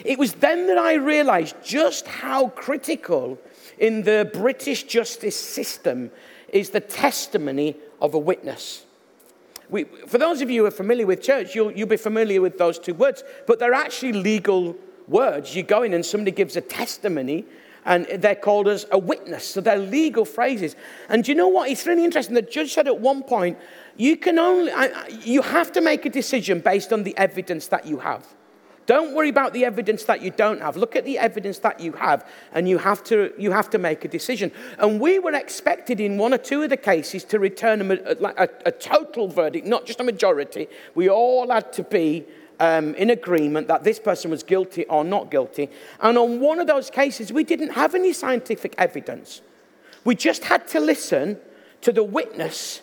It 0.04 0.20
was 0.20 0.34
then 0.34 0.68
that 0.68 0.78
I 0.78 0.96
realized 0.96 1.56
just 1.64 2.08
how 2.08 2.50
critical 2.50 3.38
in 3.78 4.04
the 4.04 4.30
British 4.34 4.84
justice 4.84 5.40
system 5.40 6.12
is 6.50 6.70
the 6.70 6.80
testimony 6.80 7.76
of 8.02 8.14
a 8.14 8.20
witness. 8.20 8.86
We, 9.70 9.86
for 10.08 10.18
those 10.18 10.42
of 10.42 10.50
you 10.52 10.62
who 10.62 10.68
are 10.68 10.72
familiar 10.72 11.06
with 11.06 11.22
church, 11.22 11.56
you'll, 11.56 11.72
you'll 11.72 11.88
be 11.88 11.98
familiar 11.98 12.40
with 12.40 12.58
those 12.58 12.78
two 12.78 12.94
words, 12.94 13.24
but 13.48 13.58
they're 13.60 13.74
actually 13.74 14.14
legal 14.14 14.76
words. 15.08 15.56
You 15.56 15.64
go 15.64 15.84
in 15.84 15.94
and 15.94 16.06
somebody 16.06 16.32
gives 16.32 16.56
a 16.56 16.62
testimony, 16.62 17.46
and 17.86 18.06
they're 18.06 18.36
called 18.36 18.68
as 18.68 18.86
a 18.92 18.98
witness. 18.98 19.46
So 19.48 19.62
they're 19.62 19.78
legal 19.78 20.26
phrases. 20.26 20.76
And 21.10 21.24
do 21.24 21.32
you 21.32 21.36
know 21.36 21.48
what? 21.48 21.70
It's 21.70 21.86
really 21.86 22.04
interesting. 22.04 22.36
The 22.36 22.42
judge 22.42 22.74
said 22.74 22.88
at 22.88 23.00
one 23.00 23.24
point, 23.24 23.58
you 23.98 24.18
can 24.18 24.40
only, 24.40 24.72
you 25.22 25.42
have 25.42 25.72
to 25.74 25.82
make 25.82 26.06
a 26.06 26.10
decision 26.10 26.60
based 26.60 26.92
on 26.92 27.04
the 27.04 27.16
evidence 27.18 27.68
that 27.68 27.86
you 27.86 28.00
have. 28.00 28.26
Don't 28.86 29.16
worry 29.16 29.30
about 29.30 29.54
the 29.54 29.66
evidence 29.66 30.04
that 30.04 30.22
you 30.22 30.30
don't 30.30 30.62
have. 30.62 30.78
Look 30.78 30.96
at 30.96 31.06
the 31.06 31.18
evidence 31.18 31.60
that 31.60 31.80
you 31.80 31.94
have, 31.94 32.28
and 32.54 32.70
you 32.70 32.78
have 32.78 33.04
to, 33.06 33.34
you 33.38 33.52
have 33.52 33.70
to 33.72 33.78
make 33.80 34.06
a 34.06 34.08
decision. 34.08 34.52
And 34.78 35.00
we 35.00 35.18
were 35.18 35.34
expected 35.34 36.00
in 36.00 36.18
one 36.18 36.34
or 36.34 36.38
two 36.38 36.62
of 36.62 36.70
the 36.70 36.78
cases 36.78 37.24
to 37.26 37.40
return 37.40 37.92
a, 37.92 37.96
a, 38.38 38.50
a 38.68 38.72
total 38.72 39.28
verdict, 39.28 39.66
not 39.66 39.86
just 39.86 40.00
a 40.00 40.04
majority. 40.04 40.68
We 40.94 41.10
all 41.10 41.50
had 41.50 41.74
to 41.74 41.84
be 41.84 42.26
um, 42.60 42.94
in 42.96 43.10
agreement 43.10 43.68
that 43.68 43.84
this 43.84 44.00
person 44.00 44.32
was 44.32 44.44
guilty 44.44 44.86
or 44.86 45.04
not 45.04 45.32
guilty. 45.32 45.70
And 46.00 46.18
on 46.18 46.40
one 46.40 46.60
of 46.60 46.68
those 46.68 46.90
cases, 46.90 47.34
we 47.34 47.44
didn't 47.44 47.72
have 47.72 47.96
any 47.96 48.14
scientific 48.14 48.76
evidence. 48.78 49.42
We 50.04 50.16
just 50.16 50.44
had 50.44 50.68
to 50.70 50.80
listen 50.80 51.40
to 51.82 51.92
the 51.92 52.04
witness 52.04 52.82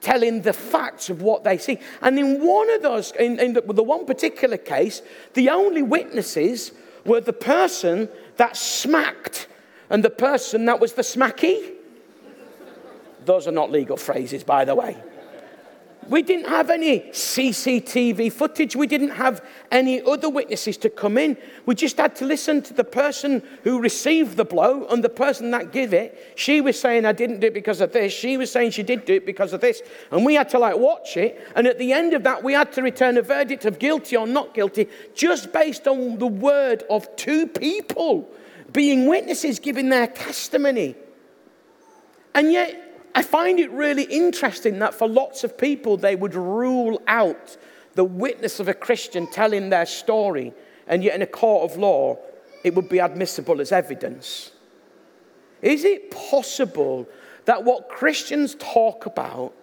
telling 0.00 0.42
the 0.42 0.52
facts 0.52 1.10
of 1.10 1.22
what 1.22 1.44
they 1.44 1.58
see. 1.58 1.78
And 2.00 2.18
in 2.18 2.44
one 2.44 2.70
of 2.70 2.82
those, 2.82 3.12
in, 3.12 3.38
in 3.38 3.52
the, 3.52 3.60
the 3.60 3.82
one 3.82 4.06
particular 4.06 4.56
case, 4.56 5.02
the 5.34 5.50
only 5.50 5.82
witnesses 5.82 6.72
were 7.04 7.20
the 7.20 7.32
person 7.32 8.08
that 8.36 8.56
smacked 8.56 9.48
and 9.90 10.04
the 10.04 10.10
person 10.10 10.64
that 10.66 10.80
was 10.80 10.94
the 10.94 11.02
smacky. 11.02 11.72
Those 13.24 13.46
are 13.46 13.52
not 13.52 13.70
legal 13.70 13.96
phrases, 13.96 14.44
by 14.44 14.64
the 14.64 14.74
way. 14.74 14.96
We 16.08 16.22
didn't 16.22 16.48
have 16.48 16.70
any 16.70 17.00
CCTV 17.00 18.32
footage. 18.32 18.74
We 18.74 18.86
didn't 18.86 19.10
have 19.10 19.44
any 19.70 20.02
other 20.02 20.28
witnesses 20.28 20.76
to 20.78 20.90
come 20.90 21.18
in. 21.18 21.36
We 21.66 21.74
just 21.74 21.98
had 21.98 22.16
to 22.16 22.24
listen 22.24 22.62
to 22.62 22.74
the 22.74 22.84
person 22.84 23.42
who 23.62 23.80
received 23.80 24.36
the 24.36 24.44
blow 24.44 24.86
and 24.88 25.04
the 25.04 25.08
person 25.08 25.50
that 25.52 25.72
gave 25.72 25.92
it. 25.92 26.32
She 26.36 26.60
was 26.60 26.80
saying, 26.80 27.04
I 27.04 27.12
didn't 27.12 27.40
do 27.40 27.46
it 27.46 27.54
because 27.54 27.80
of 27.80 27.92
this. 27.92 28.12
She 28.12 28.36
was 28.36 28.50
saying 28.50 28.72
she 28.72 28.82
did 28.82 29.04
do 29.04 29.14
it 29.14 29.26
because 29.26 29.52
of 29.52 29.60
this. 29.60 29.82
And 30.10 30.24
we 30.24 30.34
had 30.34 30.48
to 30.50 30.58
like 30.58 30.76
watch 30.76 31.16
it. 31.16 31.46
And 31.54 31.66
at 31.66 31.78
the 31.78 31.92
end 31.92 32.14
of 32.14 32.24
that, 32.24 32.42
we 32.42 32.54
had 32.54 32.72
to 32.72 32.82
return 32.82 33.16
a 33.16 33.22
verdict 33.22 33.64
of 33.64 33.78
guilty 33.78 34.16
or 34.16 34.26
not 34.26 34.54
guilty 34.54 34.88
just 35.14 35.52
based 35.52 35.86
on 35.86 36.18
the 36.18 36.26
word 36.26 36.82
of 36.90 37.14
two 37.16 37.46
people 37.46 38.28
being 38.72 39.06
witnesses 39.06 39.58
giving 39.58 39.88
their 39.88 40.06
testimony. 40.06 40.96
And 42.34 42.52
yet, 42.52 42.89
I 43.14 43.22
find 43.22 43.58
it 43.58 43.70
really 43.70 44.04
interesting 44.04 44.78
that 44.78 44.94
for 44.94 45.08
lots 45.08 45.44
of 45.44 45.58
people, 45.58 45.96
they 45.96 46.16
would 46.16 46.34
rule 46.34 47.02
out 47.06 47.56
the 47.94 48.04
witness 48.04 48.60
of 48.60 48.68
a 48.68 48.74
Christian 48.74 49.26
telling 49.26 49.70
their 49.70 49.86
story, 49.86 50.52
and 50.86 51.02
yet 51.02 51.16
in 51.16 51.22
a 51.22 51.26
court 51.26 51.70
of 51.70 51.76
law, 51.76 52.18
it 52.62 52.74
would 52.74 52.88
be 52.88 52.98
admissible 52.98 53.60
as 53.60 53.72
evidence. 53.72 54.52
Is 55.62 55.84
it 55.84 56.10
possible 56.10 57.08
that 57.46 57.64
what 57.64 57.88
Christians 57.88 58.54
talk 58.54 59.06
about, 59.06 59.54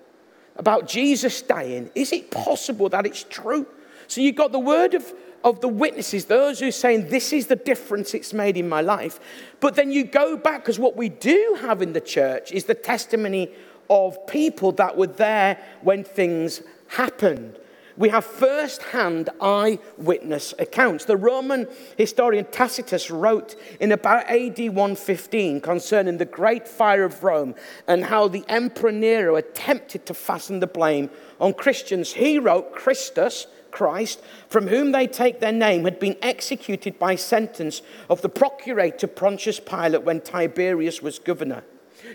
about 0.58 0.88
Jesus 0.88 1.42
dying, 1.42 1.90
is 1.96 2.12
it 2.12 2.32
possible 2.32 2.90
that 2.90 3.06
it's 3.06 3.24
true? 3.24 3.66
So 4.08 4.22
you've 4.22 4.36
got 4.36 4.52
the 4.52 4.60
word 4.60 4.94
of, 4.94 5.14
of 5.44 5.62
the 5.62 5.68
witnesses, 5.68 6.26
those 6.26 6.60
who 6.60 6.68
are 6.68 6.72
saying, 6.72 7.10
This 7.10 7.34
is 7.34 7.48
the 7.48 7.56
difference 7.56 8.14
it's 8.14 8.34
made 8.34 8.58
in 8.58 8.68
my 8.68 8.82
life. 8.82 9.20
But 9.60 9.76
then 9.76 9.92
you 9.92 10.04
go 10.04 10.38
back, 10.38 10.64
because 10.64 10.80
what 10.80 10.96
we 10.96 11.10
do 11.10 11.58
have 11.62 11.82
in 11.82 11.94
the 11.94 12.02
church 12.02 12.52
is 12.52 12.66
the 12.66 12.76
testimony 12.76 13.52
of 13.90 14.28
people 14.28 14.72
that 14.74 14.98
were 14.98 15.08
there 15.08 15.58
when 15.82 16.04
things 16.04 16.62
happened 16.90 17.58
we 17.98 18.10
have 18.10 18.26
first 18.26 18.84
hand 18.84 19.30
eyewitness 19.42 20.54
accounts. 20.60 21.06
The 21.06 21.18
Roman 21.18 21.68
historian 21.98 22.46
Tacitus 22.46 23.10
wrote 23.10 23.56
in 23.80 23.92
about 23.92 24.30
AD 24.30 24.60
115 24.60 25.62
concerning 25.62 26.18
the 26.18 26.26
great 26.26 26.68
fire 26.68 27.04
of 27.04 27.24
Rome 27.24 27.56
and 27.88 28.06
how 28.06 28.28
the 28.28 28.46
Emperor 28.48 28.92
Nero 28.92 29.36
attempted 29.36 30.06
to 30.06 30.14
fasten 30.14 30.60
the 30.60 30.68
blame 30.68 31.10
on 31.42 31.54
Christians. 31.54 32.14
He 32.14 32.38
wrote, 32.38 32.72
Christus, 32.72 33.48
Christ, 33.78 34.24
from 34.50 34.66
whom 34.68 34.92
they 34.92 35.06
take 35.06 35.40
their 35.40 35.52
name, 35.52 35.84
had 35.84 36.00
been 36.00 36.18
executed 36.24 36.98
by 36.98 37.14
sentence 37.14 37.84
of 38.10 38.24
the 38.24 38.30
procurator 38.30 39.06
Pontius 39.06 39.60
Pilate 39.60 40.02
when 40.02 40.20
Tiberius 40.20 41.04
was 41.04 41.20
governor. 41.20 41.64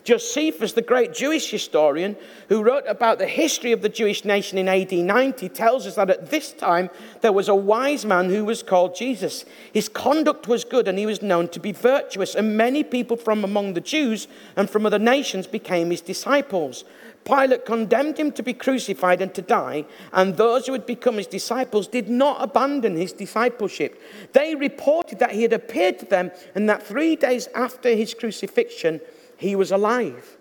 Josephus, 0.03 0.73
the 0.73 0.83
great 0.83 1.15
Jewish 1.15 1.53
historian 1.53 2.17
who 2.49 2.65
wrote 2.65 2.85
about 2.89 3.19
the 3.19 3.29
history 3.29 3.71
of 3.71 3.81
the 3.81 3.89
Jewish 3.89 4.25
nation 4.25 4.59
in 4.59 4.69
AD 4.69 4.93
90, 4.93 5.49
tells 5.51 5.87
us 5.87 5.95
that 5.95 6.11
at 6.11 6.31
this 6.31 6.53
time 6.53 6.91
there 7.21 7.33
was 7.33 7.49
a 7.49 7.55
wise 7.55 8.05
man 8.05 8.29
who 8.29 8.45
was 8.45 8.65
called 8.65 8.97
Jesus. 8.97 9.45
His 9.73 9.89
conduct 9.89 10.49
was 10.49 10.65
good 10.65 10.89
and 10.89 10.99
he 10.99 11.07
was 11.07 11.23
known 11.23 11.47
to 11.51 11.61
be 11.61 11.71
virtuous, 11.71 12.35
and 12.35 12.57
many 12.57 12.83
people 12.83 13.17
from 13.17 13.45
among 13.45 13.75
the 13.75 13.81
Jews 13.81 14.27
and 14.57 14.69
from 14.69 14.85
other 14.85 14.99
nations 14.99 15.47
became 15.47 15.91
his 15.91 16.01
disciples. 16.01 16.85
Pilate 17.25 17.65
condemned 17.65 18.19
him 18.19 18.33
to 18.33 18.43
be 18.43 18.53
crucified 18.53 19.23
and 19.23 19.33
to 19.35 19.43
die, 19.43 19.85
and 20.13 20.37
those 20.37 20.67
who 20.67 20.73
had 20.73 20.87
become 20.87 21.17
his 21.17 21.29
disciples 21.29 21.87
did 21.87 22.09
not 22.09 22.43
abandon 22.43 22.97
his 22.97 23.13
discipleship. 23.13 24.01
They 24.33 24.55
reported 24.55 25.21
that 25.21 25.33
he 25.33 25.43
had 25.43 25.53
appeared 25.53 26.01
to 26.01 26.07
them 26.07 26.33
and 26.55 26.69
that 26.69 26.83
three 26.83 27.15
days 27.15 27.49
after 27.55 27.91
his 27.91 28.13
crucifixion, 28.13 29.01
he 29.37 29.55
was 29.55 29.71
alive. 29.71 30.37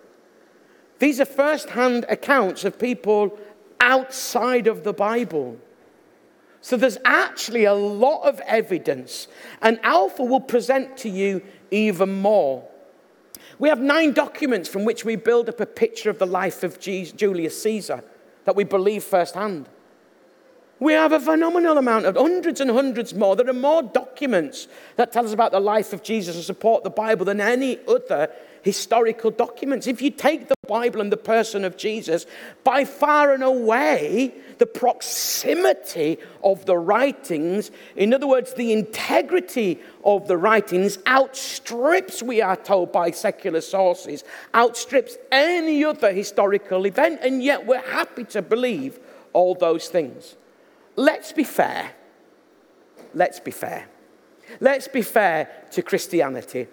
These 0.97 1.19
are 1.19 1.25
first 1.25 1.69
hand 1.69 2.05
accounts 2.09 2.63
of 2.63 2.79
people 2.79 3.37
outside 3.79 4.67
of 4.67 4.83
the 4.83 4.93
Bible. 4.93 5.57
So 6.61 6.77
there's 6.77 6.99
actually 7.05 7.65
a 7.65 7.73
lot 7.73 8.21
of 8.21 8.39
evidence, 8.41 9.27
and 9.61 9.79
Alpha 9.81 10.23
will 10.23 10.39
present 10.39 10.95
to 10.97 11.09
you 11.09 11.41
even 11.71 12.21
more. 12.21 12.67
We 13.61 13.69
have 13.69 13.79
nine 13.79 14.13
documents 14.13 14.67
from 14.67 14.85
which 14.85 15.05
we 15.05 15.15
build 15.15 15.47
up 15.47 15.59
a 15.59 15.67
picture 15.67 16.09
of 16.09 16.17
the 16.17 16.25
life 16.25 16.63
of 16.63 16.79
Julius 16.79 17.61
Caesar 17.61 18.03
that 18.45 18.55
we 18.55 18.63
believe 18.63 19.03
firsthand. 19.03 19.69
We 20.81 20.93
have 20.93 21.11
a 21.11 21.19
phenomenal 21.19 21.77
amount 21.77 22.07
of 22.07 22.15
hundreds 22.15 22.59
and 22.59 22.71
hundreds 22.71 23.13
more. 23.13 23.35
There 23.35 23.47
are 23.47 23.53
more 23.53 23.83
documents 23.83 24.67
that 24.95 25.11
tell 25.11 25.23
us 25.23 25.31
about 25.31 25.51
the 25.51 25.59
life 25.59 25.93
of 25.93 26.01
Jesus 26.01 26.35
and 26.35 26.43
support 26.43 26.83
the 26.83 26.89
Bible 26.89 27.23
than 27.23 27.39
any 27.39 27.77
other 27.87 28.31
historical 28.63 29.29
documents. 29.29 29.85
If 29.85 30.01
you 30.01 30.09
take 30.09 30.47
the 30.47 30.55
Bible 30.67 30.99
and 30.99 31.11
the 31.11 31.17
person 31.17 31.65
of 31.65 31.77
Jesus, 31.77 32.25
by 32.63 32.83
far 32.83 33.31
and 33.31 33.43
away, 33.43 34.33
the 34.57 34.65
proximity 34.65 36.17
of 36.43 36.65
the 36.65 36.79
writings, 36.79 37.69
in 37.95 38.11
other 38.11 38.25
words, 38.25 38.55
the 38.55 38.73
integrity 38.73 39.79
of 40.03 40.27
the 40.27 40.37
writings, 40.37 40.97
outstrips, 41.05 42.23
we 42.23 42.41
are 42.41 42.55
told 42.55 42.91
by 42.91 43.11
secular 43.11 43.61
sources, 43.61 44.23
outstrips 44.55 45.15
any 45.31 45.85
other 45.85 46.11
historical 46.11 46.87
event, 46.87 47.19
and 47.21 47.43
yet 47.43 47.67
we're 47.67 47.87
happy 47.91 48.23
to 48.23 48.41
believe 48.41 48.99
all 49.33 49.53
those 49.53 49.87
things 49.87 50.37
let's 50.95 51.31
be 51.31 51.43
fair. 51.43 51.91
Let's 53.13 53.39
be 53.39 53.51
fair. 53.51 53.87
Let's 54.59 54.87
be 54.87 55.01
fair 55.01 55.49
to 55.71 55.81
Christianity. 55.81 56.67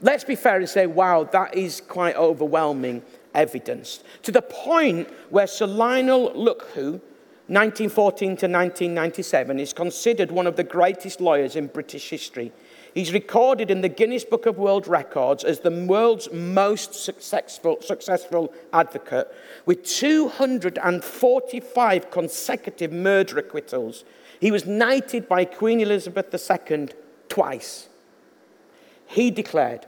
Let's 0.00 0.24
be 0.24 0.36
fair 0.36 0.58
and 0.58 0.68
say, 0.68 0.86
wow, 0.86 1.24
that 1.24 1.54
is 1.54 1.80
quite 1.80 2.16
overwhelming 2.16 3.02
evidence. 3.34 4.02
To 4.22 4.32
the 4.32 4.42
point 4.42 5.08
where 5.30 5.46
Sir 5.46 5.66
Lionel 5.66 6.30
Luckhoo, 6.30 7.00
1914 7.48 8.28
to 8.28 8.32
1997, 8.46 9.58
is 9.58 9.72
considered 9.72 10.30
one 10.30 10.46
of 10.46 10.56
the 10.56 10.64
greatest 10.64 11.20
lawyers 11.20 11.56
in 11.56 11.66
British 11.66 12.10
history. 12.10 12.52
He's 12.94 13.12
recorded 13.12 13.70
in 13.70 13.82
the 13.82 13.88
Guinness 13.88 14.24
Book 14.24 14.46
of 14.46 14.58
World 14.58 14.88
Records 14.88 15.44
as 15.44 15.60
the 15.60 15.70
world's 15.70 16.32
most 16.32 16.94
successful, 16.94 17.80
successful 17.80 18.52
advocate, 18.72 19.32
with 19.66 19.84
245 19.84 22.10
consecutive 22.10 22.92
murder 22.92 23.38
acquittals. 23.38 24.02
He 24.40 24.50
was 24.50 24.66
knighted 24.66 25.28
by 25.28 25.44
Queen 25.44 25.80
Elizabeth 25.80 26.34
II 26.34 26.88
twice. 27.28 27.88
He 29.06 29.30
declared, 29.30 29.86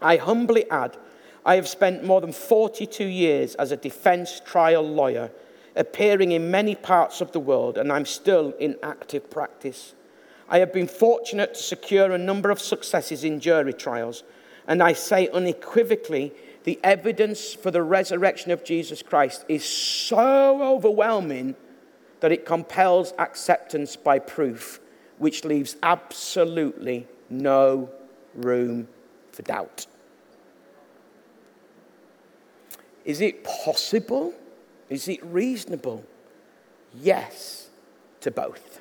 I 0.00 0.16
humbly 0.16 0.70
add, 0.70 0.96
I 1.44 1.56
have 1.56 1.68
spent 1.68 2.04
more 2.04 2.20
than 2.20 2.32
42 2.32 3.04
years 3.04 3.54
as 3.54 3.72
a 3.72 3.76
defense 3.76 4.40
trial 4.44 4.82
lawyer, 4.82 5.30
appearing 5.74 6.32
in 6.32 6.50
many 6.50 6.74
parts 6.74 7.20
of 7.20 7.32
the 7.32 7.40
world, 7.40 7.78
and 7.78 7.92
I'm 7.92 8.04
still 8.04 8.52
in 8.58 8.76
active 8.82 9.30
practice. 9.30 9.94
I 10.48 10.58
have 10.58 10.72
been 10.72 10.88
fortunate 10.88 11.54
to 11.54 11.62
secure 11.62 12.12
a 12.12 12.18
number 12.18 12.50
of 12.50 12.60
successes 12.60 13.24
in 13.24 13.40
jury 13.40 13.74
trials, 13.74 14.22
and 14.66 14.82
I 14.82 14.94
say 14.94 15.28
unequivocally 15.28 16.32
the 16.64 16.80
evidence 16.82 17.54
for 17.54 17.70
the 17.70 17.82
resurrection 17.82 18.50
of 18.50 18.64
Jesus 18.64 19.02
Christ 19.02 19.44
is 19.48 19.64
so 19.64 20.62
overwhelming 20.62 21.54
that 22.20 22.32
it 22.32 22.44
compels 22.44 23.12
acceptance 23.18 23.96
by 23.96 24.18
proof, 24.18 24.80
which 25.18 25.44
leaves 25.44 25.76
absolutely 25.82 27.06
no 27.30 27.90
room 28.34 28.88
for 29.32 29.42
doubt. 29.42 29.86
Is 33.04 33.20
it 33.20 33.44
possible? 33.44 34.34
Is 34.90 35.08
it 35.08 35.24
reasonable? 35.24 36.04
Yes 36.94 37.68
to 38.20 38.30
both. 38.30 38.80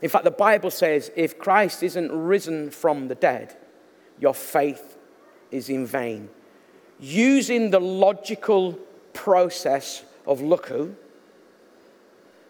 In 0.00 0.08
fact, 0.08 0.24
the 0.24 0.30
Bible 0.30 0.70
says 0.70 1.10
if 1.16 1.38
Christ 1.38 1.82
isn't 1.82 2.12
risen 2.12 2.70
from 2.70 3.08
the 3.08 3.14
dead, 3.14 3.56
your 4.20 4.34
faith 4.34 4.96
is 5.50 5.68
in 5.68 5.86
vain. 5.86 6.28
Using 7.00 7.70
the 7.70 7.80
logical 7.80 8.78
process 9.12 10.04
of 10.26 10.40
Luckhoo, 10.40 10.94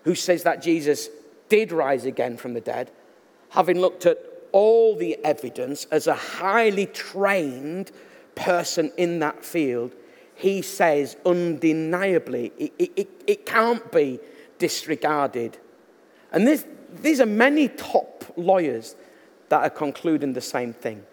who 0.04 0.14
says 0.14 0.42
that 0.42 0.62
Jesus 0.62 1.08
did 1.48 1.72
rise 1.72 2.04
again 2.04 2.36
from 2.36 2.54
the 2.54 2.60
dead, 2.60 2.90
having 3.50 3.80
looked 3.80 4.06
at 4.06 4.18
all 4.52 4.96
the 4.96 5.22
evidence 5.24 5.86
as 5.86 6.06
a 6.06 6.14
highly 6.14 6.86
trained 6.86 7.90
person 8.34 8.92
in 8.96 9.18
that 9.18 9.44
field, 9.44 9.94
he 10.34 10.62
says 10.62 11.16
undeniably 11.26 12.52
it, 12.58 12.72
it, 12.78 13.08
it 13.26 13.46
can't 13.46 13.90
be 13.90 14.20
disregarded. 14.58 15.58
And 16.32 16.46
this, 16.46 16.64
these 16.92 17.20
are 17.20 17.26
many 17.26 17.68
top 17.68 18.24
lawyers 18.36 18.96
that 19.48 19.62
are 19.62 19.70
concluding 19.70 20.32
the 20.32 20.40
same 20.40 20.72
thing, 20.72 21.04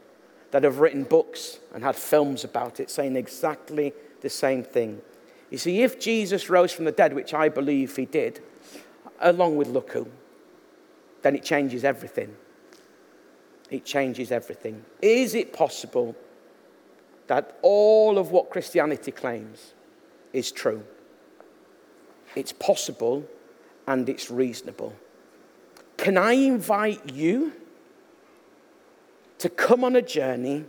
that 0.52 0.64
have 0.64 0.80
written 0.80 1.04
books 1.04 1.60
and 1.74 1.84
had 1.84 1.96
films 1.96 2.44
about 2.44 2.80
it 2.80 2.90
saying 2.90 3.16
exactly 3.16 3.94
the 4.22 4.30
same 4.30 4.64
thing. 4.64 5.02
You 5.50 5.58
see, 5.58 5.84
if 5.84 6.00
Jesus 6.00 6.50
rose 6.50 6.72
from 6.72 6.86
the 6.86 6.92
dead, 6.92 7.14
which 7.14 7.34
I 7.34 7.50
believe 7.50 7.96
he 7.96 8.06
did, 8.06 8.42
along 9.20 9.58
with 9.58 9.68
Luckhoo, 9.70 10.08
then 11.22 11.36
it 11.36 11.44
changes 11.44 11.84
everything. 11.84 12.36
It 13.70 13.86
changes 13.86 14.32
everything. 14.32 14.84
Is 15.02 15.34
it 15.34 15.54
possible 15.54 16.16
that 17.28 17.58
all 17.62 18.18
of 18.18 18.32
what 18.32 18.50
Christianity 18.50 19.12
claims 19.12 19.74
is 20.34 20.52
true? 20.52 20.84
It's 22.36 22.52
possible 22.52 23.26
and 23.88 24.08
it's 24.10 24.30
reasonable. 24.30 24.94
Can 25.98 26.18
I 26.18 26.34
invite 26.34 27.14
you 27.14 27.54
to 29.38 29.50
come 29.50 29.84
on 29.84 29.96
a 29.96 30.02
journey 30.02 30.66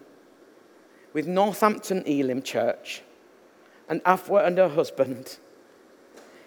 with 1.12 1.26
Northampton 1.26 2.02
Elim 2.06 2.42
Church 2.42 3.02
and 3.88 4.02
Afua 4.04 4.46
and 4.46 4.58
her 4.58 4.68
husband? 4.68 5.38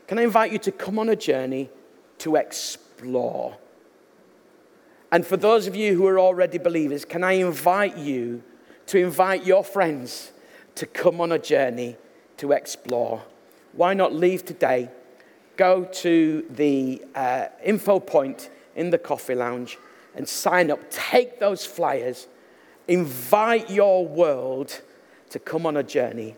Can 0.07 0.17
I 0.17 0.23
invite 0.23 0.51
you 0.51 0.59
to 0.59 0.71
come 0.71 0.97
on 0.97 1.09
a 1.09 1.15
journey 1.15 1.69
to 2.19 2.36
explore? 2.36 3.57
And 5.11 5.25
for 5.25 5.38
those 5.38 5.67
of 5.67 5.75
you 5.75 5.95
who 5.95 6.05
are 6.07 6.19
already 6.19 6.57
believers, 6.57 7.05
can 7.05 7.23
I 7.23 7.34
invite 7.34 7.97
you 7.97 8.43
to 8.88 8.97
invite 8.97 9.45
your 9.45 9.63
friends 9.63 10.32
to 10.75 10.86
come 10.86 11.19
on 11.19 11.32
a 11.32 11.39
journey 11.39 11.97
to 12.38 12.51
explore? 12.51 13.23
Why 13.73 13.93
not 13.93 14.13
leave 14.13 14.45
today? 14.45 14.89
Go 15.57 15.86
to 15.86 16.45
the 16.49 17.03
uh, 17.15 17.47
info 17.63 17.99
point 17.99 18.49
in 18.76 18.89
the 18.89 18.97
coffee 18.97 19.36
lounge 19.36 19.78
and 20.15 20.28
sign 20.28 20.72
up. 20.72 20.80
Take 20.89 21.39
those 21.39 21.65
flyers 21.65 22.28
invite 22.89 23.70
your 23.70 24.05
world 24.05 24.82
to 25.30 25.39
come 25.39 25.65
on 25.65 25.78
a 25.78 25.84
journey 25.84 26.36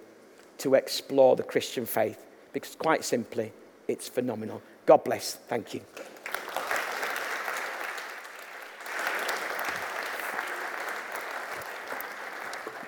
to 0.60 0.76
explore 0.76 1.36
the 1.36 1.44
Christian 1.44 1.86
faith 1.86 2.24
because, 2.54 2.76
quite 2.76 3.04
simply, 3.04 3.52
it's 3.88 4.08
phenomenal. 4.10 4.62
God 4.86 5.04
bless. 5.04 5.36
Thank 5.36 5.74
you. 5.74 5.82